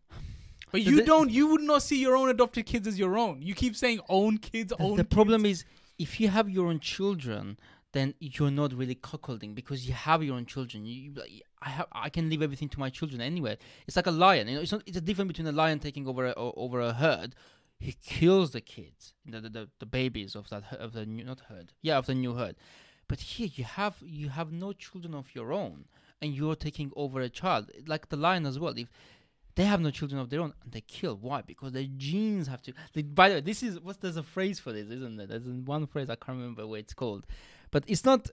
but 0.71 0.81
you 0.81 0.97
the- 0.97 1.03
don't. 1.03 1.29
You 1.29 1.47
would 1.47 1.61
not 1.61 1.83
see 1.83 1.99
your 2.01 2.15
own 2.15 2.29
adopted 2.29 2.65
kids 2.65 2.87
as 2.87 2.97
your 2.97 3.17
own. 3.17 3.41
You 3.41 3.53
keep 3.53 3.75
saying 3.75 3.99
own 4.09 4.37
kids, 4.37 4.73
own. 4.79 4.97
the 4.97 5.03
problem 5.03 5.45
is 5.45 5.65
if 5.99 6.19
you 6.19 6.27
have 6.29 6.49
your 6.49 6.67
own 6.67 6.79
children 6.79 7.57
then 7.91 8.11
you're 8.19 8.49
not 8.49 8.73
really 8.73 8.95
cuckolding 8.95 9.53
because 9.53 9.87
you 9.87 9.93
have 9.93 10.23
your 10.23 10.35
own 10.35 10.47
children 10.47 10.83
you, 10.83 11.13
you- 11.27 11.41
i 11.61 11.69
have 11.69 11.85
i 11.91 12.09
can 12.09 12.27
leave 12.27 12.41
everything 12.41 12.67
to 12.67 12.79
my 12.79 12.89
children 12.89 13.21
anyway 13.21 13.55
it's 13.85 13.95
like 13.95 14.07
a 14.07 14.11
lion 14.25 14.47
you 14.47 14.55
know 14.55 14.61
it's 14.61 14.71
not 14.71 14.81
it's 14.87 14.97
a 14.97 15.01
difference 15.01 15.27
between 15.27 15.45
a 15.45 15.51
lion 15.51 15.77
taking 15.77 16.07
over 16.07 16.25
a, 16.25 16.33
o- 16.35 16.55
over 16.57 16.81
a 16.81 16.91
herd 16.93 17.35
he 17.79 17.93
kills 18.03 18.49
the 18.49 18.59
kids 18.61 19.13
the 19.27 19.39
the, 19.39 19.49
the, 19.49 19.69
the 19.77 19.85
babies 19.85 20.33
of 20.35 20.49
that 20.49 20.63
of 20.73 20.93
the 20.93 21.05
new 21.05 21.23
not 21.23 21.41
herd 21.41 21.71
yeah 21.83 21.99
of 21.99 22.07
the 22.07 22.15
new 22.15 22.33
herd 22.33 22.55
but 23.07 23.19
here 23.19 23.49
you 23.53 23.63
have 23.63 23.97
you 24.01 24.29
have 24.29 24.51
no 24.51 24.73
children 24.73 25.13
of 25.13 25.27
your 25.35 25.53
own 25.53 25.85
and 26.23 26.33
you're 26.33 26.55
taking 26.55 26.91
over 26.95 27.19
a 27.21 27.29
child. 27.29 27.69
Like 27.85 28.09
the 28.09 28.17
lion 28.17 28.45
as 28.45 28.57
well. 28.57 28.73
If 28.75 28.89
they 29.55 29.65
have 29.65 29.81
no 29.81 29.91
children 29.91 30.19
of 30.19 30.29
their 30.29 30.39
own 30.39 30.53
and 30.63 30.71
they 30.71 30.81
kill. 30.81 31.17
Why? 31.17 31.41
Because 31.41 31.73
their 31.73 31.85
genes 31.97 32.47
have 32.47 32.61
to 32.63 32.73
like, 32.95 33.13
by 33.13 33.29
the 33.29 33.35
way 33.35 33.41
this 33.41 33.61
is 33.61 33.79
what 33.79 34.01
there's 34.01 34.17
a 34.17 34.23
phrase 34.23 34.59
for 34.59 34.71
this 34.71 34.89
isn't 34.89 35.17
there? 35.17 35.27
There's 35.27 35.43
one 35.43 35.85
phrase 35.85 36.09
i 36.09 36.15
can't 36.15 36.37
remember 36.39 36.65
what 36.65 36.79
it's 36.79 36.93
called. 36.93 37.25
But 37.69 37.83
it's 37.87 38.05
not 38.05 38.29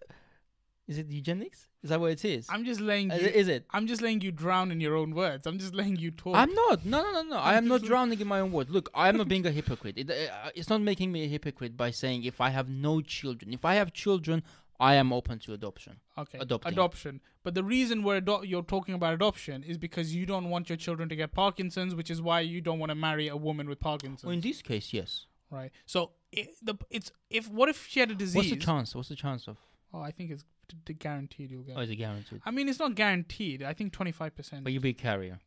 is 0.89 0.99
it 0.99 1.09
eugenics? 1.09 1.69
Is 1.85 1.91
that 1.91 2.01
what 2.01 2.11
it 2.11 2.25
is? 2.25 2.49
I'm 2.51 2.65
just 2.65 2.81
letting 2.81 3.11
you. 3.11 3.17
is 3.17 3.49
it? 3.49 3.65
I'm 3.71 3.87
just 3.87 4.03
letting 4.03 4.21
you 4.23 4.33
drown 4.33 4.73
in 4.73 4.81
your 4.81 4.97
own 4.97 5.15
words. 5.15 5.47
I'm 5.47 5.59
just 5.59 5.75
letting 5.75 5.97
you 5.97 6.11
talk. 6.11 6.37
i'm 6.37 6.53
not. 6.53 6.85
No 6.85 7.03
no 7.03 7.13
no 7.13 7.23
no. 7.23 7.37
I 7.37 7.57
I'm 7.57 7.69
not 7.69 7.83
drowning 7.83 8.21
in 8.21 8.27
my 8.27 8.41
own 8.41 8.53
words. 8.53 8.71
Look 8.71 8.89
i 8.95 9.09
am 9.09 9.17
not 9.17 9.29
being 9.29 9.47
a 9.47 9.51
hypocrite. 9.51 9.99
It, 9.99 10.11
uh, 10.11 10.51
it's 10.55 10.71
not 10.71 10.81
making 10.81 11.13
me 11.13 11.25
a 11.25 11.29
hypocrite 11.29 11.77
by 11.77 11.91
saying 11.91 12.25
if 12.25 12.41
i 12.41 12.51
have 12.51 12.69
no 12.69 13.01
children 13.01 13.53
if 13.53 13.65
i 13.65 13.75
have 13.75 13.93
children 13.93 14.43
i 14.81 14.95
am 14.95 15.13
open 15.13 15.39
to 15.39 15.53
adoption 15.53 15.97
Okay. 16.19 16.39
Adopting. 16.39 16.73
Adoption. 16.73 17.21
But 17.43 17.55
the 17.55 17.65
reason 17.65 18.03
we're 18.03 18.17
ado- 18.17 18.43
you're 18.45 18.63
talking 18.63 18.95
about 18.95 19.15
adoption 19.15 19.63
is 19.65 19.79
because 19.79 20.15
you 20.15 20.27
don't 20.27 20.51
want 20.51 20.69
your 20.69 20.77
children 20.77 21.09
to 21.09 21.17
get 21.17 21.33
Parkinson's, 21.33 21.95
which 21.95 22.11
is 22.11 22.21
why 22.21 22.41
you 22.41 22.61
don't 22.61 22.79
want 22.79 22.91
to 22.91 22.95
marry 22.95 23.27
a 23.29 23.37
woman 23.37 23.67
with 23.71 23.81
Parkinson's. 23.81 24.25
well 24.25 24.35
in 24.35 24.43
this 24.43 24.61
case 24.61 24.93
yes 24.93 25.27
right. 25.51 25.71
So 25.87 26.11
i 26.37 26.49
the 26.63 26.75
it's 26.91 27.11
if 27.31 27.49
what 27.51 27.69
if 27.71 27.87
she 27.91 28.01
had 28.01 28.11
a 28.11 28.15
disease? 28.15 28.37
what's 28.37 28.51
the 28.51 28.57
chance 28.57 28.95
what's 28.95 29.09
the 29.09 29.17
chance 29.27 29.49
of 29.49 29.57
Oh, 29.95 30.03
I 30.03 30.11
think 30.11 30.31
it's 30.31 30.45
d- 30.69 30.77
d- 30.85 30.93
guaranteed 31.07 31.51
you'll 31.51 31.63
get. 31.69 31.77
oh 31.79 31.81
is 31.81 31.91
it 31.91 31.97
guaranteed 31.97 32.41
I 32.45 32.51
mean, 32.51 32.69
it's 32.69 32.79
not 32.85 32.95
guaranteed. 32.95 33.63
I 33.63 33.73
think 33.79 33.93
twenty 33.93 34.13
five 34.13 34.33
percent. 34.37 34.63
but 34.65 34.73
you'll 34.73 34.83
be 34.83 34.97
a 34.99 35.03
carrier 35.09 35.39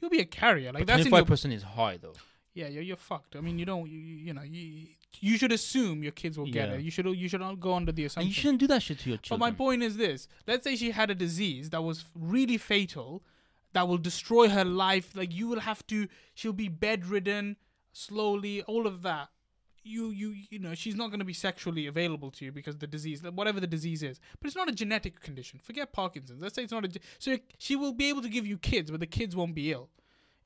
You'll 0.00 0.10
be 0.10 0.18
a 0.20 0.24
carrier. 0.24 0.72
Like 0.72 0.80
but 0.86 0.86
that's 0.96 1.06
in 1.06 1.12
your 1.14 1.24
25% 1.24 1.52
is 1.52 1.62
high 1.62 1.96
though 2.04 2.14
Yeah, 2.54 2.68
you're, 2.68 2.82
you're 2.82 2.96
fucked. 3.12 3.36
I 3.36 3.40
mean, 3.40 3.58
you 3.60 3.66
don't, 3.72 3.88
you 3.88 3.98
you 3.98 4.32
know, 4.36 4.42
you, 4.42 4.88
you 5.20 5.36
should 5.38 5.52
assume 5.52 6.02
your 6.02 6.12
kids 6.12 6.38
will 6.38 6.46
get 6.46 6.68
Yeah. 6.68 6.74
it. 6.76 6.82
You 6.82 6.90
should 6.90 7.06
you 7.06 7.28
should 7.28 7.40
not 7.40 7.60
go 7.60 7.74
under 7.74 7.92
the 7.92 8.02
and 8.02 8.10
assumption. 8.10 8.28
you 8.28 8.34
shouldn't 8.34 8.60
do 8.60 8.66
that 8.68 8.82
shit 8.82 8.98
to 9.00 9.08
your 9.10 9.18
children. 9.18 9.38
but 9.40 9.46
my 9.46 9.56
point 9.56 9.82
is 9.82 9.96
this: 9.96 10.28
let's 10.46 10.64
say 10.64 10.76
she 10.76 10.90
had 10.92 11.10
a 11.10 11.14
disease 11.14 11.70
that 11.70 11.82
was 11.82 12.04
really 12.14 12.58
fatal, 12.58 13.22
that 13.72 13.86
will 13.88 13.98
destroy 13.98 14.48
her 14.48 14.64
life. 14.64 15.14
Like 15.14 15.32
you 15.34 15.48
will 15.48 15.60
have 15.60 15.86
to, 15.88 16.08
she'll 16.34 16.52
be 16.52 16.68
bedridden 16.68 17.56
slowly. 17.92 18.62
All 18.62 18.86
of 18.86 19.02
that. 19.02 19.28
You 19.84 20.10
you 20.10 20.36
you 20.48 20.60
know 20.60 20.74
she's 20.76 20.94
not 20.94 21.08
going 21.08 21.18
to 21.18 21.24
be 21.24 21.32
sexually 21.32 21.88
available 21.88 22.30
to 22.32 22.44
you 22.44 22.52
because 22.52 22.78
the 22.78 22.86
disease 22.86 23.20
whatever 23.24 23.58
the 23.58 23.66
disease 23.66 24.04
is 24.04 24.20
but 24.38 24.46
it's 24.46 24.54
not 24.54 24.68
a 24.68 24.72
genetic 24.72 25.18
condition 25.20 25.58
forget 25.60 25.92
parkinson's 25.92 26.40
let's 26.40 26.54
say 26.54 26.62
it's 26.62 26.70
not 26.70 26.84
a 26.84 27.00
so 27.18 27.36
she 27.58 27.74
will 27.74 27.92
be 27.92 28.08
able 28.08 28.22
to 28.22 28.28
give 28.28 28.46
you 28.46 28.58
kids 28.58 28.92
but 28.92 29.00
the 29.00 29.08
kids 29.08 29.34
won't 29.34 29.56
be 29.56 29.72
ill 29.72 29.90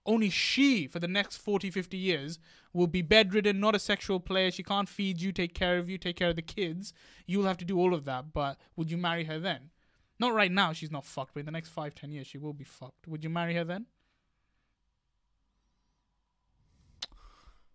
only 0.06 0.30
she 0.30 0.86
for 0.86 0.98
the 0.98 1.08
next 1.08 1.36
40 1.36 1.70
50 1.70 1.96
years 1.96 2.38
will 2.72 2.86
be 2.86 3.02
bedridden 3.02 3.60
not 3.60 3.74
a 3.74 3.78
sexual 3.78 4.20
player. 4.20 4.50
She 4.50 4.62
can't 4.62 4.88
feed 4.88 5.20
you 5.20 5.32
take 5.32 5.54
care 5.54 5.78
of 5.78 5.90
you 5.90 5.98
take 5.98 6.16
care 6.16 6.30
of 6.30 6.36
the 6.36 6.42
kids. 6.42 6.92
You'll 7.26 7.46
have 7.46 7.58
to 7.58 7.64
do 7.64 7.78
all 7.78 7.92
of 7.94 8.04
that 8.04 8.32
but 8.32 8.56
would 8.76 8.90
you 8.90 8.96
marry 8.96 9.24
her 9.24 9.38
then? 9.38 9.70
Not 10.18 10.32
right 10.32 10.52
now 10.52 10.72
she's 10.72 10.90
not 10.90 11.04
fucked 11.04 11.34
but 11.34 11.40
in 11.40 11.46
the 11.46 11.52
next 11.52 11.70
five 11.70 11.94
ten 11.94 12.10
years 12.12 12.26
she 12.26 12.38
will 12.38 12.52
be 12.52 12.64
fucked. 12.64 13.06
Would 13.06 13.24
you 13.24 13.30
marry 13.30 13.54
her 13.54 13.64
then? 13.64 13.86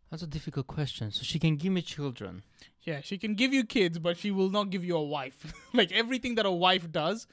That's 0.10 0.24
a 0.24 0.28
difficult 0.28 0.67
question. 0.67 1.12
So 1.12 1.24
she 1.24 1.39
can 1.39 1.56
give 1.56 1.72
me 1.72 1.82
children. 1.82 2.44
yeah 2.84 3.00
she 3.02 3.17
can 3.17 3.36
give 3.36 3.54
you 3.54 3.63
kids 3.63 4.00
but 4.00 4.17
she 4.17 4.32
will 4.32 4.50
not 4.50 4.70
give 4.70 4.84
you 4.84 4.96
a 4.98 5.04
wife. 5.04 5.54
Like 5.74 5.91
everything 5.91 6.36
that 6.36 6.46
a 6.46 6.52
wife 6.52 6.91
does 6.91 7.28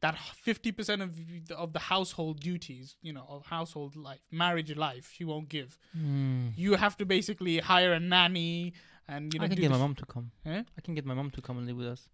that 0.00 0.14
50% 0.16 1.02
of 1.02 1.10
the- 1.48 1.56
of 1.56 1.72
the 1.72 1.78
household 1.94 2.40
duties 2.40 2.96
you 3.02 3.12
know 3.12 3.26
of 3.28 3.46
household 3.46 3.96
life 3.96 4.20
marriage 4.30 4.74
life 4.76 5.06
she 5.16 5.24
won't 5.24 5.48
give 5.48 5.70
Hmm. 5.92 6.48
you 6.56 6.70
have 6.84 6.96
to 6.98 7.04
basically 7.04 7.58
hire 7.58 7.92
a 7.92 8.00
nanny 8.00 8.72
and 9.08 9.32
you 9.32 9.38
know 9.40 9.46
I 9.46 9.48
can 9.48 9.56
get 9.60 9.70
my 9.70 9.78
mom 9.78 9.94
to 9.96 10.06
come. 10.06 10.30
Eh? 10.44 10.62
I 10.78 10.80
can 10.84 10.94
get 10.94 11.04
my 11.06 11.14
mom 11.14 11.30
to 11.32 11.40
come 11.40 11.56
and 11.58 11.66
live 11.66 11.76
with 11.82 11.86
us. 11.88 12.08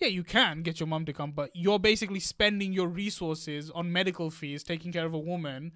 Yeah, 0.00 0.06
you 0.18 0.22
can 0.22 0.62
get 0.62 0.78
your 0.78 0.86
mom 0.86 1.04
to 1.06 1.12
come, 1.12 1.32
but 1.32 1.50
you're 1.54 1.80
basically 1.80 2.20
spending 2.20 2.72
your 2.72 2.86
resources 2.86 3.68
on 3.72 3.90
medical 3.92 4.30
fees, 4.30 4.62
taking 4.62 4.92
care 4.92 5.04
of 5.04 5.12
a 5.14 5.18
woman 5.18 5.72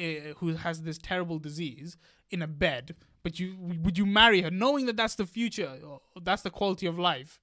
uh, 0.00 0.32
who 0.38 0.54
has 0.54 0.82
this 0.82 0.96
terrible 0.96 1.38
disease 1.38 1.98
in 2.30 2.40
a 2.40 2.46
bed. 2.46 2.96
But 3.22 3.38
you 3.38 3.54
would 3.84 3.98
you 3.98 4.06
marry 4.06 4.40
her, 4.42 4.50
knowing 4.50 4.86
that 4.86 4.96
that's 4.96 5.16
the 5.16 5.26
future, 5.26 5.78
that's 6.22 6.40
the 6.42 6.50
quality 6.50 6.86
of 6.86 6.98
life? 6.98 7.38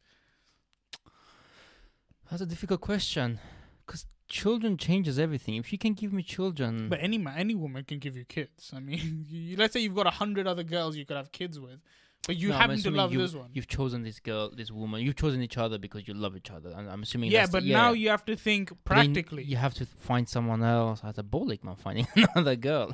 That's 2.29 2.41
a 2.41 2.45
difficult 2.45 2.81
question. 2.81 3.39
Because 3.85 4.05
children 4.27 4.77
changes 4.77 5.19
everything. 5.19 5.55
If 5.55 5.71
you 5.71 5.77
can 5.77 5.93
give 5.93 6.11
me 6.11 6.23
children, 6.23 6.89
But 6.89 6.99
any 7.01 7.17
man, 7.17 7.37
any 7.37 7.53
woman 7.55 7.83
can 7.83 7.99
give 7.99 8.17
you 8.17 8.25
kids. 8.25 8.71
I 8.75 8.79
mean, 8.79 9.25
you, 9.29 9.57
let's 9.57 9.73
say 9.73 9.79
you've 9.81 9.95
got 9.95 10.07
a 10.07 10.11
hundred 10.11 10.47
other 10.47 10.63
girls 10.63 10.95
you 10.97 11.05
could 11.05 11.17
have 11.17 11.31
kids 11.31 11.59
with, 11.59 11.79
but 12.25 12.35
you 12.35 12.49
No, 12.49 12.55
I'm 12.55 12.61
happen 12.61 12.75
to 12.77 12.79
assuming 12.79 12.97
love 12.97 13.13
you, 13.13 13.19
this 13.19 13.35
one. 13.35 13.49
You've 13.53 13.67
chosen 13.67 14.01
this 14.01 14.19
girl, 14.19 14.49
this 14.49 14.71
woman. 14.71 15.01
You've 15.01 15.15
chosen 15.15 15.41
each 15.43 15.57
other 15.59 15.77
because 15.77 16.07
you 16.07 16.15
love 16.15 16.35
each 16.35 16.49
other. 16.49 16.71
And 16.75 16.89
I'm 16.89 17.03
assuming. 17.03 17.29
Yeah, 17.31 17.41
that's 17.41 17.51
the- 17.51 17.57
but 17.59 17.65
now 17.65 17.91
you 17.93 18.09
have 18.09 18.25
to 18.25 18.35
think 18.35 18.69
But 18.69 18.95
then 18.95 19.13
practically. 19.13 19.43
You 19.43 19.57
have 19.57 19.75
to 19.75 19.85
find 19.85 20.27
someone 20.27 20.63
else. 20.63 21.01
As 21.03 21.19
a 21.19 21.23
bolic 21.23 21.63
man 21.63 21.75
finding 21.75 22.07
another 22.15 22.55
girl. 22.55 22.93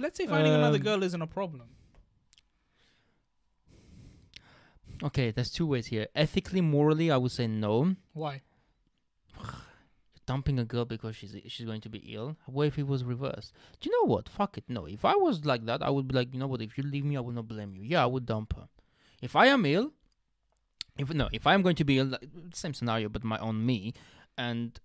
Let's 0.00 0.16
say 0.18 0.26
finding 0.26 0.52
another 0.54 0.76
Um, 0.78 0.82
girl 0.82 1.02
isn't 1.04 1.22
a 1.22 1.26
problem. 1.28 1.68
Okay, 5.02 5.30
there's 5.30 5.50
two 5.50 5.66
ways 5.66 5.86
here. 5.86 6.08
Ethically, 6.14 6.60
morally, 6.60 7.10
I 7.10 7.16
would 7.16 7.32
say 7.32 7.46
no. 7.46 7.96
Why? 8.12 8.42
dumping 10.28 10.58
a 10.58 10.64
girl 10.64 10.84
because 10.84 11.16
she's 11.16 11.34
she's 11.48 11.66
going 11.66 11.80
to 11.80 11.88
be 11.88 12.00
ill. 12.14 12.36
What 12.44 12.66
if 12.66 12.78
it 12.78 12.86
was 12.86 13.02
reversed? 13.02 13.52
Do 13.80 13.88
you 13.88 13.96
know 13.96 14.12
what? 14.12 14.28
Fuck 14.28 14.58
it. 14.58 14.64
No. 14.68 14.84
If 14.84 15.04
I 15.04 15.14
was 15.16 15.46
like 15.46 15.64
that, 15.64 15.82
I 15.82 15.88
would 15.88 16.06
be 16.06 16.14
like, 16.14 16.34
you 16.34 16.38
know 16.38 16.46
what? 16.46 16.60
If 16.60 16.76
you 16.76 16.84
leave 16.84 17.06
me, 17.06 17.16
I 17.16 17.20
will 17.20 17.32
not 17.32 17.48
blame 17.48 17.74
you. 17.74 17.82
Yeah, 17.82 18.02
I 18.02 18.06
would 18.06 18.26
dump 18.26 18.54
her. 18.54 18.68
If 19.22 19.34
I 19.34 19.46
am 19.46 19.64
ill, 19.64 19.92
if 20.98 21.12
no, 21.14 21.28
if 21.32 21.46
I 21.46 21.54
am 21.54 21.62
going 21.62 21.76
to 21.76 21.84
be 21.84 21.98
ill, 21.98 22.08
like, 22.08 22.28
same 22.52 22.74
scenario, 22.74 23.08
but 23.08 23.24
my 23.24 23.38
on 23.38 23.64
me, 23.64 23.94
and 24.36 24.78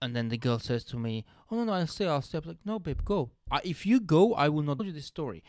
and 0.00 0.14
then 0.14 0.28
the 0.28 0.38
girl 0.38 0.60
says 0.60 0.84
to 0.84 0.96
me, 0.96 1.24
"Oh 1.50 1.56
no, 1.56 1.64
no, 1.64 1.72
I'll 1.72 1.86
stay. 1.88 2.06
I'll 2.06 2.22
stay." 2.22 2.38
I'm 2.38 2.44
like, 2.46 2.64
"No, 2.64 2.78
babe, 2.78 3.04
go. 3.04 3.32
I, 3.50 3.60
if 3.64 3.84
you 3.84 3.98
go, 3.98 4.34
I 4.34 4.48
will 4.48 4.62
not." 4.62 4.78
tell 4.78 4.86
you 4.86 4.92
this 4.92 5.06
story. 5.06 5.42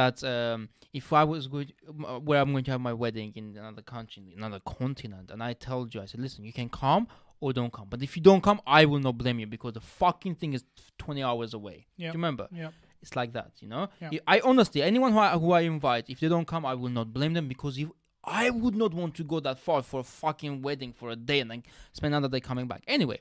That 0.00 0.16
um, 0.34 0.68
if 1.00 1.06
I 1.12 1.24
was 1.24 1.42
going, 1.48 1.72
uh, 1.88 2.18
where 2.28 2.40
I'm 2.42 2.50
going 2.52 2.64
to 2.64 2.70
have 2.74 2.80
my 2.90 2.92
wedding 2.92 3.32
in 3.34 3.56
another 3.56 3.82
country, 3.94 4.22
in 4.32 4.38
another 4.38 4.60
continent, 4.78 5.30
and 5.32 5.42
I 5.42 5.52
told 5.54 5.94
you, 5.94 6.00
I 6.02 6.06
said, 6.10 6.20
"Listen, 6.20 6.44
you 6.44 6.52
can 6.60 6.68
come 6.68 7.08
or 7.40 7.52
don't 7.52 7.72
come. 7.72 7.86
But 7.92 8.02
if 8.02 8.16
you 8.16 8.22
don't 8.22 8.42
come, 8.48 8.60
I 8.66 8.82
will 8.90 8.98
not 9.08 9.16
blame 9.22 9.38
you 9.42 9.46
because 9.46 9.72
the 9.74 9.80
fucking 9.80 10.34
thing 10.36 10.52
is 10.54 10.62
20 10.98 11.22
hours 11.22 11.52
away. 11.54 11.86
Yeah. 11.96 12.08
Do 12.08 12.18
you 12.18 12.22
remember? 12.22 12.46
Yeah. 12.52 12.70
It's 13.02 13.14
like 13.20 13.32
that, 13.34 13.52
you 13.60 13.68
know? 13.68 13.88
You- 14.10 14.20
I 14.26 14.40
honestly, 14.40 14.80
anyone 14.82 15.12
who 15.12 15.18
I, 15.18 15.30
who 15.42 15.52
I 15.52 15.60
invite, 15.62 16.04
if 16.08 16.20
they 16.20 16.28
don't 16.28 16.46
come, 16.46 16.64
I 16.66 16.74
will 16.74 16.88
not 17.00 17.12
blame 17.12 17.34
them 17.34 17.46
because 17.48 17.78
if 17.78 17.88
I 18.24 18.50
would 18.50 18.74
not 18.74 18.92
want 18.94 19.14
to 19.16 19.24
go 19.24 19.38
that 19.40 19.58
far 19.58 19.82
for 19.82 20.00
a 20.00 20.02
fucking 20.22 20.62
wedding 20.62 20.92
for 20.92 21.10
a 21.10 21.16
day 21.16 21.38
and 21.40 21.50
then 21.50 21.62
spend 21.92 22.14
another 22.14 22.32
day 22.36 22.40
coming 22.40 22.66
back. 22.66 22.82
Anyway, 22.96 23.18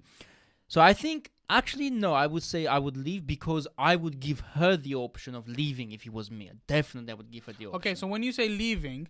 so 0.68 0.82
I 0.82 0.94
think 0.94 1.32
actually 1.50 1.90
no, 1.90 2.14
I 2.14 2.28
would 2.28 2.44
say 2.44 2.66
I 2.68 2.80
would 2.80 2.98
leave 2.98 3.26
because 3.28 3.68
I 3.78 3.96
would 3.96 4.20
give 4.20 4.40
her 4.56 4.76
the 4.78 4.96
option 4.96 5.36
of 5.36 5.48
leaving 5.48 5.92
if 5.92 6.06
it 6.06 6.14
was 6.14 6.30
me. 6.32 6.52
Definitely, 6.68 7.12
I 7.12 7.16
would 7.16 7.32
give 7.32 7.46
her 7.46 7.54
the 7.54 7.66
option. 7.68 7.76
Okay, 7.78 7.96
so 7.96 8.08
when 8.08 8.24
you 8.24 8.32
say 8.32 8.50
leaving, 8.50 9.08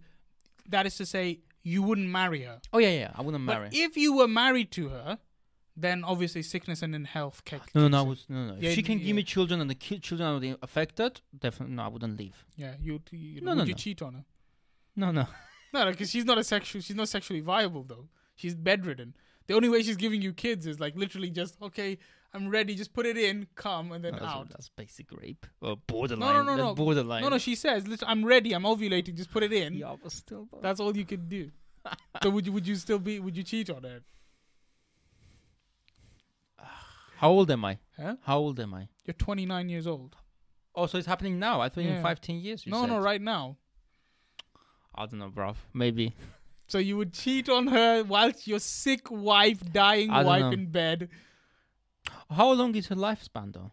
that 0.69 0.85
is 0.85 0.95
to 0.97 1.05
say 1.05 1.39
you 1.63 1.81
wouldn't 1.83 2.09
marry 2.09 2.43
her. 2.43 2.59
oh 2.73 2.77
yeah, 2.79 2.89
yeah, 2.89 3.11
I 3.15 3.21
wouldn't 3.21 3.43
marry. 3.43 3.69
But 3.69 3.77
if 3.77 3.97
you 3.97 4.15
were 4.15 4.27
married 4.27 4.71
to 4.71 4.89
her, 4.89 5.19
then 5.77 6.03
obviously 6.03 6.41
sickness 6.41 6.81
and 6.81 6.93
in 6.95 7.05
health 7.05 7.43
kick. 7.43 7.61
no, 7.75 7.81
no, 7.83 7.87
no, 7.89 7.99
I 7.99 8.01
would, 8.03 8.19
no, 8.29 8.45
no. 8.47 8.53
If 8.55 8.63
Yeah, 8.63 8.71
she 8.71 8.83
can 8.83 8.99
yeah. 8.99 9.05
give 9.07 9.15
me 9.15 9.23
children 9.23 9.59
and 9.61 9.69
the 9.69 9.75
ki- 9.75 9.99
children 9.99 10.43
are 10.53 10.57
affected, 10.61 11.21
definitely 11.37 11.75
no, 11.75 11.83
I 11.83 11.87
wouldn't 11.89 12.17
leave. 12.17 12.45
Yeah, 12.55 12.75
you. 12.79 13.01
you 13.11 13.41
No, 13.41 13.51
would 13.51 13.57
no, 13.59 13.63
you 13.65 13.71
no. 13.73 13.77
cheat 13.77 14.01
on 14.01 14.13
her? 14.13 14.25
No, 14.95 15.11
no. 15.11 15.27
No, 15.73 15.91
because 15.91 16.09
she's 16.09 16.23
not 16.23 16.37
a 16.37 16.43
sexual. 16.43 16.81
She's 16.81 16.95
not 16.95 17.09
sexually 17.09 17.41
viable 17.41 17.83
though. 17.83 18.07
She's 18.35 18.55
bedridden. 18.55 19.13
The 19.47 19.53
only 19.55 19.67
way 19.67 19.83
she's 19.83 19.97
giving 19.97 20.21
you 20.21 20.31
kids 20.31 20.65
is 20.65 20.79
like 20.79 20.95
literally 20.95 21.29
just 21.29 21.61
okay, 21.61 21.97
I'm 22.35 22.49
ready, 22.49 22.75
just 22.75 22.93
put 22.93 23.05
it 23.05 23.17
in, 23.17 23.47
come, 23.55 23.91
and 23.91 24.03
then 24.03 24.13
No, 24.13 24.19
that's, 24.19 24.31
out. 24.33 24.49
that's 24.49 24.69
basic 24.69 25.07
rape. 25.11 25.45
Or 25.61 25.77
borderline. 25.87 26.33
no, 26.33 26.41
no, 26.43 26.45
that's 26.45 26.57
no. 26.57 26.75
Borderline. 26.75 27.21
No, 27.23 27.29
no, 27.29 27.37
she 27.37 27.55
says, 27.55 27.85
I'm 28.05 28.25
ready, 28.25 28.53
I'm 28.53 28.63
ovulating, 28.63 29.15
just 29.15 29.31
put 29.31 29.43
it 29.43 29.53
in. 29.53 29.73
Yeah, 29.75 29.95
but 30.01 30.11
still. 30.11 30.47
though. 30.51 30.59
That's 30.61 30.79
all 30.79 30.95
you 30.95 31.05
can 31.05 31.27
do. 31.27 31.51
so 32.23 32.29
would 32.31 32.45
you 32.45 32.51
would 32.51 32.67
you 32.67 32.75
still 32.75 32.97
be 32.99 33.19
would 33.19 33.37
you 33.37 33.43
cheat 33.43 33.69
on 33.69 33.83
her? 33.83 34.01
How 37.17 37.29
old 37.29 37.49
am 37.51 37.63
I? 37.65 37.77
Huh? 37.97 38.15
How 38.23 38.37
old 38.39 38.59
am 38.59 38.73
I? 38.73 38.87
You're 39.05 39.13
29 39.13 39.69
years 39.69 39.87
old. 39.87 40.15
Oh, 40.75 40.87
so 40.87 40.97
it's 40.97 41.07
happening 41.07 41.39
now. 41.39 41.61
I 41.61 41.69
thought 41.69 41.81
in 41.85 41.93
Yeah. 41.93 42.01
five, 42.01 42.19
ten 42.19 42.35
years. 42.37 42.65
You 42.65 42.71
no, 42.71 42.81
said. 42.81 42.89
no, 42.89 42.99
right 42.99 43.21
now. 43.21 43.57
I 44.93 45.05
don't 45.05 45.19
know, 45.19 45.29
bruv. 45.29 45.55
Maybe. 45.73 46.15
So 46.67 46.79
you 46.79 46.97
would 46.97 47.13
cheat 47.13 47.47
on 47.47 47.67
her 47.67 48.03
whilst 48.03 48.47
your 48.47 48.59
sick 48.59 49.09
wife, 49.11 49.59
dying 49.71 50.09
wife 50.09 50.41
know. 50.41 50.51
in 50.51 50.65
bed. 50.71 51.09
How 52.29 52.51
long 52.51 52.75
is 52.75 52.87
her 52.87 52.95
lifespan, 52.95 53.53
though? 53.53 53.71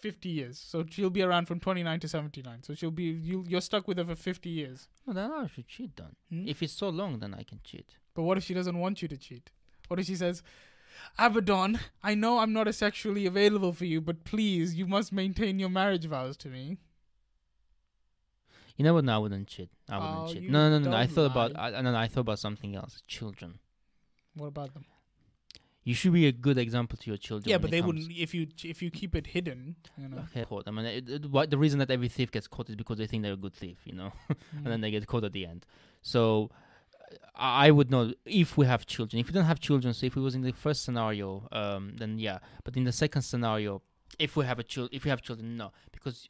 50 0.00 0.28
years. 0.28 0.58
So 0.58 0.84
she'll 0.88 1.10
be 1.10 1.22
around 1.22 1.46
from 1.46 1.60
29 1.60 2.00
to 2.00 2.08
79. 2.08 2.62
So 2.62 2.74
she'll 2.74 2.90
be 2.90 3.04
you 3.04 3.44
you're 3.46 3.60
stuck 3.60 3.86
with 3.86 3.98
her 3.98 4.04
for 4.04 4.14
50 4.14 4.48
years. 4.48 4.88
No, 5.06 5.12
then 5.12 5.30
I 5.30 5.46
should 5.46 5.68
cheat 5.68 5.96
then. 5.96 6.16
Hmm? 6.30 6.48
If 6.48 6.62
it's 6.62 6.72
so 6.72 6.88
long, 6.88 7.18
then 7.18 7.34
I 7.34 7.42
can 7.42 7.60
cheat. 7.62 7.96
But 8.14 8.22
what 8.22 8.38
if 8.38 8.44
she 8.44 8.54
doesn't 8.54 8.78
want 8.78 9.02
you 9.02 9.08
to 9.08 9.16
cheat? 9.16 9.50
What 9.88 10.00
if 10.00 10.06
she 10.06 10.16
says, 10.16 10.42
Abaddon, 11.18 11.78
I 12.02 12.14
know 12.14 12.38
I'm 12.38 12.52
not 12.52 12.68
as 12.68 12.78
sexually 12.78 13.26
available 13.26 13.72
for 13.72 13.84
you, 13.84 14.00
but 14.00 14.24
please, 14.24 14.74
you 14.74 14.86
must 14.86 15.12
maintain 15.12 15.58
your 15.58 15.68
marriage 15.68 16.06
vows 16.06 16.36
to 16.38 16.48
me. 16.48 16.78
You 18.76 18.84
know 18.84 18.94
what? 18.94 19.04
No, 19.04 19.14
I 19.16 19.18
wouldn't 19.18 19.46
cheat. 19.48 19.68
I 19.88 19.98
wouldn't 19.98 20.30
Oh, 20.30 20.32
cheat. 20.32 20.50
No, 20.50 20.70
no, 20.70 20.78
no, 20.78 20.90
no. 20.90 20.96
I 20.96 21.06
thought 21.06 21.30
about. 21.30 21.52
I, 21.58 21.70
no, 21.82 21.92
no, 21.92 21.98
I 21.98 22.08
thought 22.08 22.20
about 22.22 22.38
something 22.38 22.74
else. 22.74 23.02
Children. 23.06 23.58
What 24.34 24.46
about 24.46 24.72
them? 24.72 24.86
You 25.82 25.94
should 25.94 26.12
be 26.12 26.26
a 26.26 26.32
good 26.32 26.58
example 26.58 26.98
to 26.98 27.10
your 27.10 27.16
children. 27.16 27.48
Yeah, 27.50 27.56
but 27.58 27.70
they 27.70 27.80
wouldn't 27.80 28.10
if 28.12 28.34
you 28.34 28.46
if 28.64 28.82
you 28.82 28.90
keep 28.90 29.14
it 29.16 29.26
hidden, 29.28 29.76
you 29.96 30.08
know. 30.08 30.18
Okay, 30.30 30.44
caught. 30.44 30.68
I 30.68 30.70
mean, 30.72 30.84
it, 30.84 31.08
it, 31.08 31.30
why, 31.30 31.46
the 31.46 31.56
reason 31.56 31.78
that 31.78 31.90
every 31.90 32.08
thief 32.08 32.30
gets 32.30 32.46
caught 32.46 32.68
is 32.68 32.76
because 32.76 32.98
they 32.98 33.06
think 33.06 33.22
they're 33.22 33.32
a 33.32 33.36
good 33.36 33.54
thief, 33.54 33.78
you 33.84 33.94
know, 33.94 34.12
and 34.56 34.66
then 34.66 34.78
Mm. 34.78 34.82
they 34.82 34.90
get 34.90 35.06
caught 35.06 35.24
at 35.24 35.32
the 35.32 35.46
end. 35.46 35.64
So, 36.02 36.50
I 37.34 37.68
I 37.68 37.70
would 37.70 37.90
know 37.90 38.12
if 38.26 38.56
we 38.58 38.66
have 38.66 38.84
children. 38.86 39.18
If 39.20 39.26
we 39.28 39.32
don't 39.32 39.46
have 39.46 39.58
children, 39.60 39.94
so 39.94 40.04
if 40.06 40.16
it 40.16 40.20
was 40.20 40.34
in 40.34 40.42
the 40.42 40.52
first 40.52 40.84
scenario, 40.84 41.48
um, 41.50 41.96
then 41.96 42.18
yeah. 42.18 42.38
But 42.64 42.76
in 42.76 42.84
the 42.84 42.92
second 42.92 43.22
scenario, 43.22 43.80
if 44.18 44.36
we 44.36 44.44
have 44.44 44.58
a 44.58 44.62
child, 44.62 44.90
if 44.92 45.04
we 45.04 45.10
have 45.10 45.22
children, 45.22 45.56
no, 45.56 45.72
because 45.92 46.28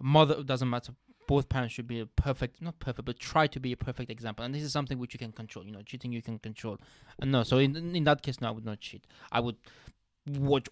mother 0.00 0.42
doesn't 0.44 0.70
matter. 0.70 0.92
Both 1.26 1.48
parents 1.48 1.74
should 1.74 1.86
be 1.86 2.00
a 2.00 2.06
perfect, 2.06 2.60
not 2.60 2.78
perfect, 2.78 3.06
but 3.06 3.18
try 3.18 3.46
to 3.46 3.60
be 3.60 3.72
a 3.72 3.76
perfect 3.76 4.10
example. 4.10 4.44
And 4.44 4.54
this 4.54 4.62
is 4.62 4.72
something 4.72 4.98
which 4.98 5.14
you 5.14 5.18
can 5.18 5.32
control. 5.32 5.64
You 5.64 5.72
know, 5.72 5.82
cheating 5.82 6.12
you 6.12 6.22
can 6.22 6.38
control. 6.38 6.78
And 7.20 7.32
no, 7.32 7.42
so 7.42 7.58
in 7.58 7.96
in 7.96 8.04
that 8.04 8.22
case, 8.22 8.40
no, 8.40 8.48
I 8.48 8.50
would 8.50 8.64
not 8.64 8.80
cheat. 8.80 9.06
I 9.32 9.40
would 9.40 9.56
watch 10.26 10.68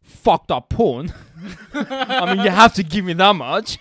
fucked 0.00 0.50
up 0.50 0.68
porn. 0.70 1.12
I 1.74 2.34
mean, 2.34 2.44
you 2.44 2.50
have 2.50 2.74
to 2.74 2.82
give 2.82 3.04
me 3.04 3.12
that 3.14 3.34
much. 3.34 3.78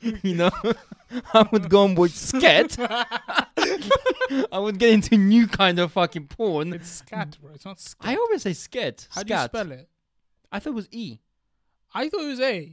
you 0.22 0.34
know, 0.34 0.50
I 1.34 1.48
would 1.50 1.68
go 1.68 1.84
and 1.84 1.96
watch 1.96 2.12
scat. 2.12 2.76
I 2.78 4.58
would 4.58 4.78
get 4.78 4.92
into 4.92 5.16
new 5.16 5.46
kind 5.46 5.78
of 5.78 5.92
fucking 5.92 6.28
porn. 6.28 6.72
It's 6.72 6.90
scat, 6.90 7.38
bro. 7.40 7.52
It's 7.54 7.64
not 7.64 7.80
scat. 7.80 8.08
I 8.08 8.16
always 8.16 8.42
say 8.42 8.52
scat. 8.52 9.08
How 9.10 9.22
do 9.22 9.34
you 9.34 9.40
spell 9.40 9.72
it? 9.72 9.88
I 10.52 10.58
thought 10.58 10.70
it 10.70 10.74
was 10.74 10.88
E. 10.90 11.18
I 11.92 12.08
thought 12.08 12.22
it 12.22 12.28
was 12.28 12.40
A. 12.40 12.72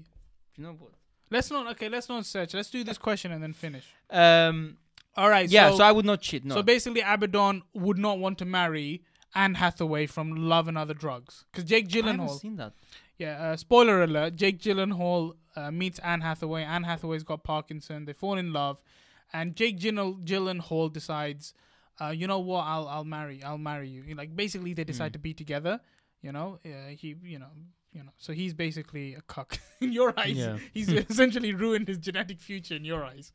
You 0.55 0.63
know 0.63 0.71
what? 0.73 0.93
Let's 1.29 1.51
not 1.51 1.67
okay. 1.71 1.89
Let's 1.89 2.09
not 2.09 2.25
search. 2.25 2.53
Let's 2.53 2.69
do 2.69 2.83
this 2.83 2.97
question 2.97 3.31
and 3.31 3.41
then 3.43 3.53
finish. 3.53 3.85
Um. 4.09 4.77
All 5.15 5.29
right. 5.29 5.49
Yeah. 5.49 5.71
So, 5.71 5.77
So, 5.77 5.83
I 5.83 5.91
would 5.91 6.05
not 6.05 6.21
cheat. 6.21 6.45
No. 6.45 6.55
so 6.55 6.63
basically, 6.63 7.01
Abaddon 7.01 7.63
would 7.73 7.97
not 7.97 8.19
want 8.19 8.37
to 8.37 8.45
marry 8.45 9.03
Anne 9.33 9.55
Hathaway 9.55 10.05
from 10.05 10.35
Love 10.35 10.67
and 10.67 10.77
Other 10.77 10.93
Drugs 10.93 11.45
because 11.51 11.63
Jake 11.63 11.87
Gyllenhaal. 11.87 12.05
I 12.07 12.11
haven't 12.23 12.39
seen 12.39 12.55
that. 12.57 12.73
Yeah. 13.17 13.41
Uh, 13.51 13.55
spoiler 13.57 14.03
alert: 14.03 14.35
Jake 14.35 14.59
Gyllenhaal 14.59 15.33
uh, 15.55 15.71
meets 15.71 15.99
Anne 15.99 16.21
Hathaway. 16.21 16.63
Anne 16.63 16.83
Hathaway's 16.83 17.23
got 17.23 17.43
Parkinson. 17.43 18.05
They 18.05 18.13
fall 18.13 18.37
in 18.37 18.53
love, 18.53 18.81
and 19.33 19.55
Jake 19.55 19.79
Gyllen- 19.79 20.23
Gyllenhaal 20.23 20.93
decides, 20.93 21.53
uh, 21.99 22.09
you 22.09 22.27
know 22.27 22.39
what? 22.39 22.61
I'll 22.61 22.87
I'll 22.87 23.03
marry. 23.03 23.43
I'll 23.43 23.57
marry 23.57 23.89
you. 23.89 24.03
Like 24.15 24.35
basically, 24.35 24.73
they 24.73 24.83
decide 24.83 25.09
Mm. 25.11 25.13
to 25.13 25.19
be 25.19 25.33
together. 25.33 25.81
You 26.21 26.31
know. 26.31 26.59
Uh, 26.63 26.89
he. 26.89 27.15
You 27.23 27.39
know. 27.39 27.49
You 27.97 28.03
know. 28.03 28.11
So 28.17 28.31
he's 28.31 28.53
basically 28.53 29.15
a 29.15 29.21
cuck 29.21 29.57
in 29.81 29.91
your 29.91 30.13
eyes. 30.19 30.35
Yeah. 30.35 30.57
He's 30.73 30.87
essentially 30.87 31.51
ruined 31.51 31.87
his 31.87 31.97
genetic 31.97 32.39
future 32.39 32.75
in 32.75 32.85
your 32.85 33.03
eyes. 33.03 33.31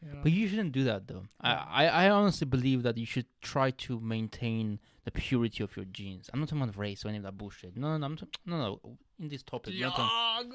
You 0.00 0.12
know? 0.12 0.20
But 0.22 0.30
you 0.30 0.46
shouldn't 0.46 0.70
do 0.70 0.84
that 0.84 1.08
though. 1.08 1.24
Yeah. 1.42 1.64
I, 1.68 1.86
I, 1.86 2.04
I 2.04 2.10
honestly 2.10 2.46
believe 2.46 2.84
that 2.84 2.96
you 2.96 3.04
should 3.04 3.26
try 3.42 3.72
to 3.72 3.98
maintain 3.98 4.78
the 5.04 5.10
purity 5.10 5.64
of 5.64 5.76
your 5.76 5.86
genes. 5.86 6.30
I'm 6.32 6.38
not 6.38 6.50
talking 6.50 6.62
about 6.62 6.76
race 6.76 7.04
or 7.04 7.08
any 7.08 7.16
of 7.16 7.24
that 7.24 7.36
bullshit. 7.36 7.76
No, 7.76 7.96
no, 7.96 8.06
I'm 8.06 8.16
t- 8.16 8.28
no, 8.46 8.58
no. 8.58 8.98
In 9.18 9.28
this 9.28 9.42
topic, 9.42 9.74
we're 9.74 9.86
not 9.86 9.96
talking, 9.96 10.52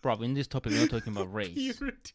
bro, 0.00 0.14
in 0.22 0.34
this 0.34 0.48
topic, 0.48 0.72
we're 0.72 0.80
not 0.80 0.90
talking 0.90 1.12
about 1.12 1.32
race. 1.40 1.78
Purity. 1.78 2.14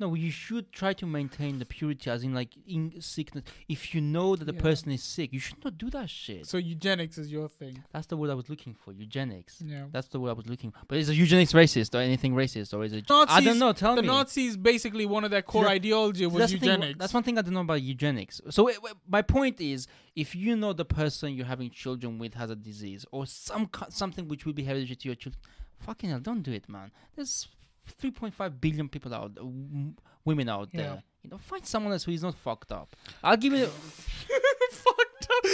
No, 0.00 0.14
you 0.14 0.30
should 0.30 0.70
try 0.70 0.92
to 0.92 1.06
maintain 1.06 1.58
the 1.58 1.64
purity, 1.66 2.08
as 2.08 2.22
in 2.22 2.32
like 2.32 2.50
in 2.68 3.00
sickness. 3.00 3.42
If 3.68 3.94
you 3.94 4.00
know 4.00 4.36
that 4.36 4.44
the 4.44 4.54
Yeah. 4.54 4.60
person 4.60 4.92
is 4.92 5.02
sick, 5.02 5.32
you 5.32 5.40
should 5.40 5.62
not 5.64 5.76
do 5.76 5.90
that 5.90 6.08
shit. 6.08 6.46
So 6.46 6.56
eugenics 6.56 7.18
is 7.18 7.32
your 7.32 7.48
thing. 7.48 7.82
That's 7.92 8.06
the 8.06 8.16
word 8.16 8.30
I 8.30 8.34
was 8.34 8.48
looking 8.48 8.74
for. 8.74 8.92
Eugenics. 8.92 9.60
Yeah. 9.60 9.86
That's 9.90 10.06
the 10.08 10.20
word 10.20 10.30
I 10.30 10.32
was 10.34 10.46
looking. 10.46 10.70
for. 10.70 10.78
But 10.86 10.98
is 10.98 11.08
a 11.08 11.14
eugenics 11.16 11.52
racist 11.52 11.94
or 11.96 11.98
anything 11.98 12.32
racist 12.34 12.72
or 12.76 12.84
is 12.84 12.92
it? 12.92 13.08
Nazis, 13.08 13.36
I 13.36 13.40
don't 13.40 13.58
know. 13.58 13.72
Tell 13.72 13.96
the 13.96 14.02
me. 14.02 14.08
The 14.08 14.14
Nazis 14.14 14.56
basically 14.56 15.04
one 15.04 15.24
of 15.24 15.32
their 15.32 15.42
core 15.42 15.64
that- 15.64 15.70
ideology 15.72 16.26
was 16.26 16.38
that's 16.38 16.52
the 16.52 16.58
thing- 16.58 16.68
eugenics. 16.70 16.98
that's 17.00 17.12
one 17.14 17.24
thing 17.24 17.36
I 17.36 17.42
don't 17.42 17.54
know 17.54 17.60
about 17.60 17.82
eugenics. 17.82 18.40
So 18.50 18.64
wait, 18.66 18.76
my 19.08 19.22
point 19.22 19.60
is, 19.60 19.88
if 20.14 20.34
you 20.36 20.54
know 20.54 20.72
the 20.72 20.84
person 20.84 21.34
you're 21.34 21.46
having 21.46 21.70
children 21.70 22.18
with 22.18 22.34
has 22.34 22.50
a 22.50 22.56
disease 22.56 23.04
or 23.10 23.26
some 23.26 23.68
something 23.88 24.28
which 24.28 24.46
will 24.46 24.52
be 24.52 24.62
hereditary 24.62 24.94
to 24.96 25.08
your 25.08 25.16
children, 25.16 25.42
fucking 25.80 26.10
hell, 26.10 26.20
don't 26.20 26.42
do 26.42 26.52
it, 26.52 26.68
man. 26.68 26.92
There's 27.16 27.48
3.5 27.88 28.60
billion 28.60 28.88
people 28.88 29.14
out, 29.14 29.34
w- 29.34 29.94
women 30.24 30.48
out 30.48 30.68
Yeah. 30.72 30.80
there. 30.82 31.02
You 31.22 31.30
know, 31.30 31.38
find 31.38 31.64
someone 31.66 31.92
else 31.92 32.04
who 32.04 32.12
is 32.12 32.22
not 32.22 32.34
fucked 32.34 32.72
up. 32.72 32.94
I'll 33.22 33.36
give 33.36 33.52
you. 33.52 33.66
Fucked 34.70 35.28
up. 35.30 35.44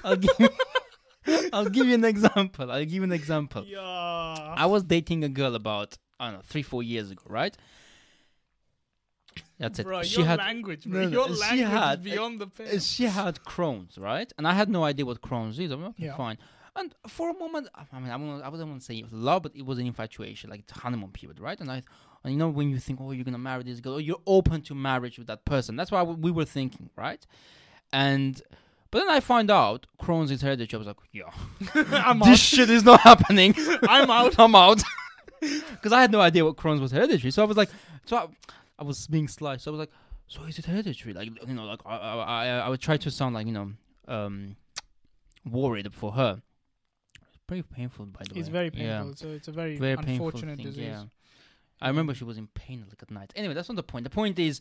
I'll 0.04 0.16
give. 0.16 0.30
You, 0.38 0.48
I'll 1.52 1.68
give 1.68 1.86
you 1.86 1.94
an 1.94 2.04
example. 2.04 2.70
I'll 2.70 2.80
give 2.84 2.92
you 2.94 3.02
an 3.04 3.12
example. 3.12 3.64
yeah. 3.66 3.80
I 4.56 4.66
was 4.66 4.84
dating 4.84 5.24
a 5.24 5.28
girl 5.28 5.54
about 5.54 5.98
I 6.18 6.26
don't 6.30 6.34
know 6.36 6.42
three 6.44 6.62
four 6.62 6.82
years 6.82 7.10
ago, 7.10 7.22
right? 7.28 7.54
That's 9.58 9.78
it. 9.78 9.84
Bro, 9.86 10.02
she 10.04 10.18
your 10.18 10.26
had 10.26 10.38
language, 10.38 10.84
bro. 10.84 11.02
No, 11.02 11.08
no, 11.08 11.12
your 11.26 11.34
she 11.34 11.40
language 11.40 11.68
had- 11.68 11.98
is 11.98 12.04
beyond 12.04 12.40
the 12.40 12.46
Uh, 12.46 12.48
pale. 12.56 12.78
she 12.80 13.04
had 13.04 13.36
Crohn's, 13.40 13.96
right? 13.98 14.30
And 14.38 14.46
I 14.46 14.52
had 14.52 14.68
no 14.68 14.84
idea 14.84 15.04
what 15.06 15.20
Crohn's 15.22 15.58
is. 15.58 15.70
I'm 15.70 15.80
like, 15.82 15.90
okay, 15.90 16.04
Yeah. 16.06 16.16
fine. 16.16 16.38
And 16.76 16.94
for 17.08 17.30
a 17.30 17.34
moment, 17.34 17.68
I 17.74 17.98
mean, 17.98 18.10
I, 18.10 18.16
wouldn't- 18.16 18.44
I 18.44 18.48
wouldn't 18.48 18.68
want 18.68 18.80
to 18.82 18.84
say 18.86 18.96
it 18.96 19.04
was 19.04 19.12
love, 19.12 19.42
but 19.44 19.56
it 19.56 19.64
was 19.64 19.78
an 19.78 19.86
infatuation, 19.86 20.50
like 20.50 20.66
the 20.66 20.74
honeymoon 20.74 21.10
period, 21.10 21.40
right? 21.40 21.58
And 21.58 21.70
I, 21.70 21.82
and 22.22 22.32
you 22.32 22.38
know, 22.38 22.48
when 22.48 22.68
you 22.70 22.78
think, 22.78 23.00
oh, 23.00 23.12
you're 23.12 23.24
gonna 23.24 23.38
marry 23.38 23.62
this 23.62 23.80
girl, 23.80 23.94
or 23.94 24.00
you're 24.00 24.20
open 24.26 24.60
to 24.62 24.74
marriage 24.74 25.16
with 25.18 25.26
that 25.28 25.44
person. 25.44 25.74
That's 25.76 25.90
why 25.90 26.02
we 26.02 26.30
were 26.30 26.44
thinking, 26.44 26.90
right? 26.96 27.24
And 27.92 28.40
but 28.90 28.98
then 29.00 29.10
I 29.10 29.20
find 29.20 29.50
out 29.50 29.86
Crohn's 30.00 30.30
is 30.30 30.42
hereditary. 30.42 30.78
I 30.78 30.80
was 30.80 30.86
like, 30.86 30.96
yeah, 31.12 31.30
I'm 32.04 32.18
this 32.20 32.28
out. 32.28 32.38
shit 32.38 32.70
is 32.70 32.84
not 32.84 33.00
happening. 33.00 33.54
I'm 33.88 34.10
out. 34.10 34.38
I'm 34.38 34.54
out. 34.54 34.82
Because 35.40 35.92
I 35.92 36.00
had 36.00 36.10
no 36.10 36.20
idea 36.20 36.44
what 36.44 36.56
Crohn's 36.56 36.80
was 36.80 36.90
hereditary. 36.92 37.30
So 37.30 37.42
I 37.42 37.46
was 37.46 37.56
like, 37.58 37.68
so 38.06 38.16
I, 38.16 38.26
I 38.78 38.82
was 38.84 39.06
being 39.06 39.28
sly. 39.28 39.58
So 39.58 39.70
I 39.70 39.72
was 39.72 39.78
like, 39.80 39.90
so 40.26 40.42
is 40.44 40.58
it 40.58 40.64
hereditary? 40.64 41.12
Like, 41.12 41.28
you 41.46 41.54
know, 41.54 41.64
like 41.66 41.80
I, 41.84 41.96
I, 41.96 42.14
I, 42.16 42.46
I 42.60 42.68
would 42.70 42.80
try 42.80 42.96
to 42.96 43.10
sound 43.10 43.34
like, 43.34 43.46
you 43.46 43.52
know, 43.52 43.70
um, 44.08 44.56
worried 45.44 45.92
for 45.92 46.12
her. 46.12 46.40
Pretty 47.46 47.62
painful, 47.62 48.06
by 48.06 48.22
the 48.28 48.34
way. 48.34 48.40
It's 48.40 48.48
very 48.48 48.70
Yeah. 48.74 48.98
painful. 49.02 49.16
So 49.16 49.28
it's 49.28 49.48
a 49.48 49.52
very, 49.52 49.76
Very 49.76 49.92
unfortunate 49.94 50.56
thing, 50.56 50.66
disease. 50.66 50.84
yeah. 50.84 51.04
I 51.80 51.88
remember 51.88 52.14
she 52.14 52.24
was 52.24 52.38
in 52.38 52.46
pain 52.48 52.84
like 52.88 53.02
at 53.02 53.10
night. 53.10 53.32
Anyway, 53.36 53.54
that's 53.54 53.68
not 53.68 53.76
the 53.76 53.82
point. 53.82 54.04
The 54.04 54.10
point 54.10 54.38
is, 54.38 54.60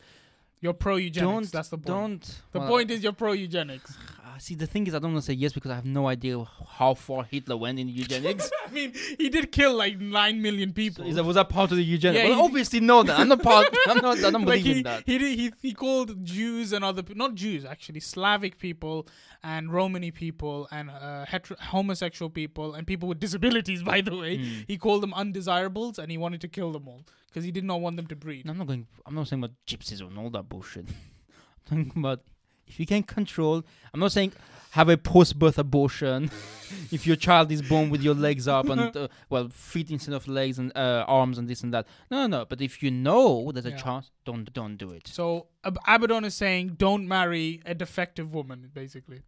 You're 0.62 0.74
pro 0.74 0.96
eugenics. 0.96 1.20
don't, 1.22 1.52
That's 1.52 1.70
the 1.70 1.78
point. 1.78 1.86
don't. 1.88 2.42
the 2.52 2.60
well, 2.60 2.68
point 2.70 2.92
is 2.92 3.04
you're 3.04 3.12
pro 3.14 3.34
eugenics. 3.34 3.98
uh, 4.36 4.40
see, 4.40 4.56
the 4.56 4.68
thing 4.68 4.86
is, 4.88 4.94
I 4.94 5.00
don't 5.00 5.14
want 5.14 5.24
to 5.24 5.32
say 5.32 5.34
yes 5.34 5.54
because 5.54 5.72
I 5.72 5.76
have 5.76 5.86
no 5.86 6.08
idea 6.08 6.44
how 6.68 6.94
far 6.94 7.24
Hitler 7.24 7.56
went 7.58 7.80
in 7.80 7.88
eugenics. 7.88 8.52
I 8.68 8.72
mean, 8.72 8.94
he 9.18 9.30
did 9.30 9.52
kill 9.52 9.74
like 9.76 10.00
nine 10.00 10.42
million 10.42 10.70
So 10.70 10.74
people. 10.74 11.06
is 11.08 11.16
that, 11.16 11.24
was 11.24 11.36
that 11.36 11.50
part 11.50 11.72
of 11.72 11.78
the 11.78 11.84
eugenics? 11.84 12.24
Yeah, 12.24 12.30
well, 12.32 12.44
obviously 12.46 12.80
no. 12.82 13.04
That 13.04 13.20
I'm 13.20 13.30
not 13.30 13.42
part. 13.42 13.68
I'm 13.88 13.98
not. 13.98 14.18
I 14.18 14.30
don't 14.32 14.34
like 14.46 14.46
believe 14.46 14.66
he, 14.66 14.78
in 14.78 14.84
that. 14.84 15.04
he 15.06 15.18
did 15.18 15.40
he 15.40 15.52
he 15.62 15.74
called 15.74 16.24
Jews 16.26 16.74
and 16.74 16.84
other 16.84 17.04
not 17.16 17.36
Jews 17.36 17.64
actually 17.66 18.00
Slavic 18.02 18.58
people 18.60 19.08
and 19.44 19.72
Romani 19.72 20.12
people 20.12 20.68
and 20.72 20.90
uh, 20.90 21.26
hetero- 21.26 21.58
homosexual 21.60 22.30
people 22.30 22.74
and 22.74 22.86
people 22.88 23.08
with 23.08 23.20
disabilities 23.20 23.84
by 23.84 24.02
the 24.02 24.16
way 24.16 24.38
Mm. 24.38 24.66
he 24.68 24.78
called 24.78 25.02
them 25.04 25.14
undesirables 25.14 26.00
and 26.00 26.10
he 26.12 26.18
wanted 26.18 26.42
to 26.42 26.48
kill 26.48 26.72
them 26.72 26.88
all 26.88 27.04
because 27.28 27.44
he 27.44 27.52
did 27.52 27.64
not 27.64 27.80
want 27.80 27.96
them 27.96 28.08
to 28.08 28.16
breed. 28.16 28.46
No, 28.46 28.52
I'm 28.54 28.58
not 28.58 28.68
going. 28.68 28.88
I'm 29.06 29.14
not 29.16 29.28
saying 29.28 29.42
about 29.44 29.56
gypsies 29.68 30.02
and 30.02 30.18
all 30.18 30.30
that 30.32 30.50
bullshit. 30.50 30.86
I'm 31.72 31.86
talking 31.86 32.00
about 32.04 32.22
If 32.68 32.80
you 32.80 32.86
can 32.86 33.04
control, 33.04 33.64
I'm 33.94 34.00
not 34.00 34.12
saying 34.12 34.34
have 34.72 34.90
a 34.90 34.98
post-birth 34.98 35.58
abortion. 35.58 36.30
if 36.92 37.08
your 37.08 37.16
child 37.16 37.50
is 37.52 37.62
born 37.62 37.90
with 37.90 38.02
your 38.02 38.14
legs 38.14 38.48
up 38.48 38.68
and 38.68 38.96
uh, 38.98 39.08
well, 39.30 39.48
feet 39.50 39.90
instead 39.90 40.14
of 40.14 40.28
legs 40.28 40.60
and 40.60 40.72
uh, 40.76 41.06
arms 41.08 41.38
and 41.38 41.48
this 41.48 41.64
and 41.64 41.74
that. 41.74 41.88
No, 42.12 42.28
no. 42.28 42.40
No 42.40 42.46
but 42.46 42.60
if 42.62 42.84
you 42.84 42.92
know 42.92 43.52
there's 43.54 43.66
a 43.66 43.70
Yeah. 43.70 43.78
chance, 43.78 44.12
don't 44.26 44.52
don't 44.54 44.76
do 44.78 44.92
it. 44.92 45.08
So 45.08 45.48
Ab- 45.64 45.78
Abaddon 45.88 46.26
is 46.26 46.36
saying, 46.36 46.76
don't 46.78 47.08
marry 47.08 47.62
a 47.66 47.74
defective 47.74 48.34
woman, 48.34 48.70
basically. 48.74 49.22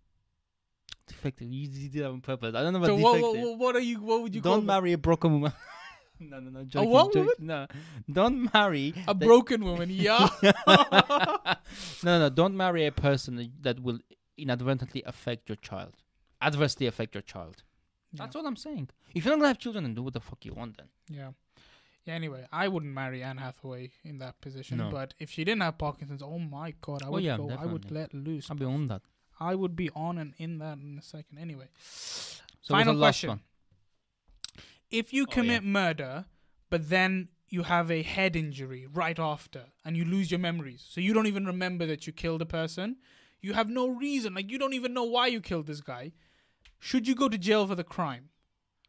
Defective. 1.08 1.48
You, 1.48 1.70
you 1.70 1.90
did 1.90 2.04
that 2.04 2.10
on 2.10 2.20
purpose. 2.20 2.54
I 2.54 2.62
don't 2.64 2.74
know 2.74 2.80
about 2.80 2.88
So 2.88 2.96
what, 2.96 3.16
defective. 3.16 3.42
what, 3.44 3.58
what 3.60 3.76
are 3.78 3.80
you? 3.80 4.02
What 4.02 4.22
would 4.24 4.36
you 4.36 4.42
call 4.42 4.54
don't 4.54 4.60
them? 4.62 4.68
marry 4.68 4.92
a 4.94 4.98
broken 4.98 5.32
woman. 5.34 5.54
no, 6.32 6.40
no, 6.40 6.50
no. 6.50 6.64
Joking, 6.66 6.90
what 6.90 7.14
joking. 7.14 7.22
woman? 7.22 7.36
No, 7.40 7.68
don't 8.12 8.54
marry 8.54 8.94
a 9.08 9.14
broken 9.14 9.64
woman? 9.64 9.90
Yeah. 9.90 10.28
no, 12.04 12.20
no, 12.20 12.30
don't 12.30 12.56
marry 12.56 12.86
a 12.86 12.92
person 12.92 13.52
that 13.62 13.80
will 13.82 14.00
inadvertently 14.38 15.04
affect 15.06 15.50
your 15.50 15.56
child, 15.58 15.96
adversely 16.42 16.88
affect 16.88 17.16
your 17.16 17.22
child. 17.22 17.64
That's 18.14 18.36
all 18.36 18.48
I'm 18.48 18.56
saying. 18.56 18.90
If 19.14 19.26
you're 19.26 19.34
not 19.34 19.38
gonna 19.42 19.48
have 19.50 19.60
children, 19.60 19.84
then 19.84 19.94
do 19.94 20.02
what 20.04 20.14
the 20.14 20.22
fuck 20.22 20.44
you 20.46 20.54
want 20.54 20.78
then. 20.78 20.88
Yeah. 21.10 21.32
Yeah. 22.06 22.14
Anyway, 22.14 22.46
I 22.52 22.68
wouldn't 22.70 22.94
marry 22.94 23.22
Anne 23.22 23.38
Hathaway 23.38 23.92
in 24.04 24.20
that 24.20 24.40
position. 24.40 24.78
No. 24.78 24.90
But 24.90 25.14
if 25.20 25.30
she 25.30 25.44
didn't 25.44 25.62
have 25.62 25.78
Parkinson's, 25.78 26.24
oh 26.24 26.40
my 26.40 26.74
god, 26.82 27.04
I 27.04 27.08
Oh, 27.08 27.12
would 27.12 27.24
yeah, 27.24 27.38
go. 27.38 27.50
I 27.52 27.66
would 27.66 27.92
let 27.92 28.14
loose. 28.14 28.50
I'll 28.50 28.56
be 28.58 28.66
on 28.66 28.88
that. 28.88 29.02
I 29.40 29.54
would 29.56 29.76
be 29.76 29.90
on 29.94 30.18
and 30.18 30.34
in 30.38 30.58
that 30.60 30.78
in 30.80 30.98
a 30.98 31.02
second. 31.02 31.38
Anyway, 31.38 31.68
So 31.78 32.74
Final 32.74 32.98
question. 32.98 33.42
If 34.92 35.14
you 35.14 35.24
Oh, 35.24 35.28
yeah. 35.30 35.34
commit 35.36 35.64
murder, 35.64 36.26
but 36.70 36.90
then 36.90 37.30
you 37.50 37.64
have 37.64 37.90
a 37.92 38.02
head 38.04 38.36
injury 38.36 38.86
right 38.92 39.18
after, 39.20 39.66
and 39.86 39.96
you 39.96 40.04
lose 40.06 40.32
your 40.32 40.40
memories, 40.40 40.86
so 40.88 41.00
you 41.02 41.14
don't 41.14 41.28
even 41.28 41.46
remember 41.46 41.86
that 41.86 42.06
you 42.08 42.14
killed 42.14 42.42
a 42.42 42.46
person, 42.46 42.98
you 43.42 43.54
have 43.54 43.70
no 43.70 43.88
reason, 43.88 44.34
like 44.34 44.52
you 44.52 44.58
don't 44.58 44.74
even 44.74 44.94
know 44.94 45.04
why 45.06 45.28
you 45.28 45.40
killed 45.42 45.68
this 45.68 45.82
guy. 45.82 46.12
Should 46.80 47.08
you 47.08 47.16
go 47.16 47.30
to 47.30 47.38
jail 47.38 47.66
for 47.68 47.76
the 47.76 47.84
crime? 47.84 48.30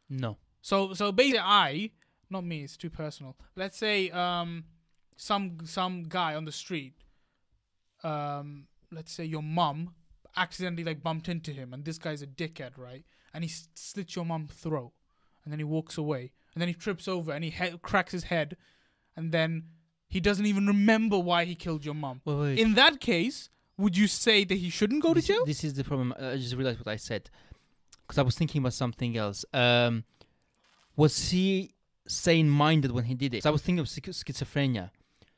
No. 0.09 0.37
So 0.61 0.93
so 0.93 1.11
basically, 1.11 1.39
I, 1.39 1.91
not 2.29 2.43
me, 2.43 2.63
it's 2.63 2.75
too 2.77 2.89
personal. 2.89 3.37
Let's 3.55 3.77
say 3.77 4.09
um, 4.11 4.65
some 5.15 5.59
some 5.65 6.03
guy 6.03 6.35
on 6.35 6.45
the 6.45 6.51
street, 6.51 6.95
um, 8.03 8.67
let's 8.91 9.11
say 9.11 9.25
your 9.25 9.43
mum 9.43 9.93
accidentally 10.35 10.83
like 10.83 11.01
bumped 11.03 11.29
into 11.29 11.51
him, 11.51 11.73
and 11.73 11.85
this 11.85 11.97
guy's 11.97 12.21
a 12.21 12.27
dickhead, 12.27 12.77
right? 12.77 13.05
And 13.33 13.43
he 13.43 13.49
s- 13.49 13.69
slits 13.75 14.15
your 14.15 14.25
mum's 14.25 14.53
throat, 14.53 14.91
and 15.49 15.51
then 15.51 15.59
he 15.59 15.63
walks 15.65 15.97
away, 15.97 16.31
and 16.53 16.61
then 16.61 16.67
he 16.67 16.73
trips 16.73 17.07
over 17.07 17.31
and 17.31 17.43
he 17.43 17.49
he- 17.49 17.77
cracks 17.81 18.11
his 18.11 18.25
head, 18.25 18.55
and 19.15 19.31
then 19.31 19.63
he 20.07 20.19
doesn't 20.19 20.45
even 20.45 20.67
remember 20.67 21.17
why 21.17 21.45
he 21.45 21.55
killed 21.55 21.83
your 21.83 21.95
mom. 21.95 22.21
Wait, 22.25 22.35
wait. 22.35 22.59
In 22.59 22.75
that 22.75 22.99
case, 22.99 23.49
would 23.77 23.95
you 23.97 24.07
say 24.07 24.43
that 24.43 24.55
he 24.55 24.69
shouldn't 24.69 25.01
go 25.01 25.09
to 25.09 25.15
this, 25.15 25.27
jail? 25.27 25.45
This 25.45 25.63
is 25.63 25.73
the 25.73 25.83
problem. 25.83 26.13
I 26.19 26.35
just 26.37 26.55
realized 26.55 26.79
what 26.79 26.87
I 26.87 26.97
said 26.97 27.29
because 28.01 28.17
I 28.17 28.21
was 28.23 28.35
thinking 28.35 28.59
about 28.61 28.73
something 28.73 29.17
else. 29.17 29.43
Um, 29.53 30.03
was 30.95 31.29
he 31.29 31.73
sane-minded 32.07 32.91
when 32.91 33.05
he 33.05 33.13
did 33.15 33.33
it? 33.33 33.37
'Cause 33.41 33.45
I 33.45 33.51
was 33.51 33.61
thinking 33.61 33.79
of 33.79 33.87
schi- 33.87 34.13
schizophrenia. 34.23 34.91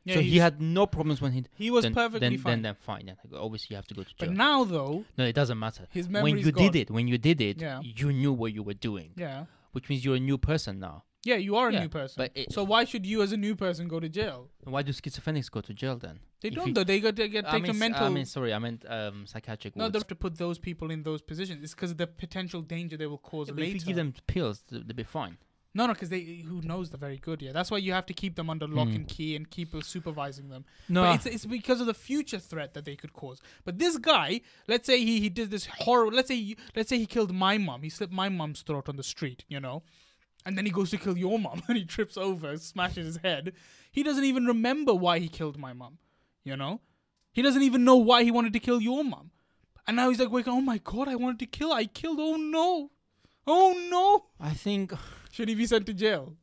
Yeah, 0.03 0.15
so 0.15 0.21
he 0.21 0.37
had 0.39 0.59
no 0.59 0.87
problems 0.87 1.21
when 1.21 1.31
he. 1.33 1.45
he 1.55 1.69
was 1.69 1.83
then, 1.83 1.93
perfectly 1.93 2.27
then, 2.29 2.37
fine. 2.39 2.51
Then, 2.53 2.61
then 2.63 2.75
fine. 2.75 3.05
Then 3.05 3.17
obviously 3.35 3.67
you 3.71 3.75
have 3.75 3.85
to 3.87 3.93
go 3.93 4.01
to 4.01 4.09
jail. 4.09 4.29
but 4.29 4.31
now 4.31 4.63
though, 4.63 5.05
no, 5.15 5.25
it 5.25 5.33
doesn't 5.33 5.59
matter. 5.59 5.87
his 5.91 6.07
When 6.07 6.37
you 6.39 6.51
gone. 6.51 6.63
did 6.71 6.75
it, 6.75 6.89
when 6.89 7.07
you 7.07 7.19
did 7.19 7.39
it, 7.39 7.61
Yeah. 7.61 7.81
you 7.83 8.11
knew 8.11 8.33
what 8.33 8.51
you 8.51 8.63
were 8.63 8.73
doing, 8.73 9.11
Yeah. 9.15 9.45
Which 9.71 9.89
means 9.89 10.03
you're 10.05 10.15
a 10.15 10.19
new 10.19 10.37
person 10.37 10.79
now. 10.79 11.03
Yeah, 11.23 11.35
you 11.35 11.55
are 11.55 11.69
a 11.69 11.73
Yeah, 11.73 11.81
new 11.81 11.89
person. 11.89 12.15
but 12.17 12.31
it- 12.35 12.51
so 12.51 12.63
why 12.63 12.83
should 12.83 13.05
you, 13.05 13.21
as 13.21 13.31
a 13.31 13.37
new 13.37 13.55
person, 13.55 13.87
go 13.87 13.99
to 13.99 14.09
jail? 14.09 14.49
Why 14.63 14.81
do 14.81 14.91
schizophrenics 14.91 15.51
go 15.51 15.61
to 15.61 15.73
jail 15.73 15.95
then? 15.97 16.19
They 16.41 16.47
If 16.47 16.55
don't 16.55 16.67
you- 16.69 16.73
though. 16.73 16.83
They 16.83 16.99
got 16.99 17.15
to 17.17 17.27
get 17.27 17.45
I 17.47 17.51
take 17.59 17.63
mean, 17.67 17.77
mental. 17.77 18.05
I 18.07 18.09
mean, 18.09 18.25
sorry, 18.25 18.51
I 18.55 18.57
meant 18.57 18.83
um, 18.89 19.27
psychiatric 19.27 19.75
no, 19.75 19.83
wards. 19.83 19.93
they 19.93 19.99
have 19.99 20.07
to 20.07 20.15
put 20.15 20.37
those 20.39 20.57
people 20.57 20.89
in 20.89 21.03
those 21.03 21.21
positions. 21.21 21.63
It's 21.63 21.75
because 21.75 21.91
of 21.91 21.97
the 21.97 22.07
potential 22.07 22.61
danger 22.63 22.97
they 22.97 23.05
will 23.05 23.19
cause 23.19 23.49
Yeah, 23.49 23.53
later. 23.55 23.75
if 23.75 23.81
you 23.81 23.87
give 23.87 23.95
them 23.97 24.13
pills, 24.25 24.63
they'll 24.71 24.81
be 24.81 25.03
fine. 25.03 25.37
No, 25.73 25.87
no, 25.87 25.93
because 25.93 26.09
they 26.09 26.21
who 26.47 26.61
knows 26.61 26.89
they're 26.89 26.97
very 26.97 27.17
good. 27.17 27.41
Yeah, 27.41 27.51
that's 27.53 27.71
why 27.71 27.77
you 27.77 27.93
have 27.93 28.05
to 28.07 28.13
keep 28.13 28.35
them 28.35 28.49
under 28.49 28.67
lock 28.67 28.89
Hmm. 28.89 28.95
and 28.95 29.07
key 29.07 29.35
and 29.35 29.49
keep 29.49 29.73
uh, 29.73 29.81
supervising 29.81 30.49
them. 30.49 30.65
No, 30.89 31.03
But 31.03 31.15
it's, 31.15 31.25
it's 31.25 31.45
because 31.45 31.79
of 31.79 31.87
the 31.87 31.93
future 31.93 32.39
threat 32.39 32.73
that 32.73 32.83
they 32.85 32.95
could 32.95 33.13
cause. 33.13 33.41
But 33.63 33.79
this 33.79 33.97
guy, 33.97 34.41
let's 34.67 34.85
say 34.87 34.99
he, 34.99 35.19
he 35.21 35.29
did 35.29 35.49
this 35.49 35.65
horrible. 35.67 36.13
Let's 36.15 36.27
say 36.27 36.35
you- 36.35 36.57
let's 36.75 36.89
say 36.89 36.97
he 36.97 37.05
killed 37.05 37.33
my 37.33 37.57
mom. 37.57 37.83
He 37.83 37.89
slit 37.89 38.11
my 38.11 38.27
mom's 38.29 38.61
throat 38.63 38.89
on 38.89 38.97
the 38.97 39.03
street. 39.03 39.45
You 39.47 39.59
know. 39.59 39.83
And 40.45 40.57
then 40.57 40.65
he 40.65 40.71
goes 40.71 40.89
to 40.89 40.97
kill 40.97 41.17
your 41.17 41.37
mom 41.37 41.61
and 41.67 41.77
he 41.77 41.85
trips 41.85 42.17
over, 42.17 42.57
smashes 42.57 43.05
his 43.05 43.17
head. 43.17 43.53
He 43.91 44.01
doesn't 44.03 44.23
even 44.23 44.45
remember 44.47 44.93
why 44.93 45.19
he 45.19 45.27
killed 45.29 45.57
my 45.57 45.71
mom. 45.73 45.99
You 46.43 46.57
know? 46.57 46.81
He 47.31 47.41
doesn't 47.43 47.61
even 47.61 47.85
know 47.85 47.95
why 47.97 48.23
he 48.23 48.31
wanted 48.31 48.51
to 48.53 48.59
kill 48.59 48.81
your 48.81 49.03
mom. 49.03 49.29
And 49.87 49.95
now 49.95 50.09
he's 50.09 50.19
like, 50.19 50.31
wake, 50.31 50.47
oh 50.47 50.59
my 50.59 50.79
god, 50.79 51.07
I 51.07 51.15
wanted 51.15 51.39
to 51.39 51.45
kill. 51.45 51.71
I 51.71 51.85
killed. 51.85 52.17
Oh 52.19 52.35
no. 52.37 52.89
Oh 53.45 53.87
no. 53.89 54.25
I 54.43 54.53
think 54.53 54.93
Should 55.31 55.49
he 55.49 55.55
be 55.55 55.65
sent 55.65 55.85
to 55.87 55.93
jail? 55.93 56.35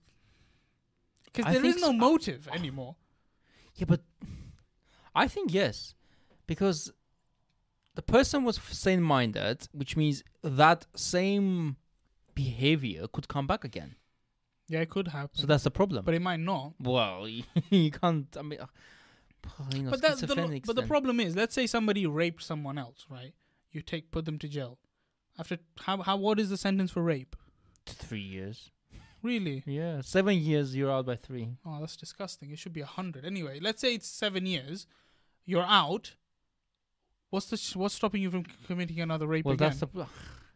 Because 1.25 1.53
there 1.53 1.65
is 1.65 1.77
no 1.77 1.89
so. 1.89 1.93
motive 1.93 2.49
anymore. 2.53 2.97
Yeah, 3.77 3.85
but 3.87 4.01
I 5.15 5.29
think 5.29 5.53
yes, 5.53 5.95
because 6.47 6.91
the 7.95 8.03
person 8.03 8.45
was 8.45 8.57
sane-minded, 8.57 9.69
which 9.73 9.97
means 9.97 10.25
that 10.43 10.87
same 10.97 11.77
behavior 12.35 13.07
could 13.13 13.29
come 13.29 13.47
back 13.47 13.63
again. 13.63 13.95
Yeah, 14.69 14.81
it 14.81 14.91
could 14.91 15.09
happen. 15.09 15.39
So 15.39 15.47
that's 15.47 15.65
the 15.65 15.71
problem. 15.71 16.05
but 16.05 16.15
it 16.15 16.23
might 16.23 16.41
not. 16.41 16.73
well, 16.81 17.29
you 17.71 17.91
can't. 17.91 18.27
I 18.37 18.43
mean, 18.43 18.59
you 19.75 19.83
know, 19.83 19.91
but 19.91 20.03
that, 20.03 20.19
the, 20.19 20.63
but 20.67 20.77
the 20.77 20.83
problem 20.83 21.21
is, 21.21 21.37
let's 21.37 21.55
say 21.55 21.67
somebody 21.67 22.07
raped 22.07 22.43
someone 22.43 22.79
else, 22.79 23.07
right? 23.09 23.35
You 23.71 23.83
take 23.83 24.11
put 24.11 24.25
them 24.25 24.39
to 24.39 24.49
jail. 24.49 24.79
After 25.39 25.59
how 25.81 26.03
how 26.03 26.17
what 26.17 26.41
is 26.41 26.51
the 26.51 26.57
sentence 26.57 26.91
for 26.91 27.03
rape? 27.03 27.37
three 27.95 28.21
years. 28.21 28.71
Really? 29.23 29.63
Yeah, 29.67 30.01
seven 30.03 30.37
years. 30.39 30.77
You're 30.77 30.91
out 30.93 31.07
by 31.07 31.17
three. 31.17 31.49
Oh, 31.67 31.79
that's 31.81 31.97
disgusting. 31.97 32.51
It 32.51 32.59
should 32.59 32.73
be 32.73 32.81
a 32.83 32.87
hundred. 32.87 33.25
Anyway, 33.25 33.59
let's 33.61 33.81
say 33.81 33.95
it's 33.95 34.07
seven 34.09 34.47
years. 34.47 34.87
You're 35.45 35.65
out. 35.67 36.15
What's 37.31 37.47
the 37.47 37.57
sh- 37.57 37.77
what's 37.77 37.95
stopping 37.95 38.23
you 38.23 38.31
from 38.31 38.45
c- 38.45 38.53
committing 38.67 39.01
another 39.01 39.27
rape 39.27 39.45
Well, 39.45 39.55
again? 39.55 39.69
that's 39.69 39.81
the. 39.81 39.87
pl- 39.89 40.09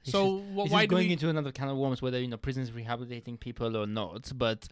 This 0.04 0.12
so 0.12 0.38
is, 0.38 0.42
wh- 0.54 0.62
this 0.64 0.72
why 0.72 0.82
is 0.82 0.86
do 0.88 0.90
going 0.90 1.06
we? 1.08 1.12
into 1.12 1.28
another 1.28 1.52
kind 1.52 1.70
of 1.70 1.76
worms, 1.76 2.00
whether 2.00 2.18
you 2.20 2.28
know 2.28 2.36
prisons 2.36 2.72
rehabilitating 2.72 3.36
people 3.36 3.76
or 3.76 3.86
not. 3.86 4.30
But 4.36 4.68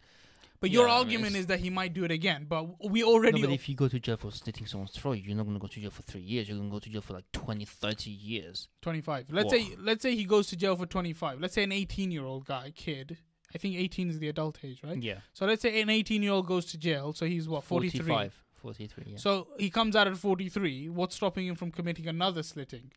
but 0.61 0.71
your 0.71 0.87
yeah, 0.89 0.95
argument 0.95 1.31
it's- 1.33 1.41
is 1.41 1.47
that 1.49 1.61
he 1.61 1.69
might 1.71 1.93
do 1.93 2.05
it 2.05 2.11
again. 2.11 2.47
But 2.49 2.89
we 2.91 3.01
no, 3.01 3.09
already. 3.09 3.41
but 3.41 3.51
if 3.51 3.69
you 3.69 3.75
go 3.75 3.89
to 3.89 3.99
jail 3.99 4.17
for 4.17 4.31
slitting 4.31 4.67
someone's 4.67 4.93
throat, 4.93 5.19
you're 5.23 5.37
not 5.37 5.43
going 5.45 5.57
to 5.57 5.61
go 5.61 5.67
to 5.67 5.81
jail 5.81 5.91
for 5.91 6.03
three 6.03 6.21
years. 6.23 6.49
You're 6.49 6.59
going 6.59 6.71
to 6.71 6.73
go 6.75 6.79
to 6.79 6.89
jail 6.91 7.01
for 7.03 7.15
like 7.15 7.31
20, 7.33 7.65
30 7.65 8.11
years. 8.11 8.69
25. 8.83 9.27
Let's 9.31 9.51
say 9.51 9.69
let's 9.79 10.03
say 10.03 10.15
he 10.15 10.25
goes 10.25 10.47
to 10.49 10.57
jail 10.57 10.77
for 10.77 10.87
25. 10.87 11.41
Let's 11.41 11.55
say 11.55 11.65
an 11.65 11.73
18 11.73 12.11
year 12.13 12.25
old 12.25 12.47
guy, 12.47 12.73
kid. 12.75 13.19
I 13.55 13.59
think 13.59 13.77
18 13.77 14.11
is 14.11 14.19
the 14.19 14.29
adult 14.29 14.59
age, 14.63 14.81
right? 14.85 15.03
Yeah. 15.03 15.19
So 15.33 15.47
let's 15.47 15.63
say 15.63 15.81
an 15.81 15.91
18 15.91 16.23
year 16.23 16.33
old 16.33 16.47
goes 16.47 16.65
to 16.67 16.79
jail. 16.79 17.13
So 17.13 17.27
he's 17.27 17.49
what 17.49 17.65
43. 17.65 18.01
45. 18.01 18.35
43, 18.61 19.05
yeah. 19.07 19.17
So 19.17 19.49
he 19.59 19.71
comes 19.71 19.97
out 19.97 20.07
at 20.07 20.17
43. 20.17 20.91
What's 20.91 21.17
stopping 21.17 21.47
him 21.47 21.55
from 21.55 21.73
committing 21.73 22.07
another 22.07 22.43
slitting? 22.43 22.93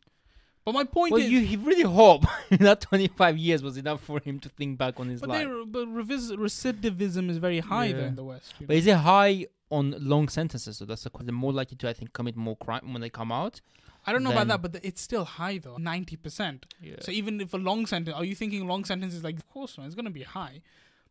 But 0.64 0.72
my 0.72 0.84
point 0.84 1.12
well, 1.12 1.20
is, 1.20 1.30
you 1.30 1.40
he 1.40 1.56
really 1.56 1.82
hope 1.82 2.24
that 2.50 2.80
25 2.80 3.36
years 3.36 3.62
was 3.62 3.76
enough 3.76 4.02
for 4.02 4.20
him 4.20 4.40
to 4.40 4.48
think 4.48 4.78
back 4.78 4.98
on 4.98 5.08
his 5.08 5.20
but, 5.20 5.28
life. 5.28 5.48
but 5.66 5.86
revis- 5.88 6.36
recidivism 6.36 7.28
is 7.28 7.36
very 7.36 7.60
high 7.60 7.92
there 7.92 8.06
in 8.06 8.16
the 8.16 8.24
West. 8.24 8.54
But 8.60 8.70
know? 8.70 8.74
is 8.74 8.86
it 8.86 8.96
high 8.96 9.46
on 9.70 9.94
long 9.98 10.28
sentences? 10.28 10.78
So 10.78 10.86
that's 10.86 11.04
the. 11.04 11.10
They're 11.20 11.34
more 11.34 11.52
likely 11.52 11.76
to, 11.76 11.88
I 11.88 11.92
think, 11.92 12.14
commit 12.14 12.36
more 12.36 12.56
crime 12.56 12.92
when 12.92 13.02
they 13.02 13.10
come 13.10 13.30
out. 13.30 13.60
I 14.06 14.12
don't 14.12 14.22
know 14.22 14.30
about 14.30 14.48
that, 14.48 14.62
but 14.62 14.72
the, 14.74 14.86
it's 14.86 15.00
still 15.00 15.24
high 15.24 15.58
though, 15.58 15.76
90%. 15.76 16.64
Yeah. 16.80 16.96
So 17.00 17.10
even 17.10 17.40
if 17.40 17.54
a 17.54 17.56
long 17.58 17.86
sentence, 17.86 18.14
are 18.16 18.24
you 18.24 18.34
thinking 18.34 18.66
long 18.66 18.84
sentences 18.84 19.24
like, 19.24 19.36
of 19.36 19.48
course 19.48 19.78
not, 19.78 19.86
it's 19.86 19.94
going 19.94 20.04
to 20.04 20.10
be 20.10 20.22
high. 20.22 20.60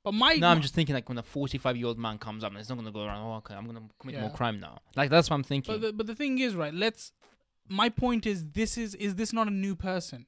But 0.03 0.13
my 0.13 0.33
no, 0.35 0.47
I'm 0.49 0.61
just 0.61 0.73
thinking 0.75 0.93
like 0.93 1.07
when 1.07 1.17
a 1.17 1.23
45 1.23 1.77
year 1.77 1.87
old 1.87 1.97
man 1.97 2.17
comes 2.17 2.43
up 2.43 2.49
and 2.51 2.57
he's 2.57 2.67
not 2.67 2.75
going 2.75 2.85
to 2.85 2.91
go 2.91 3.05
around, 3.05 3.25
oh, 3.25 3.35
okay, 3.37 3.55
I'm 3.55 3.63
going 3.65 3.77
to 3.77 3.83
commit 3.99 4.19
more 4.19 4.29
crime 4.31 4.59
now. 4.59 4.79
Like, 4.97 5.09
that's 5.09 5.29
what 5.29 5.37
I'm 5.37 5.43
thinking. 5.43 5.73
But 5.73 5.81
the, 5.81 5.93
but 5.93 6.07
the 6.07 6.15
thing 6.15 6.39
is, 6.39 6.55
right? 6.55 6.73
Let's. 6.73 7.13
My 7.69 7.87
point 7.87 8.25
is, 8.25 8.45
this 8.51 8.77
is 8.77 8.93
is 8.95 9.15
this 9.15 9.31
not 9.31 9.47
a 9.47 9.51
new 9.51 9.75
person? 9.75 10.25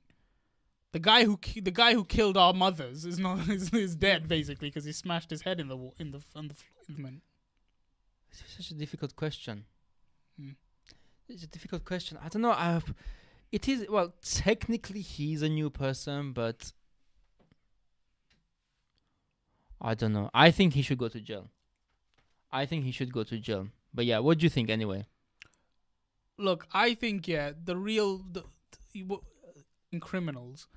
The 0.93 0.99
guy 0.99 1.26
who 1.26 1.36
ki- 1.36 1.59
the 1.59 1.72
guy 1.72 1.93
who 1.93 2.05
killed 2.05 2.38
our 2.38 2.53
mothers 2.53 3.03
is 3.03 3.20
not 3.20 3.49
is, 3.49 3.74
is 3.74 3.97
dead 3.97 4.30
basically 4.30 4.70
because 4.70 4.86
he 4.86 4.93
smashed 4.93 5.30
his 5.30 5.41
head 5.41 5.59
in 5.59 5.68
the 5.68 5.76
wa- 5.76 5.91
in 5.99 6.11
the 6.11 6.22
on 6.34 6.47
the 6.47 6.53
floor. 6.53 7.11
It's 8.32 8.55
such 8.55 8.72
a 8.72 8.76
difficult 8.76 9.16
question. 9.18 9.66
It's 11.28 11.44
a 11.44 11.48
difficult 11.48 11.86
question. 11.86 12.18
I 12.24 12.30
don't 12.30 12.42
know. 12.42 12.52
I, 12.52 12.82
it 13.52 13.68
is 13.68 13.86
well, 13.90 14.14
technically 14.22 15.02
he's 15.02 15.42
a 15.42 15.50
new 15.50 15.70
person, 15.70 16.34
but 16.34 16.72
I 19.82 19.96
don't 19.96 20.14
know. 20.14 20.30
I 20.34 20.52
think 20.52 20.74
he 20.74 20.82
should 20.82 20.98
go 20.98 21.08
to 21.08 21.20
jail. 21.20 21.50
I 22.52 22.66
think 22.66 22.86
he 22.86 22.92
should 22.92 23.12
go 23.12 23.24
to 23.24 23.38
jail. 23.40 23.68
But 23.94 24.06
yeah, 24.06 24.20
what 24.20 24.38
do 24.38 24.44
you 24.44 24.50
think 24.50 24.70
anyway? 24.70 25.08
Look, 26.38 26.68
I 26.74 26.94
think 26.94 27.28
yeah, 27.28 27.52
the 27.64 27.78
real 27.78 28.18
the, 28.18 28.44
the 28.94 29.06
in 29.92 30.00
criminals 30.00 30.68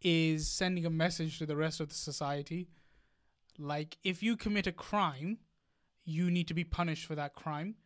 is 0.00 0.48
sending 0.48 0.86
a 0.86 0.90
message 0.90 1.38
to 1.38 1.46
the 1.46 1.56
rest 1.56 1.80
of 1.80 1.88
the 1.88 1.94
society. 1.94 2.68
Like, 3.58 3.98
if 4.04 4.22
you 4.22 4.36
commit 4.36 4.66
a 4.66 4.72
crime, 4.72 5.38
you 6.04 6.30
need 6.30 6.48
to 6.48 6.54
be 6.54 6.64
punished 6.64 7.06
for 7.06 7.14
that 7.14 7.34
crime, 7.34 7.76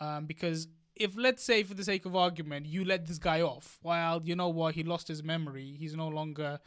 um, 0.00 0.26
because 0.26 0.68
if 0.98 1.16
let's 1.16 1.42
say 1.42 1.62
for 1.62 1.74
the 1.74 1.84
sake 1.84 2.04
of 2.04 2.14
argument, 2.16 2.66
you 2.66 2.84
let 2.84 3.06
this 3.06 3.18
guy 3.18 3.40
off, 3.40 3.78
well, 3.82 4.20
you 4.24 4.34
know 4.36 4.48
what, 4.48 4.74
he 4.74 4.82
lost 4.82 5.08
his 5.08 5.22
memory. 5.22 5.76
He's 5.78 5.94
no 5.94 6.08
longer, 6.08 6.60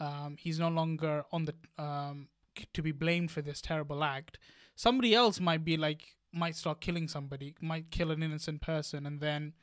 um, 0.00 0.36
he's 0.38 0.58
no 0.58 0.68
longer 0.68 1.24
on 1.32 1.46
the 1.46 1.54
um 1.82 2.28
to 2.72 2.82
be 2.82 2.92
blamed 2.92 3.30
for 3.30 3.40
this 3.40 3.60
terrible 3.60 4.02
act. 4.02 4.38
Somebody 4.74 5.14
else 5.14 5.40
might 5.40 5.64
be 5.64 5.76
like, 5.76 6.16
might 6.32 6.56
start 6.56 6.80
killing 6.80 7.08
somebody, 7.08 7.54
might 7.60 7.90
kill 7.90 8.10
an 8.10 8.22
innocent 8.22 8.60
person, 8.60 9.06
and 9.06 9.20
then. 9.20 9.54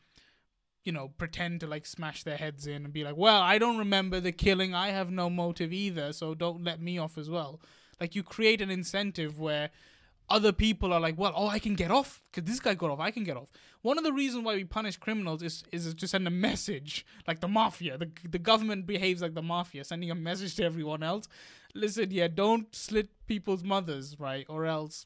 You 0.87 0.91
know, 0.91 1.07
pretend 1.17 1.61
to 1.61 1.67
like 1.67 1.87
smash 1.87 2.21
their 2.21 2.37
heads 2.37 2.67
in 2.67 2.85
and 2.85 2.93
be 2.93 3.03
like, 3.03 3.17
"Well, 3.17 3.41
I 3.41 3.57
don't 3.57 3.79
remember 3.79 4.19
the 4.19 4.31
killing. 4.31 4.75
I 4.75 4.89
have 4.89 5.09
no 5.09 5.31
motive 5.31 5.73
either, 5.73 6.13
so 6.13 6.35
don't 6.35 6.63
let 6.63 6.79
me 6.79 6.99
off 6.99 7.17
as 7.17 7.27
well." 7.27 7.59
Like 7.99 8.13
you 8.13 8.21
create 8.21 8.61
an 8.61 8.69
incentive 8.69 9.39
where 9.39 9.71
other 10.29 10.51
people 10.51 10.91
are 10.91 10.99
like, 10.99 11.17
well, 11.17 11.33
oh, 11.35 11.47
I 11.47 11.59
can 11.59 11.75
get 11.75 11.91
off 11.91 12.21
because 12.31 12.49
this 12.49 12.59
guy 12.59 12.73
got 12.73 12.89
off. 12.89 12.99
I 12.99 13.11
can 13.11 13.23
get 13.23 13.37
off. 13.37 13.47
One 13.83 13.97
of 13.97 14.03
the 14.03 14.11
reasons 14.13 14.43
why 14.43 14.55
we 14.55 14.63
punish 14.63 14.97
criminals 14.97 15.43
is 15.43 15.63
is 15.71 15.93
to 15.93 16.07
send 16.07 16.25
a 16.27 16.31
message, 16.31 17.05
like 17.27 17.39
the 17.41 17.47
mafia. 17.47 17.97
The 17.97 18.09
the 18.29 18.39
government 18.39 18.87
behaves 18.87 19.21
like 19.21 19.35
the 19.35 19.41
mafia, 19.43 19.83
sending 19.83 20.09
a 20.11 20.15
message 20.15 20.55
to 20.55 20.63
everyone 20.63 21.03
else. 21.03 21.27
Listen, 21.75 22.09
yeah, 22.11 22.27
don't 22.27 22.73
slit 22.73 23.09
people's 23.27 23.63
mothers, 23.63 24.15
right? 24.19 24.45
Or 24.49 24.65
else 24.65 25.05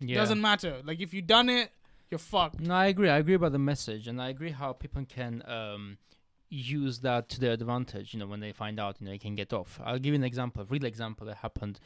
Yeah. 0.00 0.16
doesn't 0.16 0.40
matter. 0.40 0.80
Like 0.84 1.00
if 1.00 1.14
you 1.14 1.22
done 1.22 1.48
it, 1.48 1.70
you're 2.10 2.18
fucked. 2.18 2.60
No, 2.60 2.74
I 2.74 2.86
agree. 2.86 3.08
I 3.08 3.18
agree 3.18 3.34
about 3.34 3.52
the 3.52 3.58
message, 3.60 4.08
and 4.08 4.20
I 4.20 4.28
agree 4.30 4.50
how 4.50 4.72
people 4.72 5.04
can 5.04 5.42
um, 5.46 5.98
use 6.48 7.00
that 7.00 7.28
to 7.30 7.40
their 7.40 7.52
advantage. 7.52 8.14
You 8.14 8.20
know, 8.20 8.26
when 8.26 8.40
they 8.40 8.52
find 8.52 8.80
out, 8.80 8.96
you 9.00 9.04
know, 9.06 9.12
they 9.12 9.18
can 9.18 9.34
get 9.36 9.52
off. 9.52 9.80
I'll 9.84 9.98
give 9.98 10.12
you 10.14 10.20
an 10.20 10.24
example, 10.24 10.62
a 10.62 10.64
real 10.66 10.84
example 10.84 11.26
that 11.26 11.36
happened 11.38 11.78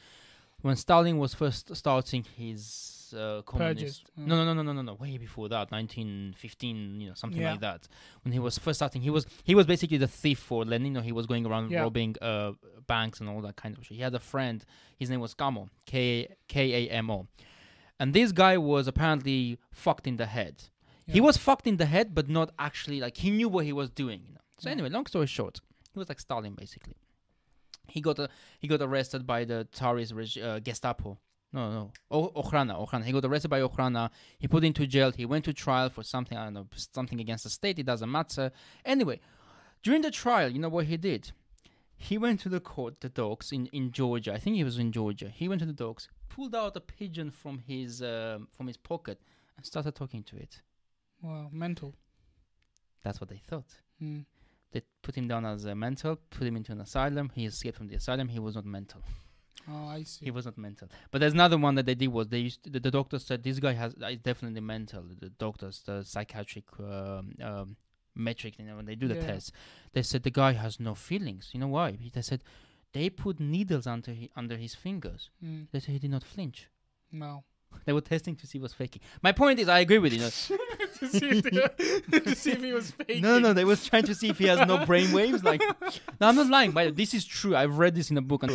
when 0.62 0.76
Stalin 0.76 1.18
was 1.18 1.34
first 1.34 1.74
starting 1.76 2.24
his 2.36 3.14
uh, 3.16 3.42
communist. 3.42 4.10
Mm. 4.18 4.26
No, 4.26 4.36
no, 4.36 4.44
no, 4.44 4.54
no, 4.54 4.62
no, 4.62 4.72
no, 4.72 4.82
no. 4.82 4.94
Way 4.94 5.18
before 5.18 5.48
that, 5.48 5.70
1915, 5.72 7.00
you 7.00 7.08
know, 7.08 7.14
something 7.14 7.40
Yeah. 7.40 7.52
like 7.52 7.60
that. 7.60 7.88
When 8.22 8.32
he 8.32 8.38
was 8.38 8.58
first 8.58 8.78
starting, 8.78 9.02
he 9.02 9.10
was 9.10 9.26
he 9.44 9.54
was 9.54 9.66
basically 9.66 9.96
the 9.98 10.06
thief 10.08 10.38
for 10.38 10.64
Lenin. 10.64 10.86
You 10.86 10.92
know, 10.92 11.00
he 11.00 11.12
was 11.12 11.26
going 11.26 11.46
around 11.46 11.70
Yeah. 11.70 11.82
robbing 11.82 12.16
uh, 12.22 12.52
banks 12.86 13.20
and 13.20 13.28
all 13.28 13.40
that 13.42 13.56
kind 13.56 13.76
of 13.76 13.84
shit. 13.84 13.96
He 13.96 14.02
had 14.02 14.14
a 14.14 14.20
friend. 14.20 14.64
His 14.96 15.10
name 15.10 15.20
was 15.20 15.34
Kamo, 15.34 15.68
K 15.86 16.28
K 16.48 16.86
A 16.86 16.90
M 16.90 17.10
O, 17.10 17.26
and 17.98 18.14
this 18.14 18.32
guy 18.32 18.56
was 18.58 18.86
apparently 18.86 19.58
fucked 19.72 20.06
in 20.06 20.16
the 20.16 20.26
head. 20.26 20.64
He 21.06 21.20
was 21.20 21.36
fucked 21.36 21.66
in 21.66 21.76
the 21.76 21.86
head, 21.86 22.14
but 22.14 22.28
not 22.28 22.52
actually 22.56 23.00
like 23.00 23.16
he 23.16 23.30
knew 23.30 23.48
what 23.48 23.64
he 23.64 23.72
was 23.72 23.90
doing. 23.90 24.20
You 24.28 24.34
know? 24.34 24.40
So 24.60 24.70
anyway, 24.70 24.90
long 24.90 25.06
story 25.06 25.26
short, 25.26 25.60
he 25.92 25.98
was 25.98 26.08
like 26.08 26.20
Stalin 26.20 26.54
basically. 26.54 26.94
He 27.90 28.00
got 28.00 28.18
uh, 28.18 28.28
he 28.58 28.68
got 28.68 28.80
arrested 28.82 29.26
by 29.26 29.44
the 29.44 29.66
Tsarist 29.72 30.12
reg- 30.12 30.38
uh, 30.42 30.60
Gestapo. 30.60 31.18
No, 31.52 31.70
no, 31.72 31.92
o- 32.12 32.30
Okhrana, 32.42 32.78
Okhrana. 32.78 33.04
He 33.04 33.12
got 33.12 33.24
arrested 33.24 33.48
by 33.48 33.60
Okhrana. 33.60 34.10
He 34.38 34.46
put 34.46 34.62
into 34.62 34.86
jail. 34.86 35.10
He 35.10 35.26
went 35.26 35.44
to 35.46 35.52
trial 35.52 35.88
for 35.88 36.04
something 36.04 36.38
I 36.38 36.44
don't 36.44 36.54
know, 36.54 36.66
something 36.76 37.18
against 37.20 37.44
the 37.44 37.50
state. 37.50 37.78
It 37.78 37.86
doesn't 37.86 38.10
matter. 38.10 38.52
Anyway, 38.84 39.20
during 39.82 40.02
the 40.02 40.10
trial, 40.12 40.48
you 40.48 40.60
know 40.60 40.68
what 40.68 40.86
he 40.86 40.96
did? 40.96 41.32
He 41.96 42.16
went 42.16 42.40
to 42.40 42.48
the 42.48 42.60
court, 42.60 43.00
the 43.00 43.08
dogs 43.10 43.52
in, 43.52 43.66
in 43.72 43.90
Georgia. 43.90 44.32
I 44.32 44.38
think 44.38 44.56
he 44.56 44.64
was 44.64 44.78
in 44.78 44.90
Georgia. 44.92 45.28
He 45.28 45.48
went 45.48 45.60
to 45.60 45.66
the 45.66 45.72
dogs, 45.74 46.08
pulled 46.28 46.54
out 46.54 46.76
a 46.76 46.80
pigeon 46.80 47.30
from 47.30 47.58
his 47.58 48.00
um, 48.00 48.48
from 48.56 48.68
his 48.68 48.76
pocket, 48.76 49.20
and 49.56 49.66
started 49.66 49.94
talking 49.94 50.22
to 50.24 50.36
it. 50.36 50.62
Wow, 51.20 51.48
mental. 51.52 51.94
That's 53.02 53.20
what 53.20 53.28
they 53.28 53.42
thought. 53.46 53.70
Mm. 54.02 54.24
They 54.72 54.82
put 55.02 55.16
him 55.16 55.26
down 55.28 55.44
as 55.44 55.64
a 55.64 55.74
mental, 55.74 56.16
put 56.30 56.46
him 56.46 56.56
into 56.56 56.72
an 56.72 56.80
asylum. 56.80 57.30
He 57.34 57.44
escaped 57.46 57.76
from 57.76 57.88
the 57.88 57.96
asylum. 57.96 58.28
He 58.28 58.38
was 58.38 58.54
not 58.54 58.64
mental. 58.64 59.02
Oh, 59.68 59.88
I 59.88 60.04
see. 60.04 60.24
He 60.26 60.30
was 60.30 60.44
not 60.46 60.56
mental. 60.56 60.88
But 61.10 61.20
there's 61.20 61.32
another 61.34 61.58
one 61.58 61.74
that 61.74 61.86
they 61.86 61.94
did 61.94 62.08
was 62.08 62.28
they 62.28 62.38
used 62.38 62.62
to, 62.64 62.70
the, 62.70 62.80
the 62.80 62.90
doctor 62.90 63.18
said 63.18 63.42
this 63.42 63.58
guy 63.58 63.72
has 63.72 63.94
is 63.94 64.18
definitely 64.18 64.60
mental. 64.60 65.02
The 65.02 65.28
doctors, 65.30 65.82
the 65.84 66.02
psychiatric 66.02 66.64
um, 66.78 67.34
um, 67.42 67.76
metric, 68.14 68.54
you 68.58 68.64
know, 68.64 68.76
when 68.76 68.86
they 68.86 68.94
do 68.94 69.06
the 69.08 69.16
Yeah. 69.16 69.26
test, 69.26 69.52
they 69.92 70.02
said 70.02 70.22
the 70.22 70.30
guy 70.30 70.52
has 70.52 70.80
no 70.80 70.94
feelings. 70.94 71.50
You 71.52 71.60
know 71.60 71.68
why? 71.68 71.98
They 72.12 72.22
said 72.22 72.42
they 72.92 73.10
put 73.10 73.38
needles 73.38 73.86
under 73.86 74.12
he, 74.12 74.30
under 74.34 74.56
his 74.56 74.74
fingers. 74.74 75.30
Mm. 75.44 75.66
They 75.72 75.80
said 75.80 75.92
he 75.92 75.98
did 75.98 76.10
not 76.10 76.24
flinch. 76.24 76.68
No. 77.12 77.44
They 77.86 77.92
were 77.92 78.00
testing 78.00 78.36
to 78.36 78.46
see 78.46 78.58
what's 78.58 78.74
faking. 78.74 79.02
My 79.22 79.32
point 79.32 79.58
is, 79.58 79.68
I 79.68 79.80
agree 79.80 79.98
with 79.98 80.12
you. 80.12 80.20
to, 80.20 80.28
see 80.30 81.28
if 81.28 81.42
they- 81.44 82.18
to 82.20 82.34
see 82.34 82.52
if 82.52 82.62
he 82.62 82.72
was 82.72 82.90
faking. 82.90 83.22
No, 83.30 83.38
no, 83.38 83.52
they 83.52 83.64
was 83.64 83.84
trying 83.86 84.04
to 84.04 84.14
see 84.14 84.28
if 84.28 84.38
he 84.38 84.46
has 84.46 84.66
no 84.66 84.84
brain 84.86 85.12
waves. 85.12 85.42
Like, 85.44 85.60
no, 86.20 86.28
I'm 86.28 86.36
not 86.36 86.48
lying. 86.48 86.72
By 86.72 86.84
the 86.84 86.90
way, 86.90 86.94
this 86.96 87.14
is 87.14 87.24
true. 87.24 87.56
I've 87.56 87.78
read 87.78 87.94
this 87.94 88.10
in 88.10 88.16
a 88.18 88.22
book, 88.22 88.42
and, 88.42 88.52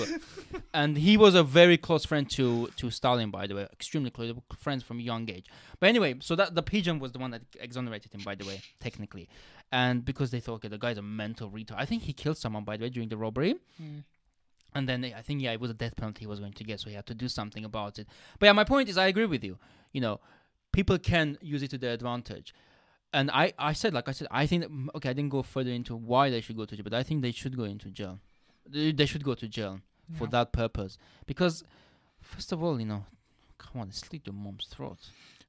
and 0.74 0.98
he 0.98 1.18
was 1.18 1.36
a 1.36 1.44
very 1.44 1.78
close 1.78 2.06
friend 2.06 2.30
to 2.32 2.68
to 2.78 2.90
Stalin. 2.92 3.32
By 3.32 3.48
the 3.48 3.56
way, 3.56 3.64
extremely 3.74 4.10
close, 4.12 4.34
friends 4.58 4.84
from 4.84 5.00
young 5.00 5.30
age. 5.30 5.48
But 5.80 5.90
anyway, 5.90 6.16
so 6.20 6.36
that 6.36 6.56
the 6.56 6.64
pigeon 6.64 7.00
was 7.00 7.12
the 7.12 7.20
one 7.20 7.32
that 7.32 7.42
exonerated 7.60 8.14
him. 8.14 8.22
By 8.24 8.36
the 8.36 8.46
way, 8.46 8.62
technically, 8.80 9.28
and 9.72 10.06
because 10.06 10.32
they 10.32 10.40
thought, 10.40 10.56
okay, 10.56 10.68
the 10.70 10.78
guy's 10.78 10.98
a 10.98 11.02
mental 11.02 11.50
retard. 11.50 11.76
I 11.78 11.86
think 11.86 12.04
he 12.04 12.14
killed 12.14 12.38
someone. 12.38 12.64
By 12.64 12.78
the 12.78 12.84
way, 12.86 12.90
during 12.90 13.10
the 13.10 13.18
robbery. 13.18 13.56
Mm. 13.82 14.04
And 14.76 14.88
then 14.90 15.06
I 15.18 15.22
think 15.22 15.42
yeah, 15.42 15.54
it 15.54 15.60
was 15.62 15.72
a 15.72 15.74
death 15.74 15.96
penalty 15.96 16.22
he 16.22 16.28
was 16.28 16.40
going 16.40 16.54
to 16.54 16.64
get, 16.64 16.80
so 16.82 16.90
he 16.90 16.96
had 16.96 17.06
to 17.08 17.16
do 17.16 17.28
something 17.30 17.64
about 17.64 17.98
it. 17.98 18.08
But 18.40 18.48
yeah, 18.48 18.52
my 18.52 18.66
point 18.66 18.90
is, 18.90 18.98
I 18.98 19.08
agree 19.08 19.26
with 19.26 19.44
you. 19.44 19.58
You 19.94 20.02
know, 20.02 20.20
people 20.74 21.00
can 21.00 21.38
use 21.42 21.64
it 21.64 21.70
to 21.72 21.78
their 21.78 21.94
advantage. 21.94 22.54
And 23.14 23.32
I, 23.32 23.54
I 23.58 23.72
said, 23.72 23.94
like 23.94 24.10
I 24.10 24.12
said, 24.12 24.28
I 24.30 24.46
think 24.46 24.64
that, 24.64 24.72
mm, 24.72 24.88
okay, 24.96 25.10
I 25.10 25.14
didn't 25.14 25.32
go 25.32 25.42
further 25.42 25.72
into 25.72 25.96
why 25.96 26.30
they 26.30 26.42
should 26.42 26.58
go 26.58 26.66
to 26.66 26.76
jail, 26.76 26.84
but 26.84 26.94
I 26.94 27.02
think 27.04 27.22
they 27.22 27.32
should 27.32 27.56
go 27.56 27.64
into 27.64 27.90
jail. 27.90 28.20
They, 28.68 28.92
they 28.92 29.06
should 29.06 29.24
go 29.24 29.34
to 29.36 29.48
jail 29.48 29.80
for 30.18 30.28
that 30.28 30.52
purpose 30.52 30.98
because, 31.26 31.64
first 32.22 32.52
of 32.52 32.62
all, 32.62 32.80
you 32.80 32.86
know, 32.86 33.06
come 33.58 33.82
on, 33.82 33.92
slit 33.92 34.22
your 34.26 34.34
mom's 34.34 34.68
throat. 34.68 35.00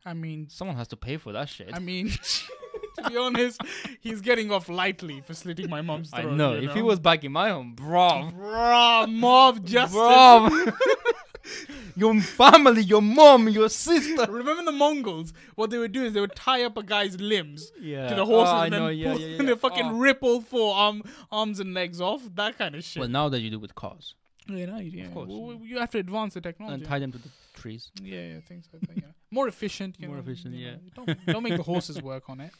I 0.05 0.15
mean, 0.15 0.49
Someone 0.49 0.77
has 0.77 0.89
to 0.89 0.97
pay 0.97 1.17
for 1.17 1.33
that 1.33 1.49
shit. 1.49 1.71
I 1.75 1.81
mean, 1.81 2.13
to 2.97 3.11
be 3.11 3.17
honest, 3.17 3.61
he's 4.01 4.21
getting 4.21 4.51
off 4.51 4.69
lightly 4.69 5.21
for 5.21 5.35
slitting 5.35 5.71
my 5.71 5.81
mom's 5.83 6.13
I 6.13 6.23
throat. 6.23 6.35
know. 6.37 6.55
you 6.55 6.69
If 6.69 6.75
he 6.75 6.83
was 6.83 6.99
back 7.01 7.25
in 7.25 7.33
my 7.33 7.51
home, 7.51 7.75
bro, 7.75 8.31
bro, 8.35 9.07
mob 9.09 9.65
justice. 9.65 9.93
bro, 9.97 10.49
your 11.97 12.21
family, 12.21 12.83
your 12.83 13.03
mom, 13.03 13.49
your 13.49 13.69
sister. 13.69 14.27
Remember 14.31 14.65
the 14.65 14.73
Mongols? 14.73 15.33
What 15.55 15.71
they 15.71 15.79
would 15.79 15.93
do 15.93 16.05
is 16.05 16.13
they 16.13 16.21
would 16.21 16.35
tie 16.35 16.65
up 16.65 16.77
a 16.77 16.83
guy's 16.83 17.21
limbs 17.21 17.73
Yeah. 17.81 18.09
to 18.09 18.15
the 18.15 18.27
horses 18.27 18.53
Oh, 18.55 18.61
and 18.63 18.73
then 18.73 18.97
yeah, 18.97 19.13
pull, 19.13 19.21
yeah, 19.21 19.27
yeah, 19.29 19.37
and 19.39 19.49
they 19.49 19.55
fucking 19.55 19.87
Oh. 19.87 19.99
rip 19.99 20.19
all 20.23 20.41
four 20.41 20.75
arm, 20.75 21.03
arms 21.31 21.61
and 21.61 21.73
legs 21.75 22.01
off. 22.01 22.23
That 22.35 22.59
kind 22.59 22.75
of 22.75 22.85
shit. 22.85 23.01
Well, 23.01 23.09
now 23.09 23.29
that 23.29 23.41
you 23.41 23.51
do 23.51 23.59
with 23.59 23.75
cars 23.75 24.15
Yeah, 24.49 24.67
now 24.67 24.79
you 24.79 24.91
know, 24.93 24.99
yeah, 25.05 25.09
course. 25.15 25.29
w- 25.29 25.51
w- 25.53 25.71
you 25.71 25.79
have 25.79 25.91
to 25.93 25.99
advance 25.99 26.35
the 26.35 26.41
technology. 26.41 26.75
and 26.75 26.85
tie 26.85 26.99
them 26.99 27.13
to 27.13 27.19
the 27.19 27.29
trees. 27.55 27.91
yeah, 28.03 28.21
yeah, 28.35 28.41
things 28.41 28.69
like 28.73 28.83
that. 28.89 28.97
Yeah. 28.97 29.03
More 29.31 29.49
efficient. 29.49 29.97
You 29.99 30.09
More 30.09 30.17
know, 30.17 30.23
efficient, 30.23 30.55
you 30.55 30.67
yeah. 30.67 30.75
Don't, 30.95 31.27
don't 31.27 31.43
make 31.43 31.57
the 31.57 31.63
horses 31.63 32.01
work 32.03 32.25
on 32.29 32.41
it. 32.41 32.51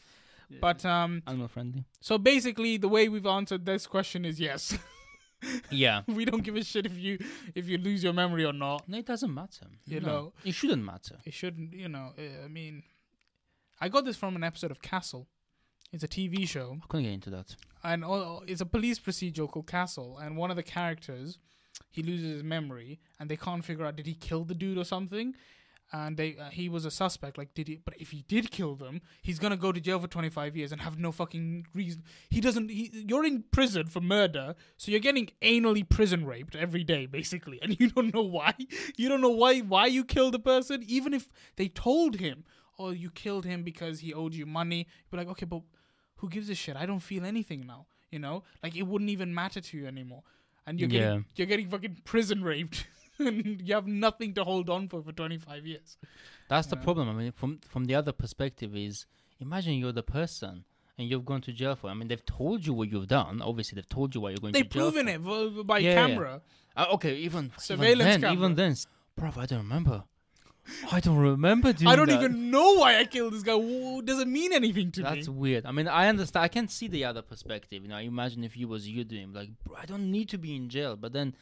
But 0.61 0.85
um, 0.85 1.21
animal 1.27 1.47
friendly. 1.49 1.83
so 1.99 2.17
basically, 2.17 2.77
the 2.77 2.87
way 2.87 3.09
we've 3.09 3.25
answered 3.25 3.65
this 3.65 3.85
question 3.87 4.23
is 4.25 4.39
yes. 4.39 4.77
Yeah. 5.69 6.01
we 6.07 6.25
don't 6.25 6.43
give 6.43 6.55
a 6.55 6.63
shit 6.63 6.85
if 6.87 6.97
you 6.97 7.19
if 7.53 7.67
you 7.67 7.77
lose 7.77 8.03
your 8.03 8.13
memory 8.13 8.43
or 8.43 8.53
not. 8.53 8.87
No, 8.89 8.97
it 8.97 9.05
doesn't 9.05 9.31
matter. 9.33 9.67
You 9.85 9.99
No, 9.99 10.07
know. 10.07 10.33
it 10.43 10.53
shouldn't 10.55 10.83
matter. 10.83 11.17
It 11.25 11.33
shouldn't, 11.33 11.73
you 11.73 11.87
know. 11.89 12.13
uh, 12.17 12.45
I 12.45 12.47
mean, 12.47 12.81
I 13.79 13.87
got 13.89 14.03
this 14.05 14.17
from 14.17 14.35
an 14.35 14.43
episode 14.43 14.71
of 14.71 14.81
Castle. 14.81 15.27
It's 15.93 16.03
a 16.03 16.07
TV 16.07 16.47
show, 16.47 16.77
I 16.83 16.85
couldn't 16.87 17.03
get 17.05 17.13
into 17.13 17.29
that. 17.29 17.55
and 17.83 18.03
uh, 18.03 18.39
it's 18.47 18.61
a 18.61 18.65
police 18.65 18.99
procedural 18.99 19.49
called 19.49 19.67
Castle. 19.67 20.17
And 20.17 20.35
one 20.35 20.49
of 20.49 20.55
the 20.57 20.63
characters, 20.63 21.37
he 21.91 22.01
loses 22.03 22.31
his 22.33 22.43
memory, 22.43 22.99
and 23.19 23.29
they 23.29 23.37
can't 23.37 23.63
figure 23.63 23.85
out 23.85 23.95
did 23.95 24.07
he 24.07 24.15
kill 24.15 24.43
the 24.43 24.55
dude 24.55 24.77
or 24.79 24.83
something. 24.85 25.35
And 25.93 26.17
they, 26.17 26.35
uh, 26.37 26.49
he 26.49 26.67
was 26.67 26.83
a 26.83 26.91
suspect. 26.91 27.37
Like, 27.37 27.53
did 27.53 27.69
he? 27.69 27.79
But 27.83 27.93
if 27.97 28.11
he 28.11 28.23
did 28.27 28.51
kill 28.51 28.75
them, 28.75 28.99
he's 29.21 29.39
gonna 29.39 29.55
go 29.55 29.71
to 29.71 29.79
jail 29.79 29.99
for 29.99 30.07
twenty 30.07 30.29
five 30.29 30.57
years 30.57 30.73
and 30.73 30.81
have 30.81 30.99
no 30.99 31.13
fucking 31.13 31.65
reason. 31.73 32.03
He 32.29 32.41
doesn't. 32.41 32.69
He, 32.69 32.91
you're 33.07 33.23
in 33.23 33.45
prison 33.51 33.87
for 33.87 34.01
murder, 34.01 34.55
so 34.75 34.91
you're 34.91 34.99
getting 34.99 35.29
anally 35.41 35.87
prison 35.87 36.25
raped 36.25 36.55
every 36.57 36.83
day, 36.83 37.05
basically, 37.05 37.57
and 37.63 37.79
you 37.79 37.89
don't 37.89 38.13
know 38.13 38.21
why. 38.23 38.53
You 38.97 39.07
don't 39.07 39.21
know 39.21 39.29
why 39.29 39.59
why 39.59 39.85
you 39.85 40.03
killed 40.03 40.33
the 40.33 40.39
person, 40.39 40.83
even 40.87 41.13
if 41.13 41.29
they 41.55 41.69
told 41.69 42.17
him, 42.17 42.43
"Oh, 42.77 42.89
you 42.89 43.09
killed 43.09 43.45
him 43.45 43.63
because 43.63 44.01
he 44.01 44.13
owed 44.13 44.33
you 44.33 44.45
money." 44.45 44.79
You'd 44.79 45.11
be 45.11 45.17
like, 45.17 45.29
okay, 45.29 45.45
but 45.45 45.61
who 46.17 46.27
gives 46.29 46.49
a 46.49 46.55
shit? 46.55 46.75
I 46.75 46.85
don't 46.85 46.99
feel 46.99 47.23
anything 47.23 47.65
now. 47.65 47.85
You 48.11 48.19
know, 48.19 48.43
like 48.61 48.75
it 48.75 48.83
wouldn't 48.83 49.09
even 49.09 49.33
matter 49.33 49.61
to 49.61 49.77
you 49.77 49.87
anymore, 49.87 50.23
and 50.65 50.79
you're 50.81 50.89
getting 50.89 51.07
Yeah. 51.13 51.19
you're 51.37 51.47
getting 51.47 51.69
fucking 51.69 51.99
prison 52.03 52.43
raped, 52.43 52.87
you 53.65 53.73
have 53.73 53.87
nothing 53.87 54.33
to 54.35 54.43
hold 54.43 54.69
on 54.69 54.87
for 54.89 55.01
for 55.01 55.11
25 55.11 55.65
years. 55.65 55.97
That's 56.49 56.67
the 56.67 56.75
Yeah. 56.77 56.83
problem. 56.83 57.09
I 57.09 57.13
mean, 57.13 57.31
from 57.31 57.59
from 57.59 57.85
the 57.85 57.95
other 57.95 58.11
perspective 58.11 58.75
is, 58.75 59.05
imagine 59.39 59.73
you're 59.75 59.91
the 59.91 60.03
person 60.03 60.63
and 60.97 61.09
you've 61.09 61.25
gone 61.25 61.41
to 61.41 61.51
jail 61.53 61.75
for. 61.75 61.89
I 61.89 61.93
mean, 61.93 62.07
they've 62.07 62.25
told 62.25 62.65
you 62.65 62.73
what 62.73 62.89
you've 62.91 63.07
done. 63.07 63.41
Obviously, 63.41 63.75
they've 63.75 63.89
told 63.89 64.15
you 64.15 64.21
what 64.21 64.29
you're 64.29 64.39
going 64.39 64.53
They've 64.53 64.63
to 64.69 64.69
jail 64.69 64.91
proven 64.91 65.07
for. 65.23 65.59
it 65.61 65.67
by 65.67 65.79
Yeah, 65.79 65.89
yeah. 65.93 66.07
camera. 66.07 66.41
Uh, 66.75 66.85
okay, 66.93 67.15
even 67.17 67.51
Surveillance 67.57 68.09
even 68.17 68.21
then, 68.21 68.33
even 68.33 68.55
then, 68.55 68.71
bruv, 69.19 69.37
I 69.37 69.45
don't 69.45 69.59
remember. 69.59 70.03
I 70.91 70.99
don't 70.99 71.17
remember 71.17 71.71
doing 71.79 71.87
I 71.87 71.95
don't 71.95 72.07
that. 72.09 72.21
even 72.21 72.51
know 72.51 72.73
why 72.73 72.97
I 72.99 73.05
killed 73.05 73.33
this 73.33 73.41
guy. 73.43 73.57
Doesn't 74.01 74.31
mean 74.31 74.51
anything 74.53 74.91
to 74.93 75.01
That's 75.01 75.13
me. 75.13 75.19
That's 75.21 75.29
weird. 75.29 75.65
I 75.65 75.71
mean, 75.71 75.87
I 75.87 76.07
understand. 76.07 76.43
I 76.43 76.49
can 76.49 76.67
see 76.67 76.87
the 76.87 77.05
other 77.05 77.21
perspective. 77.21 77.83
You 77.83 77.89
know, 77.89 77.97
imagine 77.97 78.43
if 78.43 78.57
you 78.57 78.67
was 78.67 78.87
you 78.87 79.03
doing 79.03 79.33
like, 79.33 79.49
bro, 79.63 79.75
I 79.81 79.85
don't 79.85 80.11
need 80.11 80.29
to 80.29 80.37
be 80.37 80.55
in 80.55 80.67
jail, 80.69 80.95
but 80.97 81.13
then 81.13 81.35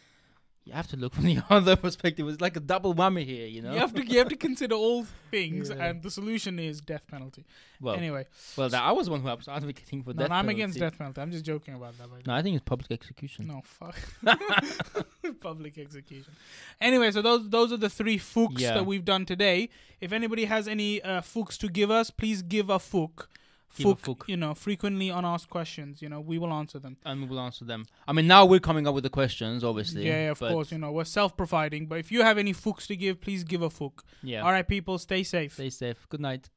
you 0.65 0.73
have 0.73 0.87
to 0.87 0.97
look 0.97 1.13
from 1.13 1.25
the 1.31 1.43
other 1.49 1.75
perspective. 1.75 2.27
It's 2.27 2.41
like 2.41 2.57
a 2.57 2.59
double 2.59 2.93
whammy 2.95 3.23
here, 3.23 3.45
you 3.47 3.61
know. 3.61 3.71
You 3.73 3.79
have 3.79 3.93
to 3.93 4.05
you 4.05 4.17
have 4.19 4.29
to 4.29 4.35
consider 4.35 4.75
all 4.75 5.05
things, 5.31 5.69
Yeah. 5.69 5.85
and 5.85 6.01
the 6.03 6.09
solution 6.09 6.57
is 6.59 6.81
death 6.81 7.05
penalty. 7.07 7.45
well, 7.79 7.95
anyway, 7.95 8.25
well, 8.57 8.69
that, 8.69 8.81
I 8.81 8.91
was 8.91 9.05
the 9.05 9.11
one 9.11 9.21
who 9.21 9.27
was 9.27 9.47
advocating 9.47 10.01
for 10.03 10.13
no, 10.13 10.19
death 10.23 10.29
no, 10.29 10.35
I'm 10.35 10.45
penalty. 10.45 10.61
against 10.61 10.79
death 10.79 10.97
penalty. 10.97 11.21
I'm 11.21 11.31
just 11.31 11.45
joking 11.45 11.75
about 11.75 11.93
that. 11.99 12.27
No, 12.27 12.33
I 12.33 12.41
think 12.41 12.55
it's 12.55 12.65
public 12.65 12.91
execution. 12.91 13.47
No, 13.47 13.61
fuck. 13.63 13.95
Public 15.41 15.77
execution. 15.77 16.33
Anyway, 16.81 17.11
so 17.11 17.21
those 17.21 17.49
those 17.49 17.71
are 17.71 17.77
the 17.77 17.89
three 17.89 18.17
fooks 18.17 18.59
Yeah. 18.59 18.75
that 18.75 18.85
we've 18.85 19.05
done 19.05 19.25
today. 19.25 19.69
If 20.01 20.11
anybody 20.11 20.45
has 20.45 20.67
any 20.67 21.01
uh, 21.01 21.21
fooks 21.21 21.57
to 21.59 21.67
give 21.69 21.89
us, 21.91 22.09
please 22.11 22.41
give 22.41 22.69
a 22.69 22.77
fook. 22.77 23.27
Give 23.75 23.87
a 23.87 23.95
Fook, 23.95 24.17
fook. 24.17 24.27
you 24.27 24.37
know, 24.37 24.53
frequently 24.53 25.09
unasked 25.09 25.49
questions. 25.49 26.01
You 26.01 26.09
know, 26.09 26.19
we 26.21 26.37
will 26.37 26.53
answer 26.53 26.79
them. 26.79 26.97
And 27.05 27.21
we 27.21 27.27
will 27.27 27.39
answer 27.39 27.65
them. 27.65 27.85
I 28.07 28.13
mean, 28.13 28.27
now 28.27 28.45
we're 28.45 28.59
coming 28.59 28.87
up 28.87 28.95
with 28.95 29.03
the 29.03 29.09
questions, 29.09 29.63
obviously. 29.63 30.05
yeah, 30.07 30.25
yeah, 30.25 30.31
of 30.31 30.39
course. 30.39 30.71
You 30.71 30.77
know, 30.77 30.91
we're 30.91 31.03
self-providing, 31.03 31.87
but 31.87 31.99
if 31.99 32.11
you 32.11 32.21
have 32.21 32.37
any 32.37 32.53
fooks 32.53 32.87
to 32.87 32.95
give, 32.95 33.21
please 33.21 33.43
give 33.43 33.61
a 33.61 33.69
fook. 33.69 33.99
Yeah. 34.23 34.41
All 34.41 34.51
right, 34.51 34.67
people, 34.67 34.97
stay 34.97 35.23
safe. 35.23 35.53
Stay 35.53 35.69
safe. 35.69 36.07
Good 36.09 36.21
night. 36.21 36.49